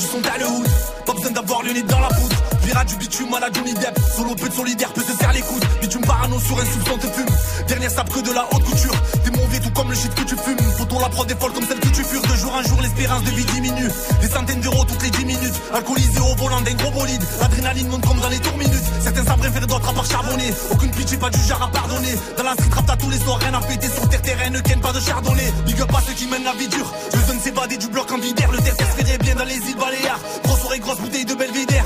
je 0.00 0.06
son 0.06 0.18
le 0.18 0.46
hood. 0.46 0.66
Pas 1.04 1.12
besoin 1.12 1.30
d'avoir 1.30 1.62
le 1.62 1.72
nez 1.72 1.82
dans 1.82 2.00
la 2.00 2.08
poudre. 2.08 2.36
Virage 2.64 2.86
du 2.86 2.96
bitume 2.96 3.34
à 3.34 3.40
la 3.40 3.52
Johnny 3.52 3.74
Depp. 3.74 3.98
Solo 4.16 4.34
peu 4.34 4.48
de 4.48 4.54
solidaire 4.54 4.92
peut 4.92 5.02
se 5.02 5.16
serre 5.16 5.32
les 5.32 5.40
coudes. 5.40 5.64
Bitume 5.80 6.02
parano 6.02 6.38
sur 6.40 6.58
un 6.58 6.64
soupçon 6.64 6.96
te 6.98 7.06
fume. 7.06 7.34
Dernière 7.68 7.90
sape 7.90 8.08
que 8.10 8.20
de 8.20 8.32
la 8.32 8.46
haute 8.52 8.64
couture. 8.64 8.94
T'es 9.24 9.30
mauvais 9.30 9.60
tout 9.60 9.70
comme 9.70 9.90
le 9.90 9.94
shit 9.94 10.14
que 10.14 10.22
tu 10.22 10.36
fumes. 10.36 10.58
Faut 10.78 11.00
la 11.00 11.08
prod 11.08 11.26
des 11.26 11.34
folles 11.34 11.52
comme 11.52 11.66
celle 11.66 11.80
que 11.80 11.88
tu 11.88 12.04
fures. 12.04 12.22
De 12.22 12.34
jour 12.36 12.54
en 12.54 12.62
jour, 12.62 12.80
l'espérance 12.80 13.22
de 13.24 13.30
vie 13.30 13.44
diminue. 13.44 13.90
Des 14.20 14.28
centaines 14.28 14.60
d'euros 14.60 14.84
toutes 14.84 15.02
les 15.02 15.10
10 15.10 15.24
minutes. 15.24 15.60
Alcoolisé 15.74 16.20
au 16.20 16.34
volant 16.36 16.60
d'un 16.60 16.74
gros 16.74 16.90
bolide. 16.92 17.22
L'adrénaline 17.40 17.88
monte 17.88 18.06
comme 18.06 18.20
dans 18.20 18.28
les 18.28 18.38
tours 18.38 18.56
minutes. 18.56 18.84
Certains 19.02 19.24
savent 19.24 19.38
préférer 19.38 19.66
d'autres 19.66 19.88
à 19.88 19.92
part 19.92 20.06
charbonner. 20.06 20.52
Aucune 20.70 20.90
pitié, 20.90 21.18
pas 21.18 21.30
du 21.30 21.40
genre 21.40 21.62
à 21.62 21.70
pardonner. 21.70 22.14
Dans 22.36 22.44
la 22.44 22.52
street 22.52 22.70
rap, 22.72 22.86
t'as 22.86 22.96
tous 22.96 23.10
les 23.10 23.18
soirs, 23.18 23.38
rien 23.38 23.54
à 23.54 23.60
péter 23.60 23.88
sur 23.88 24.08
terre, 24.08 24.22
terrain, 24.22 24.50
ne 24.50 24.60
ken 24.60 24.80
pas 24.80 24.92
de 24.92 25.00
chardonnay. 25.00 25.52
Big 25.66 25.80
up 25.80 25.90
à 25.94 26.00
ceux 26.00 26.14
qui 26.14 26.26
mènent 26.26 26.44
la 26.44 26.54
vie 26.54 26.68
dure. 26.68 26.90
Besoin 27.30 27.38
de 27.38 27.44
s'évader 27.44 27.76
du 27.76 27.86
bloc 27.86 28.10
en 28.10 28.18
vidère. 28.18 28.50
Le 28.50 28.58
terre 28.58 28.74
se 28.74 29.18
bien 29.18 29.34
dans 29.36 29.44
les 29.44 29.54
îles 29.54 29.76
Baléares. 29.76 30.18
Grosse 30.42 30.60
soirée, 30.60 30.80
grosse 30.80 30.98
bouteille 30.98 31.24
de 31.24 31.34
Belvédère. 31.34 31.84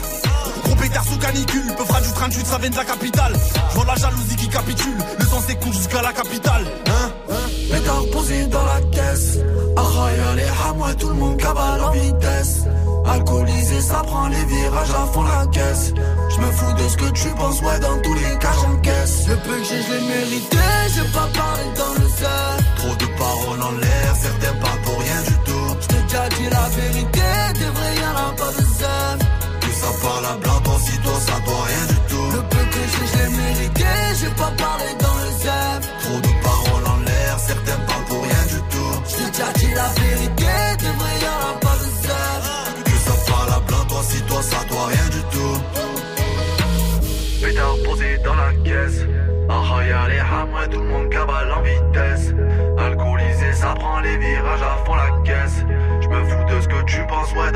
Gros 0.64 0.74
pétard 0.74 1.04
sous 1.04 1.18
canicule, 1.18 1.74
peu 1.76 1.84
fera 1.84 2.00
du 2.00 2.08
38, 2.12 2.46
ça 2.46 2.58
vient 2.58 2.70
de 2.70 2.76
la 2.76 2.84
capitale. 2.84 3.32
Je 3.70 3.74
vois 3.74 3.84
la 3.84 3.94
jalousie 3.94 4.36
qui 4.36 4.48
capitule, 4.48 4.96
le 5.18 5.26
sang 5.26 5.40
s'écoule 5.46 5.74
jusqu'à 5.74 6.00
la 6.00 6.14
capitale. 6.14 6.64
Hein 6.88 7.10
Pétard 7.70 8.04
posé 8.10 8.46
dans 8.46 8.64
la 8.64 8.80
caisse. 8.90 9.38
Ahaya 9.76 10.34
les 10.34 10.48
hamouets, 10.66 10.94
tout 10.94 11.08
le 11.08 11.14
monde 11.14 11.36
cabale 11.36 11.82
en 11.82 11.90
vitesse. 11.90 12.64
Alcoolisé, 13.06 13.80
ça 13.82 14.02
prend 14.06 14.28
les 14.28 14.44
virages 14.46 14.90
à 14.90 15.12
fond 15.12 15.24
la 15.24 15.46
caisse. 15.48 15.92
Je 16.30 16.40
me 16.40 16.50
fous 16.52 16.72
de 16.72 16.88
ce 16.88 16.96
que 16.96 17.10
tu 17.10 17.28
penses, 17.36 17.60
ouais, 17.60 17.78
dans 17.80 18.00
tous 18.00 18.14
les 18.14 18.38
cas 18.38 18.52
j'encaisse. 18.62 19.28
Le 19.28 19.36
peu 19.36 19.58
que 19.58 19.64
j'ai, 19.64 19.82
je 19.82 19.92
l'ai 19.92 20.08
mérité, 20.08 20.58
j'ai 20.94 21.12
pas 21.12 21.28
parlé 21.34 21.64
dans 21.76 22.02
le 22.02 22.08
cerf. 22.08 22.56
Trop 22.76 22.94
de 22.96 23.18
paroles 23.18 23.62
en 23.62 23.72
l'air, 23.72 24.16
certains 24.18 24.58
déjà 26.14 26.28
dit 26.28 26.50
la 26.50 26.68
vérité, 26.80 27.28
des 27.58 27.70
vrais 27.74 27.94
y'en 27.96 28.16
a 28.16 28.32
pas 28.36 28.52
de 28.56 28.64
zèbre. 28.78 29.26
Que 29.60 29.70
ça 29.80 29.90
parle 30.02 30.26
à 30.26 30.36
blanc, 30.36 30.60
toi 30.62 30.76
si 30.80 30.98
toi 30.98 31.12
ça 31.18 31.40
doit 31.44 31.64
rien 31.66 31.86
du 31.88 31.98
tout. 32.08 32.28
Le 32.36 32.42
peu 32.50 32.64
que 32.72 32.82
j'ai, 32.92 33.06
je 33.10 33.16
l'ai 33.18 33.30
mérité, 33.36 33.90
j'ai 34.20 34.34
pas 34.42 34.52
parlé 34.64 34.88
dans 35.04 35.16
le 35.22 35.30
zèbre. 35.44 35.86
Trop 36.02 36.20
de 36.26 36.32
paroles 36.44 36.86
en 36.94 36.98
l'air, 37.06 37.38
certains 37.38 37.80
parlent 37.86 38.04
pour 38.06 38.22
rien 38.22 38.44
du 38.52 38.60
tout. 38.72 38.94
J't'ai 39.08 39.26
déjà 39.30 39.52
dit 39.58 39.74
la 39.74 39.88
vérité, 40.02 40.52
des 40.82 40.94
vrais 40.98 41.18
y'en 41.24 41.40
a 41.50 41.54
pas 41.64 41.76
de 41.82 41.88
zèbre. 42.06 42.54
Que 42.84 42.96
ça 43.06 43.14
parle 43.28 43.50
à 43.56 43.60
blanc, 43.66 43.84
toi 43.88 44.02
si 44.08 44.22
toi 44.22 44.42
ça 44.42 44.60
doit 44.68 44.86
rien 44.86 45.08
du 45.16 45.22
tout. 45.34 45.56
Pétard 47.42 47.76
posé 47.84 48.18
dans 48.24 48.36
la 48.36 48.52
caisse. 48.64 49.00
Ahaya 49.48 50.08
les 50.08 50.18
hamouets, 50.18 50.68
tout 50.70 50.80
le 50.80 50.88
monde 50.88 51.08
cabale 51.10 51.52
en 51.52 51.62
vitesse. 51.62 52.32
Alcoolisé, 52.78 53.52
ça 53.52 53.74
prend 53.74 54.00
les 54.00 54.16
virages 54.16 54.62
à 54.62 54.84
fond 54.84 54.94
la 54.94 55.10
ouais. 57.36 57.52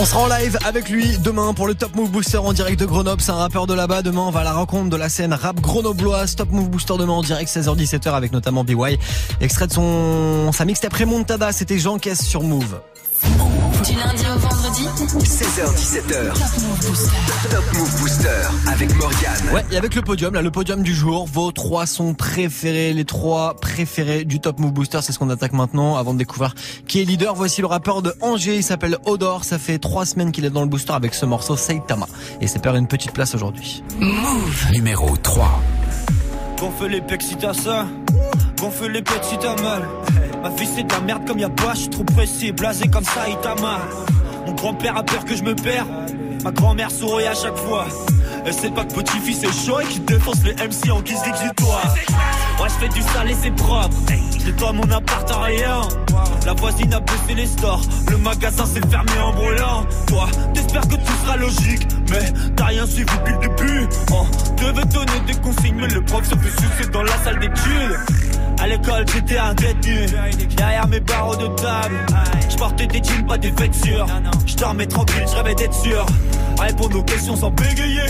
On 0.00 0.04
sera 0.04 0.20
en 0.20 0.28
live 0.28 0.56
avec 0.64 0.88
lui 0.90 1.18
demain 1.18 1.52
pour 1.54 1.66
le 1.66 1.74
Top 1.74 1.96
Move 1.96 2.12
Booster 2.12 2.38
en 2.38 2.52
direct 2.52 2.78
de 2.78 2.86
Grenoble. 2.86 3.20
C'est 3.20 3.32
un 3.32 3.36
rappeur 3.36 3.66
de 3.66 3.74
là-bas. 3.74 4.02
Demain, 4.02 4.20
on 4.20 4.30
va 4.30 4.40
à 4.40 4.44
la 4.44 4.52
rencontre 4.52 4.90
de 4.90 4.96
la 4.96 5.08
scène 5.08 5.32
rap 5.34 5.60
grenobloise. 5.60 6.36
Top 6.36 6.52
Move 6.52 6.70
Booster 6.70 6.94
demain 6.98 7.14
en 7.14 7.22
direct 7.22 7.50
16h-17h 7.50 8.10
avec 8.12 8.30
notamment 8.30 8.62
BY. 8.62 8.96
Extrait 9.40 9.66
de 9.66 9.72
son, 9.72 10.52
sa 10.52 10.64
mixtape 10.64 10.92
Remontada. 10.92 11.50
C'était 11.50 11.78
Jean 11.80 11.98
Caisse 11.98 12.24
sur 12.24 12.44
Move. 12.44 12.78
Du 13.84 13.94
lundi 13.94 14.24
au 14.34 14.38
vendredi 14.38 14.84
16h17h. 15.20 16.32
Top 17.50 17.64
Move 17.74 18.00
Booster 18.00 18.28
avec 18.66 18.94
Morgane. 18.96 19.54
Ouais, 19.54 19.64
et 19.70 19.76
avec 19.76 19.94
le 19.94 20.02
podium, 20.02 20.34
là, 20.34 20.42
le 20.42 20.50
podium 20.50 20.82
du 20.82 20.94
jour, 20.94 21.26
vos 21.26 21.52
trois 21.52 21.86
sons 21.86 22.14
préférés, 22.14 22.92
les 22.92 23.04
trois 23.04 23.54
préférés 23.54 24.24
du 24.24 24.40
Top 24.40 24.58
Move 24.58 24.72
Booster, 24.72 24.98
c'est 25.02 25.12
ce 25.12 25.18
qu'on 25.18 25.30
attaque 25.30 25.52
maintenant 25.52 25.96
avant 25.96 26.12
de 26.12 26.18
découvrir 26.18 26.54
qui 26.86 27.00
est 27.00 27.04
leader. 27.04 27.34
Voici 27.34 27.60
le 27.60 27.66
rappeur 27.68 28.02
de 28.02 28.12
Angers, 28.20 28.56
il 28.56 28.64
s'appelle 28.64 28.98
Odor, 29.06 29.44
ça 29.44 29.58
fait 29.58 29.78
trois 29.78 30.04
semaines 30.04 30.32
qu'il 30.32 30.44
est 30.44 30.50
dans 30.50 30.62
le 30.62 30.68
booster 30.68 30.92
avec 30.92 31.14
ce 31.14 31.24
morceau 31.26 31.56
Saitama. 31.56 32.06
Et 32.40 32.46
c'est 32.46 32.58
perd 32.60 32.76
une 32.76 32.88
petite 32.88 33.12
place 33.12 33.34
aujourd'hui. 33.34 33.82
Move 33.98 34.72
Numéro 34.72 35.16
3. 35.16 35.62
Gonfle 36.58 36.86
les 36.88 37.00
pecs 37.00 37.22
si 37.22 37.36
t'as 37.36 37.54
ça, 37.54 37.86
gonfle 38.60 38.90
les 38.90 39.02
pecs 39.02 39.22
si 39.22 39.38
t'as 39.38 39.54
mal. 39.62 39.88
Ma 40.42 40.50
vie 40.50 40.66
c'est 40.66 40.84
de 40.84 40.92
la 40.92 41.00
merde 41.00 41.26
comme 41.26 41.38
y'a 41.38 41.48
pas, 41.48 41.74
je 41.74 41.80
suis 41.80 41.90
trop 41.90 42.04
pressé, 42.04 42.52
blasé 42.52 42.88
comme 42.88 43.04
ça, 43.04 43.28
il 43.28 43.36
t'a 43.38 43.54
mal. 43.56 43.80
Mon 44.46 44.52
grand-père 44.52 44.96
a 44.96 45.02
peur 45.02 45.24
que 45.24 45.36
je 45.36 45.42
me 45.42 45.54
perds, 45.54 45.86
ma 46.44 46.50
grand-mère 46.50 46.90
sourit 46.90 47.26
à 47.26 47.34
chaque 47.34 47.56
fois. 47.56 47.86
Elle 48.44 48.54
sait 48.54 48.70
pas 48.70 48.84
que 48.84 48.94
petit-fils 48.94 49.42
est 49.42 49.66
chaud 49.66 49.80
et 49.80 49.84
qu'il 49.84 50.04
défonce 50.04 50.42
les 50.44 50.54
MC 50.54 50.90
en 50.90 51.00
guise 51.02 51.22
d'exutoire. 51.22 51.94
Ouais, 52.60 52.68
je 52.68 52.86
fais 52.86 52.88
du 52.88 53.02
sale 53.02 53.30
et 53.30 53.36
c'est 53.40 53.54
propre. 53.54 53.96
J'ai 54.44 54.52
toi 54.52 54.72
mon 54.72 54.90
appart 54.90 55.30
en 55.30 55.42
rien. 55.42 55.80
La 56.44 56.54
voisine 56.54 56.92
a 56.94 57.00
baissé 57.00 57.34
les 57.36 57.46
stores. 57.46 57.82
Le 58.10 58.16
magasin 58.18 58.66
s'est 58.66 58.86
fermé 58.88 59.12
en 59.22 59.32
brûlant. 59.32 59.86
Toi, 60.06 60.28
t'espères 60.54 60.88
que 60.88 60.96
tout 60.96 61.24
sera 61.24 61.36
logique. 61.36 61.86
Mais 62.10 62.32
t'as 62.56 62.64
rien 62.66 62.86
suivi 62.86 63.04
depuis 63.04 63.34
le 63.34 63.38
début. 63.48 63.88
On 64.10 64.24
devait 64.56 64.86
donner 64.86 65.20
des 65.26 65.34
consignes, 65.34 65.76
mais 65.76 65.88
le 65.88 66.02
prof 66.02 66.24
se 66.24 66.34
fait 66.34 66.50
sucer 66.50 66.90
dans 66.90 67.02
la 67.02 67.16
salle 67.18 67.38
d'études. 67.38 67.98
À 68.60 68.66
l'école, 68.66 69.04
j'étais 69.12 69.38
un. 69.38 69.54
Derrière 69.54 70.88
mes 70.88 71.00
barreaux 71.00 71.36
de 71.36 71.46
table, 71.48 71.94
je 72.50 72.56
portais 72.56 72.86
des 72.86 73.02
jeans, 73.02 73.24
pas 73.26 73.38
des 73.38 73.50
vêtures. 73.50 74.06
Je 74.46 74.56
dormais 74.56 74.86
tranquille, 74.86 75.24
je 75.30 75.36
rêvais 75.36 75.54
d'être 75.54 75.74
sûr. 75.74 76.04
Répondre 76.58 76.98
aux 76.98 77.02
questions 77.04 77.36
sans 77.36 77.50
bégayer. 77.50 78.06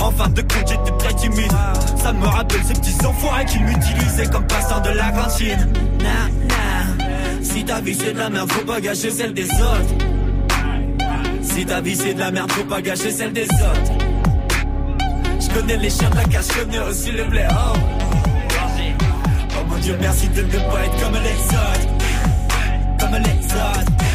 En 0.00 0.10
fin 0.10 0.28
de 0.28 0.40
compte, 0.40 0.68
j'étais 0.68 0.96
très 0.98 1.12
timide. 1.14 1.52
Ça 2.02 2.12
me 2.14 2.26
rappelle 2.26 2.62
ces 2.64 2.72
petits 2.72 2.96
enfoirés 3.04 3.44
qui 3.44 3.58
m'utilisaient 3.94 4.26
comme 4.26 4.46
passant 4.46 4.80
de 4.80 4.90
la 4.90 5.10
cantine. 5.10 5.68
Nah, 6.00 6.28
nah. 6.48 7.04
Si 7.42 7.64
ta 7.64 7.80
vie 7.80 7.94
c'est 7.94 8.12
de 8.12 8.18
la 8.18 8.30
merde, 8.30 8.50
faut 8.52 8.64
pas 8.64 8.80
gâcher 8.80 9.10
celle 9.10 9.34
des 9.34 9.44
autres. 9.44 9.94
Si 11.42 11.64
ta 11.66 11.80
vie 11.80 11.96
c'est 11.96 12.14
de 12.14 12.20
la 12.20 12.30
merde, 12.30 12.50
faut 12.52 12.64
pas 12.64 12.80
gâcher 12.80 13.10
celle 13.10 13.32
des 13.32 13.44
autres. 13.44 13.92
Je 15.40 15.48
connais 15.54 15.76
les 15.76 15.90
chiens 15.90 16.10
de 16.10 16.16
la 16.16 16.24
cache, 16.24 16.46
je 16.48 16.60
connais 16.60 16.78
aussi 16.78 17.10
le 17.10 17.24
blé. 17.24 17.44
Oh. 17.50 17.76
Oh 19.58 19.64
mon 19.68 19.76
Dieu, 19.78 19.96
merci 20.00 20.28
de 20.28 20.42
ne 20.42 20.46
pas 20.46 20.84
être 20.84 21.02
comme 21.02 21.14
les 21.14 21.56
autres. 21.56 21.88
Comme 22.98 23.14
les 23.22 23.46
autres. 23.46 24.09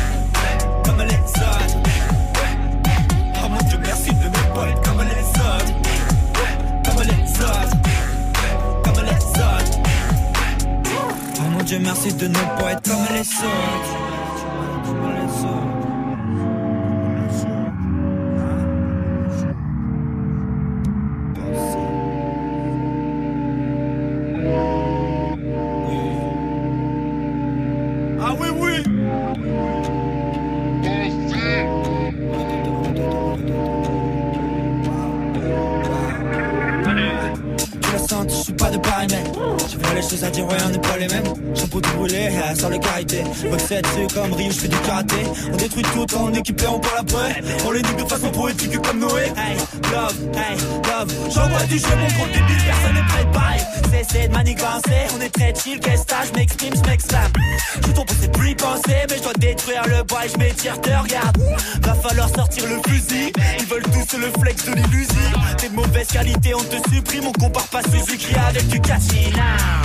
Karité. 43.45 43.49
Boxette, 43.49 43.87
c'est 43.95 44.13
comme 44.13 44.33
Rio, 44.33 44.51
je 44.51 44.67
du 44.67 44.77
karaté. 44.77 45.15
On 45.51 45.57
détruit 45.57 45.83
tout 45.83 46.17
en 46.17 46.33
équipé, 46.33 46.67
on 46.67 46.79
parle 46.79 46.99
après. 46.99 47.41
On 47.65 47.71
les 47.71 47.81
de 47.81 48.09
façon 48.09 48.29
poétique 48.31 48.81
comme 48.81 48.99
Noé. 48.99 49.23
Hey, 49.37 49.57
love, 49.91 50.15
hey, 50.35 50.57
love. 50.57 51.13
J'envoie 51.33 51.63
du 51.63 51.77
jeu, 51.77 51.95
mon 51.97 52.07
gros 52.07 52.27
débile, 52.27 52.63
personne 52.65 52.93
n'est 52.93 53.07
prêt, 53.07 53.25
bye. 53.33 53.65
Cessez 53.91 54.27
de 54.27 54.33
manigancer, 54.33 55.07
on 55.17 55.21
est 55.21 55.29
très 55.29 55.53
chill, 55.53 55.79
qu'est-ce 55.79 56.03
que 56.03 56.27
je 56.27 56.33
m'exprime, 56.39 56.73
je 56.75 56.89
m'exclame. 56.89 57.31
Je 57.75 57.91
tombe, 57.91 58.07
c'est 58.19 58.31
plus 58.31 58.55
penser, 58.55 59.05
mais 59.09 59.17
je 59.17 59.23
dois 59.23 59.33
détruire 59.33 59.83
le 59.87 60.03
bois 60.03 60.25
et 60.25 60.29
je 60.29 60.37
m'étire, 60.37 60.79
te 60.81 60.89
regarde. 60.89 61.37
Va 61.81 61.93
falloir 61.95 62.29
sortir 62.29 62.65
le 62.67 62.79
fusil. 62.89 63.31
Ils 63.59 63.65
veulent 63.65 63.83
tous 63.83 64.17
le 64.17 64.31
flex 64.39 64.65
de 64.65 64.73
l'illusion. 64.73 65.39
T'es 65.57 65.69
de 65.69 65.75
mauvaise 65.75 66.07
qualité, 66.07 66.53
on 66.55 66.63
te 66.63 66.89
supprime, 66.93 67.25
on 67.27 67.31
compare 67.31 67.67
pas 67.67 67.81
Suzuki 67.83 68.35
avec 68.35 68.67
du 68.67 68.79
now. 68.79 69.84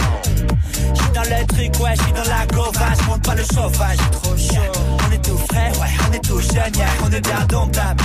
J'suis 0.94 1.10
dans 1.14 1.22
le 1.22 1.46
truc, 1.46 1.80
ouais, 1.80 1.94
j'suis 1.96 2.12
dans 2.12 2.30
la 2.30 2.46
gauvache, 2.46 3.06
monte 3.08 3.22
pas 3.22 3.34
le 3.34 3.42
chauffage, 3.42 3.96
trop 4.12 4.36
chaud. 4.36 4.72
On 5.06 5.12
est 5.12 5.24
tout 5.24 5.38
frais, 5.50 5.72
ouais, 5.80 5.88
on 6.08 6.12
est 6.12 6.24
tout 6.24 6.40
jeune, 6.40 6.72
on 7.04 7.12
est 7.12 7.20
bien 7.20 7.46
domptable. 7.48 8.04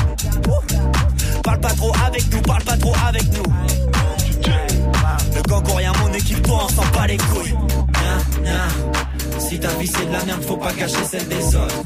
Parle 1.44 1.60
pas 1.60 1.74
trop 1.74 1.92
avec 2.08 2.34
nous, 2.34 2.42
parle 2.42 2.64
pas 2.64 2.78
trop 2.78 2.94
avec 3.08 3.24
nous. 3.34 3.54
Le 5.36 5.42
gang 5.42 5.64
rien, 5.76 5.92
mon 6.02 6.14
équipe, 6.14 6.42
toi, 6.44 6.66
on 6.66 6.70
s'en 6.70 7.06
les 7.08 7.18
couilles. 7.18 7.56
Si 9.38 9.60
ta 9.60 9.68
vie 9.76 9.88
c'est 9.88 10.06
de 10.06 10.12
la 10.12 10.26
merde, 10.26 10.44
faut 10.44 10.58
pas 10.58 10.74
cacher 10.74 11.04
celle 11.10 11.28
des 11.28 11.56
autres. 11.56 11.84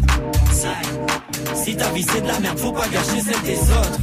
Si 1.56 1.76
ta 1.76 1.90
vie 1.90 2.06
c'est 2.10 2.22
de 2.22 2.28
la 2.28 2.40
merde, 2.40 2.58
faut 2.58 2.72
pas 2.72 2.88
gâcher 2.88 3.22
celle 3.22 3.42
des 3.44 3.60
autres. 3.60 4.00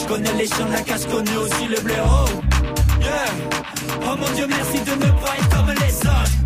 Je 0.00 0.06
connais 0.06 0.32
les 0.34 0.46
chiens 0.46 0.66
de 0.66 0.72
la 0.72 0.80
casse, 0.80 1.06
connais 1.06 1.36
aussi 1.36 1.66
le 1.68 1.80
blaireau. 1.80 2.26
Yeah. 3.02 3.30
Oh 4.04 4.16
mon 4.16 4.30
dieu, 4.34 4.46
merci 4.48 4.80
de 4.80 4.92
ne 4.92 5.10
pas 5.20 5.34
être 5.38 5.48
comme 5.50 5.70
les 5.70 5.96
autres. 6.06 6.36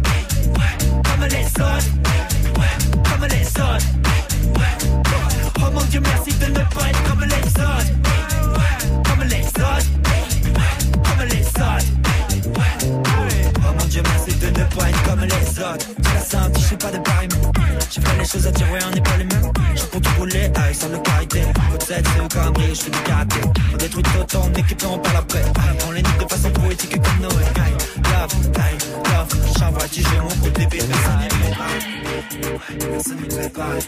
Comme 1.04 1.24
les 1.28 1.46
autres. 1.46 1.90
Comme 3.08 3.26
les 3.28 3.46
autres. 3.60 3.86
Oh 5.58 5.70
mon 5.72 5.84
dieu, 5.84 6.00
merci 6.00 6.32
de 6.38 6.46
ne 6.46 6.64
pas 6.74 6.88
être 6.88 7.02
comme 7.08 7.24
les 7.24 7.46
autres. 7.62 7.92
Comme 9.08 9.22
les 9.28 9.46
autres. 9.46 9.90
Comme 11.04 11.22
les 11.28 11.46
autres. 11.46 11.90
Oh 13.58 13.72
mon 13.78 13.86
dieu, 13.86 14.02
merci 14.04 14.32
de 14.38 14.46
ne 14.46 14.64
pas 14.74 14.88
être 14.88 15.02
comme 15.04 15.20
les 15.20 15.60
autres. 15.60 15.86
Choses 18.26 18.46
à 18.46 18.50
dire, 18.50 18.66
ouais, 18.72 18.78
on 18.86 18.90
n'est 18.90 19.00
pas 19.00 19.16
les 19.18 19.24
mêmes. 19.24 19.52
J'ai 19.74 19.86
pour 19.86 20.00
tout 20.00 20.10
rouler, 20.18 20.50
avec 20.54 20.74
sans 20.74 20.88
le 20.88 20.98
carité. 20.98 21.42
Côte 21.70 21.82
7, 21.82 22.04
c'est 22.04 22.20
au 22.20 22.28
cambré, 22.28 22.64
je 22.70 22.80
fais 22.80 22.90
du. 22.90 22.98
On 23.72 23.76
détruit 23.76 24.02
tout 24.02 24.36
on 24.38 24.52
équipe 24.54 24.82
et 24.82 24.86
on 24.86 24.98
parle 24.98 25.16
après. 25.18 25.42
On 25.86 25.92
les 25.92 26.02
nique 26.02 26.18
de 26.18 26.28
façon 26.28 26.50
poétique 26.50 27.00
comme 27.02 27.20
Noé. 27.22 27.44
Aïe, 27.64 27.72
Love, 28.04 28.34
aïe. 28.58 28.78
J'envoie 29.58 29.86
du 29.88 30.02
jeu, 30.02 30.20
mon 30.22 30.28
bébé. 30.50 30.78
Personne 32.92 33.16
n'est 33.20 33.28
préparé. 33.28 33.78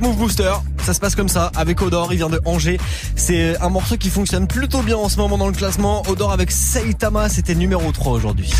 Move 0.00 0.16
Booster. 0.16 0.79
Ça 0.84 0.94
se 0.94 1.00
passe 1.00 1.14
comme 1.14 1.28
ça 1.28 1.50
avec 1.56 1.80
Odor. 1.82 2.12
Il 2.12 2.16
vient 2.16 2.28
de 2.28 2.40
Angers. 2.44 2.78
C'est 3.16 3.60
un 3.60 3.68
morceau 3.68 3.96
qui 3.96 4.10
fonctionne 4.10 4.46
plutôt 4.46 4.82
bien 4.82 4.96
en 4.96 5.08
ce 5.08 5.16
moment 5.16 5.38
dans 5.38 5.46
le 5.46 5.52
classement. 5.52 6.02
Odor 6.08 6.32
avec 6.32 6.50
Saitama, 6.50 7.28
c'était 7.28 7.54
numéro 7.54 7.92
3 7.92 8.12
aujourd'hui. 8.12 8.50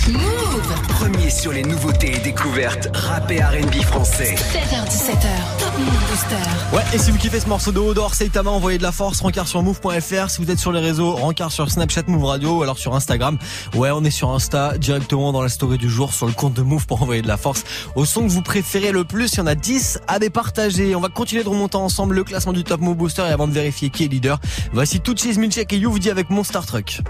Premier 0.89 1.31
sur 1.31 1.53
les 1.53 1.63
nouveautés 1.63 2.17
et 2.17 2.19
découvertes 2.19 2.89
rap 2.95 3.31
et 3.31 3.41
R&B 3.41 3.83
français. 3.83 4.35
16h17h, 4.35 5.59
Top 5.59 5.79
Move 5.79 6.11
Booster. 6.11 6.77
Ouais, 6.77 6.83
et 6.93 6.99
si 6.99 7.11
vous 7.11 7.19
kiffez 7.19 7.41
ce 7.41 7.49
morceau 7.49 7.73
de 7.73 7.79
Odor, 7.79 8.15
Saitama, 8.15 8.51
envoyez 8.51 8.79
de 8.79 8.83
la 8.83 8.93
force, 8.93 9.21
rencard 9.21 9.49
sur 9.49 9.63
move.fr. 9.63 10.31
Si 10.31 10.43
vous 10.43 10.51
êtes 10.51 10.59
sur 10.59 10.73
les 10.73 10.81
réseaux, 10.81 11.15
rencard 11.15 11.53
sur 11.53 11.71
Snapchat 11.71 12.03
Move 12.07 12.25
Radio 12.25 12.59
ou 12.59 12.63
alors 12.63 12.79
sur 12.79 12.95
Instagram. 12.95 13.39
Ouais, 13.75 13.91
on 13.91 14.05
est 14.05 14.11
sur 14.11 14.31
Insta, 14.31 14.77
directement 14.79 15.33
dans 15.33 15.43
la 15.43 15.49
story 15.49 15.79
du 15.79 15.89
jour, 15.89 16.13
sur 16.13 16.27
le 16.27 16.33
compte 16.33 16.55
de 16.55 16.63
Move 16.63 16.87
pour 16.87 17.03
envoyer 17.03 17.23
de 17.23 17.29
la 17.29 17.37
force 17.37 17.65
au 17.95 18.05
son 18.05 18.23
que 18.23 18.31
vous 18.31 18.43
préférez 18.43 18.93
le 18.93 19.05
plus. 19.05 19.35
Il 19.35 19.39
y 19.39 19.41
en 19.41 19.47
a 19.47 19.55
10 19.55 20.01
à 20.07 20.19
départager. 20.19 20.95
On 20.95 21.01
va 21.01 21.09
continuer 21.09 21.45
de 21.45 21.49
remonter 21.49 21.77
ensemble 21.77 22.10
le 22.13 22.25
classement 22.25 22.53
du 22.53 22.65
Top 22.65 22.81
Move 22.81 22.97
Booster 22.97 23.23
et 23.23 23.33
avant 23.33 23.49
de 23.49 23.53
vérifier 23.53 23.91
qui 23.91 24.05
est 24.05 24.09
leader, 24.09 24.41
voici 24.73 25.01
Touchis, 25.01 25.39
Milchek 25.39 25.73
et 25.73 25.79
Youvdi 25.79 26.11
avec 26.11 26.31
mon 26.31 26.45
Star 26.45 26.67
Truck. 26.67 27.01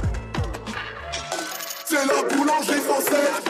C'est 1.84 1.96
la 1.96 2.36
boulangerie 2.36 2.80
française. 2.80 3.49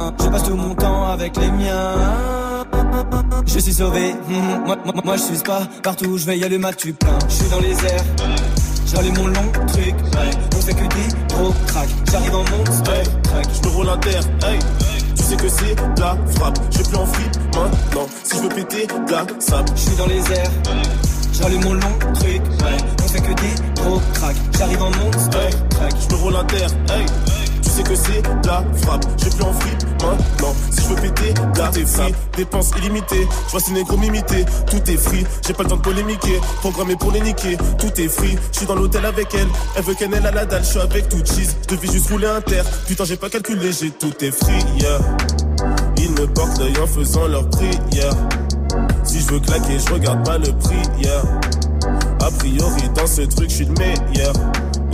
Je 0.00 0.28
passe 0.28 0.42
tout 0.44 0.56
mon 0.56 0.74
temps 0.74 1.04
avec 1.08 1.36
les 1.36 1.50
miens. 1.50 1.94
Je 3.46 3.58
suis 3.58 3.74
sauvé, 3.74 4.14
mmh, 4.14 4.64
moi, 4.66 4.76
moi, 4.84 4.94
moi 5.04 5.16
je 5.16 5.22
suis 5.22 5.38
pas 5.38 5.62
partout 5.82 6.06
où 6.06 6.18
je 6.18 6.26
vais, 6.26 6.38
y 6.38 6.44
a 6.44 6.48
le 6.48 6.58
mat 6.58 6.72
tu 6.72 6.92
plein. 6.92 7.18
Je 7.28 7.34
suis 7.34 7.48
dans 7.48 7.60
les 7.60 7.72
airs, 7.72 8.04
j'allume 8.86 9.16
mon 9.16 9.26
long 9.26 9.52
truc. 9.66 9.94
On 10.56 10.60
fait 10.60 10.74
que 10.74 10.84
des 10.84 11.34
gros 11.34 11.52
crack. 11.66 11.88
J'arrive 12.10 12.34
en 12.34 12.44
monster 12.44 12.92
hey, 12.92 13.04
track. 13.22 13.46
Je 13.52 13.68
me 13.68 13.74
roule 13.74 13.88
un 13.88 13.96
terre, 13.98 14.22
hey. 14.46 14.58
Tu 15.16 15.22
sais 15.22 15.36
que 15.36 15.48
c'est 15.48 15.76
la 15.98 16.16
frappe. 16.34 16.58
Je 16.70 16.82
plus 16.82 16.96
en 16.96 17.06
fripe 17.06 17.36
maintenant. 17.54 18.06
Si 18.22 18.36
je 18.36 18.42
veux 18.42 18.48
péter, 18.48 18.86
la 19.10 19.26
sable. 19.40 19.68
Je 19.74 19.80
suis 19.80 19.96
dans 19.96 20.06
les 20.06 20.20
airs. 20.32 20.50
J'allume 21.32 21.64
mon 21.64 21.74
long 21.74 21.98
truc, 22.14 22.42
on 23.02 23.08
fait 23.08 23.20
que 23.20 23.32
des 23.34 23.82
gros 23.82 24.00
crack. 24.14 24.36
J'arrive 24.58 24.82
en 24.82 24.90
monster 24.90 25.38
hey, 25.38 25.54
track. 25.70 25.94
Je 26.00 26.14
me 26.14 26.20
roule 26.20 26.36
un 26.36 26.44
terre, 26.44 26.70
hey. 26.90 27.06
Sais 27.72 27.82
que 27.84 27.94
c'est 27.94 28.22
la 28.44 28.62
frappe. 28.82 29.06
J'ai 29.16 29.30
plus 29.30 29.44
en 29.44 29.52
fripe 29.54 29.82
maintenant. 30.02 30.54
Si 30.70 30.82
je 30.82 30.88
veux 30.88 30.96
péter, 30.96 31.32
là 31.56 31.70
t'es 31.72 31.86
free. 31.86 32.14
Dépenses 32.36 32.70
illimitées. 32.76 33.26
Je 33.46 33.50
vois 33.50 33.60
ces 33.60 33.72
négros 33.72 33.96
m'imiter. 33.96 34.44
Tout 34.66 34.90
est 34.90 34.98
free. 34.98 35.24
J'ai 35.46 35.54
pas 35.54 35.62
le 35.62 35.70
temps 35.70 35.76
de 35.78 35.80
polémiquer. 35.80 36.38
Programmé 36.60 36.96
pour 36.96 37.12
les 37.12 37.22
niquer. 37.22 37.56
Tout 37.78 37.98
est 37.98 38.08
free. 38.08 38.36
Je 38.52 38.58
suis 38.58 38.66
dans 38.66 38.74
l'hôtel 38.74 39.06
avec 39.06 39.34
elle. 39.34 39.48
Elle 39.74 39.84
veut 39.84 39.94
qu'elle 39.94 40.12
ait 40.12 40.20
la 40.20 40.44
dalle. 40.44 40.62
Je 40.62 40.68
suis 40.68 40.80
avec 40.80 41.08
tout 41.08 41.24
cheese. 41.24 41.56
Je 41.62 41.74
devais 41.74 41.90
juste 41.90 42.10
rouler 42.10 42.26
un 42.26 42.42
terre. 42.42 42.64
Putain, 42.86 43.06
j'ai 43.06 43.16
pas 43.16 43.30
calculé. 43.30 43.72
J'ai 43.72 43.90
tout 43.90 44.12
est 44.22 44.32
free. 44.32 44.62
Yeah. 44.78 44.98
Ils 45.96 46.10
me 46.10 46.26
portent 46.26 46.58
l'œil 46.58 46.76
en 46.78 46.86
faisant 46.86 47.26
leur 47.26 47.48
prière. 47.48 48.12
Si 49.02 49.20
je 49.20 49.28
veux 49.28 49.40
claquer, 49.40 49.78
je 49.78 49.94
regarde 49.94 50.22
pas 50.26 50.36
le 50.36 50.52
prix. 50.58 50.82
Yeah. 50.98 51.22
A 52.20 52.30
priori, 52.32 52.90
dans 52.94 53.06
ce 53.06 53.22
truc, 53.22 53.48
je 53.48 53.54
suis 53.54 53.64
le 53.64 53.72
meilleur. 53.72 54.34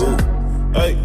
Oh. 0.01 0.79
Hey. 0.79 0.97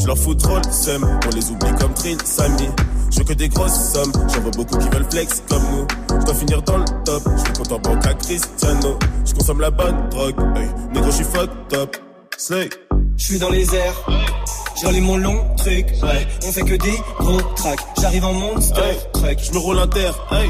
Je 0.00 0.06
leur 0.06 0.16
fous 0.16 0.34
trop 0.34 0.56
le 0.56 0.72
seum, 0.72 1.04
on 1.04 1.34
les 1.34 1.50
oublie 1.50 1.74
comme 1.80 1.92
Trin, 1.94 2.16
Samy. 2.24 2.68
Je 3.10 3.18
veux 3.18 3.24
que 3.24 3.32
des 3.32 3.48
grosses 3.48 3.92
sommes, 3.92 4.12
j'en 4.32 4.40
vois 4.40 4.50
beaucoup 4.52 4.78
qui 4.78 4.88
veulent 4.88 5.06
flex 5.10 5.42
comme 5.48 5.62
nous. 5.72 5.86
Je 6.20 6.24
dois 6.24 6.34
finir 6.34 6.62
dans 6.62 6.78
le 6.78 6.84
top, 7.04 7.22
je 7.36 7.42
suis 7.42 7.52
compte 7.52 7.72
en 7.72 7.78
banque 7.78 8.06
à 8.06 8.14
Cristiano. 8.14 8.98
Je 9.24 9.34
consomme 9.34 9.60
la 9.60 9.70
bonne 9.70 10.08
drogue, 10.10 10.36
hey, 10.56 10.68
négro, 10.94 11.10
je 11.10 11.16
suis 11.16 11.24
fuck 11.24 11.50
top. 11.68 11.96
Slay. 12.36 12.68
Je 13.16 13.24
suis 13.24 13.38
dans 13.38 13.50
les 13.50 13.74
airs, 13.74 14.06
j'allume 14.80 15.04
mon 15.04 15.16
long 15.16 15.44
truc. 15.56 15.86
Ouais. 16.02 16.26
On 16.46 16.52
fait 16.52 16.62
que 16.62 16.74
des 16.76 16.98
gros 17.18 17.42
tracks, 17.56 17.80
j'arrive 18.00 18.24
en 18.24 18.32
monster 18.32 18.80
hey, 18.80 18.96
truck. 19.12 19.38
Je 19.42 19.52
me 19.52 19.58
roule 19.58 19.78
un 19.80 19.88
terre, 19.88 20.14
hey. 20.30 20.48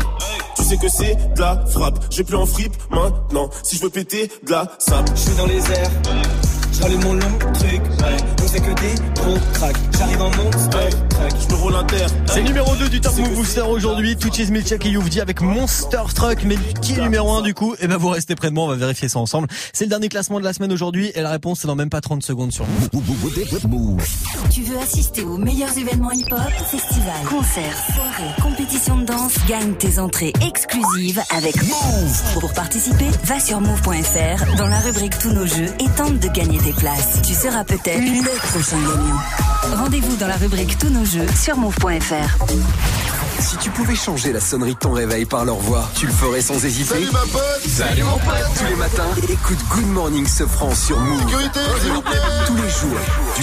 Tu 0.56 0.64
sais 0.64 0.76
que 0.76 0.88
c'est 0.88 1.14
de 1.34 1.40
la 1.40 1.64
frappe, 1.66 1.98
j'ai 2.10 2.24
plus 2.24 2.36
en 2.36 2.44
fripe 2.44 2.74
maintenant. 2.90 3.48
Si 3.62 3.76
je 3.76 3.82
veux 3.82 3.90
péter, 3.90 4.30
de 4.44 4.50
la 4.50 4.70
sable. 4.78 5.08
Je 5.14 5.20
suis 5.20 5.36
dans 5.36 5.46
les 5.46 5.70
airs. 5.70 5.90
J'allume 6.72 7.02
mon 7.02 7.14
long 7.14 7.38
truc, 7.54 7.82
ouais. 7.82 8.16
on 8.42 8.48
fait 8.48 8.60
que 8.60 8.80
des 8.80 9.20
gros 9.20 9.38
tracks. 9.54 9.76
J'arrive 9.98 10.22
en 10.22 10.30
monster, 10.30 10.96
je 11.40 11.54
me 11.54 11.60
roule 11.60 11.86
terre. 11.86 12.08
C'est 12.26 12.42
numéro 12.42 12.74
2 12.76 12.88
du 12.88 13.00
Top 13.00 13.16
Move 13.16 13.34
Booster 13.34 13.62
aujourd'hui. 13.62 14.16
Touches 14.16 14.48
Milchak 14.48 14.86
et 14.86 14.90
Youvdi 14.90 15.20
avec 15.20 15.40
Monster 15.40 16.02
Truck. 16.14 16.44
Mais 16.44 16.56
qui 16.80 16.94
est 16.94 17.02
numéro 17.02 17.32
1 17.34 17.42
du 17.42 17.54
coup? 17.54 17.74
Eh 17.80 17.88
ben 17.88 17.96
vous 17.96 18.08
restez 18.08 18.34
près 18.34 18.50
de 18.50 18.54
moi, 18.54 18.64
on 18.64 18.68
va 18.68 18.76
vérifier 18.76 19.08
ça 19.08 19.18
ensemble. 19.18 19.48
C'est 19.72 19.84
le 19.84 19.90
dernier 19.90 20.08
classement 20.08 20.38
de 20.38 20.44
la 20.44 20.52
semaine 20.52 20.72
aujourd'hui 20.72 21.10
et 21.14 21.20
la 21.22 21.30
réponse 21.30 21.60
c'est 21.60 21.66
dans 21.66 21.74
même 21.74 21.90
pas 21.90 22.00
30 22.00 22.22
secondes 22.22 22.52
sur 22.52 22.64
Move. 23.68 24.02
Tu 24.50 24.62
veux 24.62 24.78
assister 24.78 25.22
aux 25.22 25.36
meilleurs 25.36 25.76
événements 25.76 26.12
hip-hop, 26.12 26.38
festivals, 26.66 27.24
concerts, 27.28 27.76
soirées, 27.94 28.34
compétitions 28.42 28.98
de 28.98 29.04
danse? 29.04 29.34
Gagne 29.48 29.74
tes 29.74 29.98
entrées 29.98 30.32
exclusives 30.46 31.20
avec 31.36 31.56
Move. 31.62 32.40
Pour 32.40 32.52
participer, 32.52 33.08
va 33.24 33.40
sur 33.40 33.60
move.fr 33.60 34.56
dans 34.56 34.68
la 34.68 34.78
rubrique 34.80 35.18
Tous 35.18 35.32
nos 35.32 35.46
jeux 35.46 35.72
et 35.80 35.88
tente 35.96 36.18
de 36.20 36.28
gagner 36.28 36.57
places. 36.58 37.20
Tu 37.26 37.34
seras 37.34 37.64
peut-être 37.64 38.00
le 38.00 38.48
prochain 38.48 38.76
gagnant. 38.78 39.78
Rendez-vous 39.82 40.16
dans 40.16 40.26
la 40.26 40.36
rubrique 40.36 40.78
Tous 40.78 40.90
nos 40.90 41.04
jeux 41.04 41.26
sur 41.40 41.56
move.fr. 41.56 42.44
Si 43.40 43.56
tu 43.58 43.70
pouvais 43.70 43.94
changer 43.94 44.32
la 44.32 44.40
sonnerie 44.40 44.74
de 44.74 44.78
ton 44.78 44.90
réveil 44.90 45.24
par 45.24 45.44
leur 45.44 45.56
voix, 45.56 45.88
tu 45.94 46.06
le 46.06 46.12
ferais 46.12 46.42
sans 46.42 46.64
hésiter. 46.64 46.94
Salut 46.94 47.10
ma 47.12 47.20
pote 47.20 47.62
Salut 47.66 48.02
mon 48.02 48.18
pote 48.18 48.34
Tous 48.58 48.64
les 48.66 48.74
matins, 48.74 49.08
écoute 49.28 49.58
Good 49.70 49.86
Morning 49.86 50.26
Sofran 50.26 50.74
sur 50.74 50.98
Move. 50.98 51.20
Sécurité, 51.20 51.60
s'il 51.80 51.92
vous 51.92 52.02
plaît 52.02 52.18
Tous 52.46 52.56
les 52.56 52.68
jours, 52.68 52.98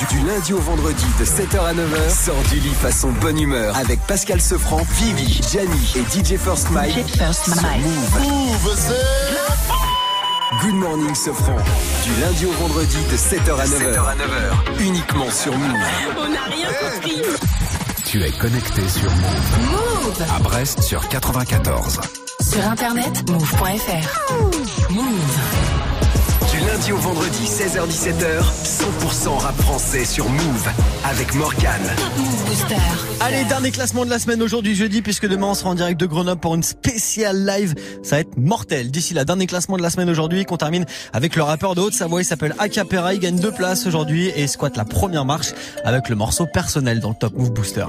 du, 0.09 0.15
du 0.17 0.27
lundi 0.27 0.53
au 0.53 0.59
vendredi 0.59 1.05
de 1.19 1.25
7h 1.25 1.59
à 1.59 1.73
9h, 1.73 2.25
sors 2.25 2.41
du 2.51 2.59
lit 2.59 2.73
façon 2.73 3.11
bonne 3.21 3.39
humeur 3.39 3.75
avec 3.77 4.01
Pascal 4.01 4.41
Sofran, 4.41 4.81
Vivi, 4.99 5.41
Gianni 5.49 5.93
et 5.95 6.01
DJ 6.01 6.37
First 6.37 6.69
Mike. 6.71 7.17
First 7.17 7.45
sur 7.45 7.61
Mike. 7.61 7.81
Move. 7.81 8.27
Move, 8.27 8.75
c'est... 8.75 9.34
Good 10.61 10.75
Morning 10.75 11.15
Sofran, 11.15 11.57
du 12.03 12.21
lundi 12.21 12.45
au 12.45 12.51
vendredi 12.51 12.97
de 13.11 13.17
7h 13.17 13.59
à 13.59 13.65
9h. 13.65 14.79
Uniquement 14.79 15.29
sur 15.29 15.57
Move. 15.57 15.69
On 16.17 16.29
n'a 16.29 16.43
rien 16.43 16.67
compris. 16.67 17.21
Tu 18.05 18.23
es 18.23 18.31
connecté 18.31 18.87
sur 18.87 19.09
Move. 19.11 19.71
Move 19.71 20.25
À 20.35 20.39
Brest 20.39 20.81
sur 20.81 21.07
94. 21.07 21.99
Sur 22.41 22.67
internet, 22.67 23.29
move.fr. 23.29 24.91
Move. 24.91 25.03
Du 25.03 25.84
lundi 26.67 26.91
au 26.91 26.97
vendredi 26.97 27.45
16h17h, 27.45 28.41
100% 28.63 29.37
rap 29.37 29.55
français 29.61 30.05
sur 30.05 30.27
Move 30.29 30.69
avec 31.03 31.33
Morgan. 31.35 31.81
Move 32.17 32.45
Booster. 32.45 32.75
Allez, 33.19 33.43
dernier 33.45 33.71
classement 33.71 34.05
de 34.05 34.09
la 34.09 34.19
semaine 34.19 34.41
aujourd'hui 34.41 34.75
jeudi 34.75 35.01
puisque 35.01 35.27
demain 35.27 35.47
on 35.47 35.53
sera 35.53 35.69
en 35.69 35.75
direct 35.75 35.99
de 35.99 36.05
Grenoble 36.05 36.39
pour 36.41 36.55
une 36.55 36.63
spéciale 36.63 37.45
live. 37.45 37.75
Ça 38.03 38.15
va 38.15 38.21
être 38.21 38.37
mortel. 38.37 38.89
D'ici 38.91 39.13
là, 39.13 39.25
dernier 39.25 39.47
classement 39.47 39.77
de 39.77 39.81
la 39.81 39.89
semaine 39.89 40.09
aujourd'hui 40.09 40.45
qu'on 40.45 40.57
termine 40.57 40.85
avec 41.13 41.35
le 41.35 41.43
rappeur 41.43 41.75
de 41.75 41.81
Haute-Savoie. 41.81 42.21
Il 42.21 42.25
s'appelle 42.25 42.55
Acapera. 42.57 43.13
Il 43.13 43.19
gagne 43.19 43.39
deux 43.39 43.51
places 43.51 43.85
aujourd'hui 43.85 44.31
et 44.35 44.47
squatte 44.47 44.77
la 44.77 44.85
première 44.85 45.25
marche 45.25 45.53
avec 45.83 46.09
le 46.09 46.15
morceau 46.15 46.45
personnel 46.45 46.99
dans 46.99 47.09
le 47.09 47.15
Top 47.15 47.33
Move 47.35 47.51
Booster. 47.51 47.85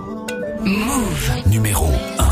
Move. 0.61 1.31
Numéro 1.47 1.87
1. 2.19 2.26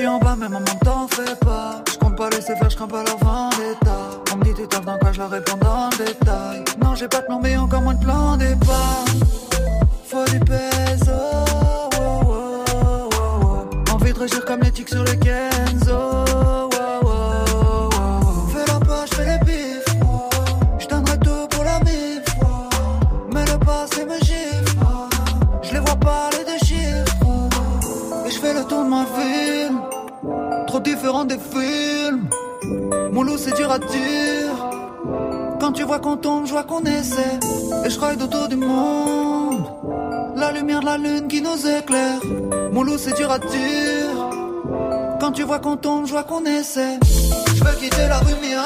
Grandi 0.00 0.06
en 0.06 0.18
bas, 0.18 0.36
mais 0.38 0.48
maman 0.48 0.64
t'en 0.82 1.06
fais 1.08 1.36
pas. 1.36 1.82
Je 1.92 1.98
compte 1.98 2.16
pas 2.16 2.30
laisser 2.30 2.54
faire, 2.56 2.70
je 2.70 2.76
crains 2.76 2.88
pas 2.88 3.02
leur 3.04 3.18
vendetta. 3.18 4.22
On 4.32 4.36
me 4.36 4.44
dit 4.44 4.54
tu 4.54 4.66
taffes 4.66 4.84
dans 4.84 4.98
quoi, 4.98 5.12
je 5.12 5.18
leur 5.18 5.30
réponds 5.30 5.56
dans 5.58 5.90
le 5.90 6.04
détail. 6.04 6.64
Non, 6.82 6.94
j'ai 6.94 7.08
pas 7.08 7.20
de 7.20 7.26
plan, 7.26 7.40
mais 7.42 7.56
encore 7.56 7.82
moins 7.82 7.94
de 7.94 8.04
plan 8.04 8.36
départ. 8.36 9.04
Faut 10.04 10.24
du 10.24 10.38
peso. 10.40 11.12
oh, 12.00 12.62
oh, 12.72 13.08
oh. 13.14 13.92
Envie 13.92 14.12
de 14.12 14.18
régir 14.18 14.44
comme 14.44 14.60
les 14.60 14.70
tics 14.70 14.88
sur 14.88 15.04
le 15.04 15.14
Kenzo. 15.14 16.19
Trop 30.82 30.94
différent 30.94 31.24
des 31.24 31.38
films. 31.38 32.30
Mon 33.12 33.22
loup 33.22 33.36
c'est 33.36 33.54
dur 33.54 33.70
à 33.70 33.78
dire. 33.78 34.54
Quand 35.60 35.72
tu 35.72 35.82
vois 35.82 35.98
qu'on 35.98 36.16
tombe, 36.16 36.46
je 36.46 36.52
vois 36.52 36.64
qu'on 36.64 36.82
essaie. 36.84 37.38
Et 37.84 37.90
je 37.90 38.00
ride 38.00 38.22
autour 38.22 38.48
du 38.48 38.56
monde. 38.56 39.66
La 40.36 40.52
lumière 40.52 40.80
de 40.80 40.86
la 40.86 40.96
lune 40.96 41.28
qui 41.28 41.42
nous 41.42 41.66
éclaire. 41.66 42.20
Mon 42.72 42.82
loup 42.82 42.96
c'est 42.96 43.14
dur 43.14 43.30
à 43.30 43.38
dire. 43.38 44.30
Quand 45.20 45.32
tu 45.32 45.42
vois 45.42 45.58
qu'on 45.58 45.76
tombe, 45.76 46.06
je 46.06 46.12
vois 46.12 46.24
qu'on 46.24 46.44
essaie. 46.46 46.98
Je 47.54 47.62
veux 47.62 47.76
quitter 47.78 48.08
la 48.08 48.18
rue 48.20 48.34
mais 48.40 48.48
rien 48.48 48.64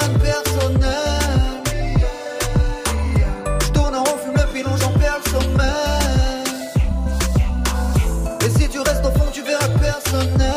Je 3.60 3.68
tourne 3.72 3.94
en 3.96 4.04
rond, 4.04 4.18
fume 4.24 4.34
le 4.36 4.52
pilon, 4.52 4.76
j'en 4.76 4.92
perds 4.92 5.18
le 5.24 5.30
sommeil. 5.30 6.44
Et 8.46 8.50
si 8.56 8.68
tu 8.68 8.78
restes 8.78 9.04
au 9.04 9.18
fond, 9.18 9.30
tu 9.32 9.42
verras 9.42 9.68
personnel. 9.80 10.53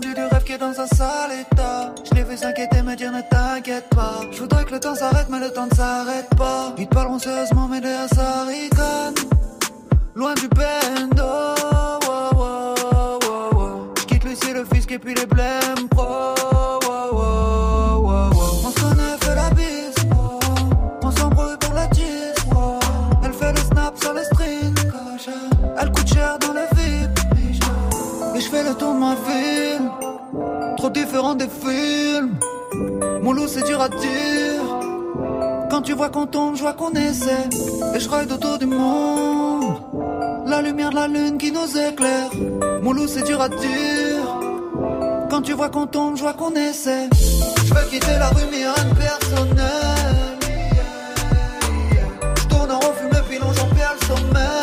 Du 0.00 0.12
rêve 0.14 0.44
qui 0.44 0.52
est 0.52 0.58
dans 0.58 0.78
un 0.80 0.86
sale 0.86 1.32
état. 1.40 1.92
Je 2.04 2.14
l'ai 2.14 2.24
vu 2.24 2.36
s'inquiéter, 2.36 2.82
me 2.82 2.96
dire 2.96 3.12
ne 3.12 3.20
t'inquiète 3.20 3.88
pas. 3.90 4.20
Je 4.30 4.40
voudrais 4.40 4.64
que 4.64 4.72
le 4.72 4.80
temps 4.80 4.94
s'arrête, 4.94 5.26
mais 5.30 5.38
le 5.38 5.50
temps 5.50 5.66
ne 5.70 5.74
s'arrête 5.74 6.28
pas. 6.36 6.74
Ils 6.78 6.86
te 6.86 6.94
parleront 6.94 7.18
mais 7.68 7.80
derrière 7.80 8.08
ça 8.08 8.44
rigole. 8.44 9.14
Loin 10.14 10.34
du 10.34 10.48
bendo. 10.48 11.22
wow, 11.22 12.30
wow, 12.36 13.18
wow, 13.22 13.50
wow. 13.54 13.94
Je 13.98 14.04
quitte 14.04 14.24
Lucie, 14.24 14.52
le 14.52 14.64
fisc 14.64 14.90
et 14.90 14.98
puis 14.98 15.14
les 15.14 15.26
blèmes 15.26 15.88
pro. 15.90 16.34
wow, 16.86 18.02
wow, 18.02 18.70
fait 19.20 19.34
la 19.34 19.50
bise. 19.50 19.94
On 21.02 21.10
s'embrouille 21.10 21.58
pour 21.60 21.74
la 21.74 21.86
tisse. 21.88 22.44
Elle 23.24 23.32
fait 23.32 23.52
le 23.52 23.58
snap 23.58 23.98
sur 23.98 24.12
le 24.12 24.22
string. 24.24 24.74
Elle 25.80 25.92
coûte 25.92 26.08
cher 26.08 26.38
dans 26.38 26.52
le 26.52 26.66
vide. 26.76 27.10
Et 28.34 28.40
je 28.40 28.48
fais 28.48 28.62
le 28.62 28.74
tour 28.74 28.94
de 28.94 28.98
ma 28.98 29.14
ville. 29.14 29.79
Trop 30.80 30.88
différent 30.88 31.34
des 31.34 31.46
films. 31.46 32.38
Mon 33.20 33.32
loup, 33.34 33.46
c'est 33.46 33.66
dur 33.66 33.82
à 33.82 33.90
dire. 33.90 34.62
Quand 35.70 35.82
tu 35.82 35.92
vois 35.92 36.08
qu'on 36.08 36.26
tombe, 36.26 36.56
je 36.56 36.62
vois 36.62 36.72
qu'on 36.72 36.92
essaie. 36.92 37.50
Et 37.94 38.00
je 38.00 38.08
ride 38.08 38.32
autour 38.32 38.56
du 38.56 38.64
monde. 38.64 39.74
La 40.46 40.62
lumière 40.62 40.88
de 40.88 40.94
la 40.94 41.06
lune 41.06 41.36
qui 41.36 41.52
nous 41.52 41.76
éclaire. 41.76 42.30
Mon 42.80 42.94
loup, 42.94 43.06
c'est 43.06 43.24
dur 43.24 43.42
à 43.42 43.50
dire. 43.50 44.24
Quand 45.28 45.42
tu 45.42 45.52
vois 45.52 45.68
qu'on 45.68 45.86
tombe, 45.86 46.16
je 46.16 46.22
vois 46.22 46.32
qu'on 46.32 46.54
essaie. 46.54 47.10
Je 47.12 47.74
veux 47.74 47.90
quitter 47.90 48.16
la 48.18 48.30
rue, 48.30 48.48
mais 48.50 48.64
rien 48.64 48.84
de 48.88 48.94
personnel. 48.96 50.38
Je 52.38 52.44
tourne 52.46 52.70
en 52.70 52.78
rond, 52.78 52.94
fume 52.98 53.10
le 53.12 53.28
pilon, 53.28 53.52
j'en 53.52 53.66
le 53.66 54.06
sommeil. 54.06 54.59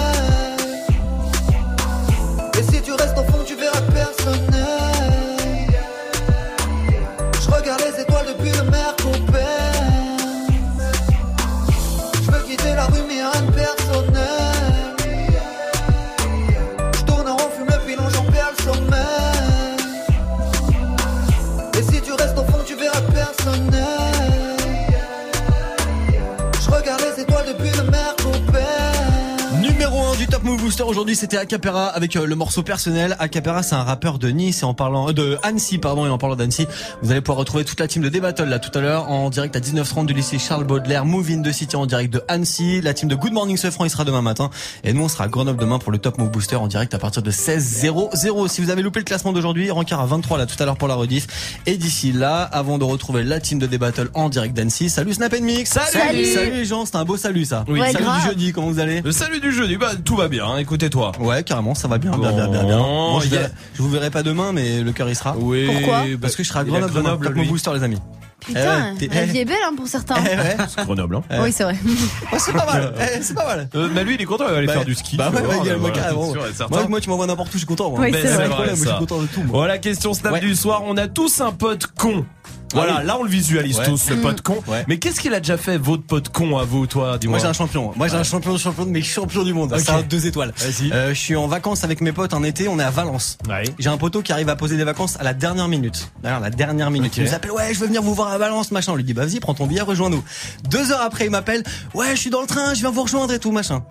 Aujourd'hui 30.98 31.16
c'était 31.16 31.38
Acapera 31.38 31.89
avec 31.89 32.16
euh, 32.16 32.26
le 32.26 32.34
morceau 32.34 32.64
personnel. 32.64 33.16
Acapera 33.20 33.62
c'est 33.62 33.76
un 33.76 33.84
rappeur 33.84 34.18
de 34.18 34.30
Nice 34.30 34.64
et 34.64 34.66
en 34.66 34.74
parlant 34.74 35.10
euh, 35.10 35.14
de 35.14 35.38
Annecy 35.43 35.78
pardon 35.78 36.08
et 36.08 36.10
en 36.10 36.18
parlant 36.18 36.36
d'Annecy, 36.36 36.66
vous 37.04 37.12
allez 37.12 37.22
pouvoir 37.22 37.38
retrouver 37.38 37.66
toute 37.66 37.80
la 37.80 37.88
team 37.88 38.02
de 38.02 38.10
D-Battle 38.10 38.45
là 38.45 38.58
tout 38.58 38.76
à 38.76 38.82
l'heure 38.82 39.08
en 39.08 39.30
direct 39.30 39.56
à 39.56 39.60
19h30 39.60 40.08
du 40.08 40.14
lycée 40.14 40.39
Charles 40.39 40.64
Baudelaire, 40.64 41.06
Move 41.06 41.30
in 41.30 41.43
the 41.43 41.52
City 41.52 41.76
en 41.76 41.86
direct 41.86 42.12
de 42.12 42.24
Annecy, 42.28 42.82
la 42.82 42.95
team 42.95 43.10
de 43.10 43.14
Good 43.14 43.32
Morning 43.32 43.58
Sofran 43.58 43.86
il 43.86 43.91
sera 43.91 44.06
demain 44.06 44.24
matin 44.24 44.50
et 44.84 44.91
nous 44.91 45.04
on 45.04 45.08
sera 45.08 45.26
à 45.26 45.28
Grenoble 45.28 45.60
demain 45.60 45.78
pour 45.78 45.91
le 45.91 46.00
Top 46.00 46.18
Move 46.18 46.32
Booster 46.32 46.56
en 46.56 46.66
direct 46.66 46.95
à 46.95 46.98
partir 46.98 47.22
de 47.22 47.30
16h00. 47.30 48.48
Si 48.48 48.62
vous 48.62 48.72
avez 48.72 48.82
loupé 48.82 49.00
le 49.00 49.06
classement 49.06 49.34
d'aujourd'hui, 49.34 49.70
rencard 49.70 50.00
à 50.00 50.08
23 50.08 50.39
là 50.39 50.48
tout 50.48 50.56
à 50.58 50.66
l'heure 50.66 50.78
pour 50.78 50.88
la 50.88 50.95
rediff 50.95 51.62
et 51.68 51.78
d'ici 51.78 52.12
là 52.12 52.41
avant 52.41 52.80
de 52.80 52.86
retrouver 52.86 53.24
la 53.24 53.39
team 53.39 53.60
de 53.60 53.68
D-Battle 53.68 54.10
en 54.16 54.30
direct 54.30 54.56
d'Annecy, 54.56 54.89
salut 54.89 55.14
Snap 55.14 55.39
Mix. 55.41 55.70
Salut. 55.70 56.26
Salut 56.26 56.52
les 56.54 56.66
gens, 56.66 56.88
c'est 56.88 56.95
un 56.95 57.06
beau 57.06 57.18
salut 57.18 57.45
ça. 57.45 57.66
Oui. 57.68 57.82
Ouais, 57.82 57.91
salut 57.91 58.04
grave. 58.04 58.22
du 58.22 58.28
jeudi, 58.30 58.52
comment 58.52 58.72
vous 58.72 58.80
allez? 58.80 59.02
Le 59.02 59.12
salut 59.12 59.39
du 59.39 59.52
jeudi, 59.52 59.78
bah 59.78 59.91
tout 60.04 60.16
va 60.16 60.28
bien, 60.28 60.48
hein, 60.48 60.58
toi. 60.89 61.11
Ouais, 61.19 61.43
carrément, 61.43 61.75
ça 61.75 61.88
va 61.88 61.97
bien, 61.97 62.11
bien, 62.17 62.31
bien, 62.31 62.47
bien, 62.47 62.63
bien. 62.63 62.77
Bon, 62.77 63.19
je, 63.19 63.38
vous 63.81 63.89
verrai 63.89 64.09
pas 64.09 64.23
demain, 64.23 64.51
mais 64.53 64.81
le 64.81 64.91
cœur 64.91 65.09
y 65.09 65.15
sera. 65.15 65.35
Oui. 65.38 65.67
Pourquoi 65.67 66.03
Parce 66.21 66.35
que 66.35 66.43
je 66.43 66.49
serai 66.49 66.59
à 66.59 66.63
Grenoble, 66.63 66.91
Grenoble, 66.93 67.29
lui. 67.29 67.47
Booster, 67.47 67.71
les 67.73 67.83
amis. 67.83 67.99
Putain, 68.39 68.93
Eh 69.01 69.07
ouais, 69.09 69.15
la 69.15 69.25
vie 69.25 69.39
est 69.39 69.45
belle 69.45 69.57
hein, 69.65 69.73
pour 69.75 69.88
certains. 69.88 70.15
Eh 70.21 70.35
ouais. 70.38 70.57
C'est 70.69 70.85
Grenoble, 70.85 71.15
hein. 71.17 71.23
Oui, 71.41 71.51
c'est 71.51 71.63
vrai. 71.63 71.75
Oh, 72.31 72.35
c'est 72.38 72.53
pas 72.53 72.65
mal. 72.65 72.93
Eh, 73.01 73.21
c'est 73.21 73.33
pas 73.33 73.45
mal. 73.45 73.67
Euh, 73.75 73.89
mais 73.93 74.03
lui, 74.03 74.13
il 74.15 74.21
est 74.21 74.25
content, 74.25 74.45
il 74.47 74.51
va 74.51 74.57
aller 74.59 74.67
Bah, 74.67 74.73
faire 74.73 74.85
du 74.85 74.93
ski. 74.93 75.17
Bah 75.17 75.31
ouais, 75.33 75.41
voir, 75.41 75.63
voilà, 75.79 76.09
sûr 76.31 76.47
et 76.47 76.53
certain. 76.53 76.75
Moi, 76.75 76.88
moi, 76.88 77.01
tu 77.01 77.09
m'envoies 77.09 77.25
n'importe 77.25 77.49
où, 77.49 77.53
je 77.53 77.57
suis 77.57 77.65
content. 77.67 77.89
moi. 77.89 77.99
Oui, 78.01 78.11
Ben, 78.11 78.21
c'est 78.21 78.33
vrai. 78.35 78.47
vrai, 78.47 78.65
Moi, 78.67 78.75
je 78.75 78.85
suis 78.85 78.97
content 78.99 79.21
de 79.21 79.25
tout. 79.27 79.39
moi. 79.41 79.49
Voilà, 79.49 79.79
question 79.79 80.13
snap 80.13 80.33
Ouais. 80.33 80.39
du 80.39 80.55
soir. 80.55 80.83
On 80.85 80.95
a 80.97 81.07
tous 81.07 81.41
un 81.41 81.51
pote 81.51 81.88
con. 81.88 82.25
Voilà, 82.74 82.95
Ah 82.95 82.99
oui. 83.01 83.07
là 83.07 83.18
on 83.20 83.24
le 83.24 83.30
visualise 83.30 83.78
Ouais. 83.80 83.86
tous, 83.86 84.09
le 84.09 84.18
pote 84.18 84.41
con. 84.41 84.61
Ouais. 84.68 84.84
Mais 84.88 84.97
qu'est-ce 84.99 85.22
qu'il 85.22 85.34
a 85.34 85.39
déjà 85.39 85.57
fait, 85.57 85.78
votre 85.78 86.03
pote 86.03 86.30
con 86.30 86.57
à 86.57 86.63
vous, 86.63 86.86
toi 86.88 87.18
Dis-moi. 87.18 87.38
Moi 87.38 87.43
j'ai 87.43 87.49
un 87.49 87.53
champion. 87.53 87.93
Moi 87.95 88.07
j'ai 88.07 88.18
un 88.18 88.24
champion, 88.24 88.57
champion 88.57 88.86
de 88.86 88.89
mes 88.91 89.01
champions 89.01 89.43
du 89.43 89.53
monde. 89.53 89.74
C'est 89.78 89.89
un 89.91 90.01
deux 90.01 90.28
étoiles. 90.28 90.53
Vas-y. 90.57 90.91
Euh, 90.91 91.09
je 91.09 91.20
suis 91.20 91.36
en 91.36 91.47
vacances 91.47 91.84
avec 91.84 92.01
mes 92.01 92.11
potes 92.11 92.34
en 92.34 92.43
été. 92.43 92.68
On 92.68 92.78
est 92.80 92.84
à 92.84 92.89
Valence. 92.91 93.38
Ouais. 93.47 93.63
J'ai 93.80 93.89
un 93.89 93.97
poteau 93.97 94.22
qui 94.22 94.32
arrive 94.34 94.49
à 94.49 94.55
poser 94.55 94.76
des 94.78 94.84
vacances 94.84 95.18
à 95.20 95.24
la 95.24 95.34
dernière 95.34 95.68
minute. 95.68 96.11
D'ailleurs, 96.22 96.39
la 96.41 96.49
dernière 96.49 96.91
minute. 96.91 97.15
Il 97.18 97.24
nous 97.24 97.34
appelle, 97.34 97.51
ouais, 97.51 97.74
je 97.74 97.80
veux 97.80 97.88
venir 97.88 98.01
vous 98.01 98.13
voir 98.13 98.30
à 98.32 98.38
Valence, 98.38 98.72
machin. 98.72 98.91
On 98.91 98.95
lui 98.95 99.03
dit, 99.03 99.13
bah 99.13 99.26
vas-y, 99.26 99.39
prends 99.39 99.53
ton 99.53 99.65
billet, 99.68 99.82
rejoins-nous. 99.82 100.24
Deux 100.70 100.91
heures 100.91 101.01
après, 101.01 101.26
il 101.26 101.32
m'appelle, 101.32 101.63
ouais, 101.93 102.11
je 102.15 102.20
suis 102.22 102.30
dans 102.30 102.41
le 102.41 102.47
train, 102.47 102.74
je 102.74 102.80
viens 102.82 102.91
vous 102.91 103.03
rejoindre 103.03 103.34
et 103.34 103.39
tout, 103.39 103.51
machin. 103.51 103.84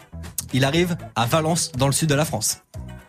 Il 0.53 0.65
arrive 0.65 0.97
à 1.15 1.25
Valence, 1.27 1.73
dans 1.77 1.87
le 1.87 1.93
sud 1.93 2.09
de 2.09 2.15
la 2.15 2.25
France. 2.25 2.59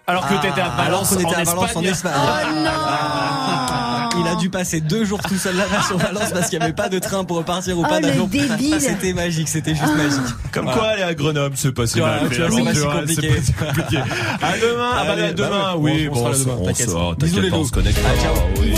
Alors 0.09 0.25
que 0.27 0.33
t'étais 0.35 0.61
à 0.61 0.65
Alors 0.67 0.77
Valence, 1.03 1.09
qu'on 1.09 1.15
était 1.19 1.25
en 1.25 1.31
à 1.39 1.43
Valence 1.43 1.75
en 1.75 1.81
Espagne. 1.83 2.13
Espagne. 2.13 2.13
Oh 2.15 2.55
non 2.63 3.83
Il 4.19 4.27
a 4.27 4.35
dû 4.35 4.49
passer 4.49 4.81
deux 4.81 5.05
jours 5.05 5.21
tout 5.21 5.35
seul 5.37 5.55
là-bas 5.55 5.81
sur 5.83 5.97
Valence 5.97 6.31
parce 6.33 6.49
qu'il 6.49 6.59
n'y 6.59 6.65
avait 6.65 6.73
pas 6.73 6.89
de 6.89 6.99
train 6.99 7.23
pour 7.23 7.37
repartir 7.37 7.77
ou 7.77 7.83
Oh, 7.85 7.89
pas 7.89 7.99
d'avion. 7.99 8.27
débile. 8.27 8.75
C'était 8.79 9.13
magique, 9.13 9.47
c'était 9.47 9.75
juste 9.75 9.95
magique. 9.95 10.19
Comme 10.51 10.65
Voilà. 10.65 10.79
quoi 10.79 10.87
aller 10.89 11.03
à 11.03 11.13
Grenoble, 11.13 11.55
c'est 11.57 11.71
pas 11.71 11.87
si 11.87 11.99
mal. 12.01 12.21
c'est 12.31 12.39
pas 12.39 12.49
si 12.51 12.85
compliqué. 13.15 13.29
Compliqué. 13.59 13.97
À 14.41 14.57
demain, 14.57 14.91
ah 14.97 15.05
bah, 15.05 15.11
à 15.23 15.31
demain, 15.33 15.49
bah 15.49 15.75
oui, 15.77 16.07
on 16.11 16.13
bon, 16.13 16.19
on 16.21 16.23
pas, 16.23 16.37
on 16.57 17.57
loups. 17.59 17.65
se 17.65 17.71
connecte. 17.71 17.99
Allez, 18.07 18.19
ciao. 18.21 18.35
Oui. 18.59 18.73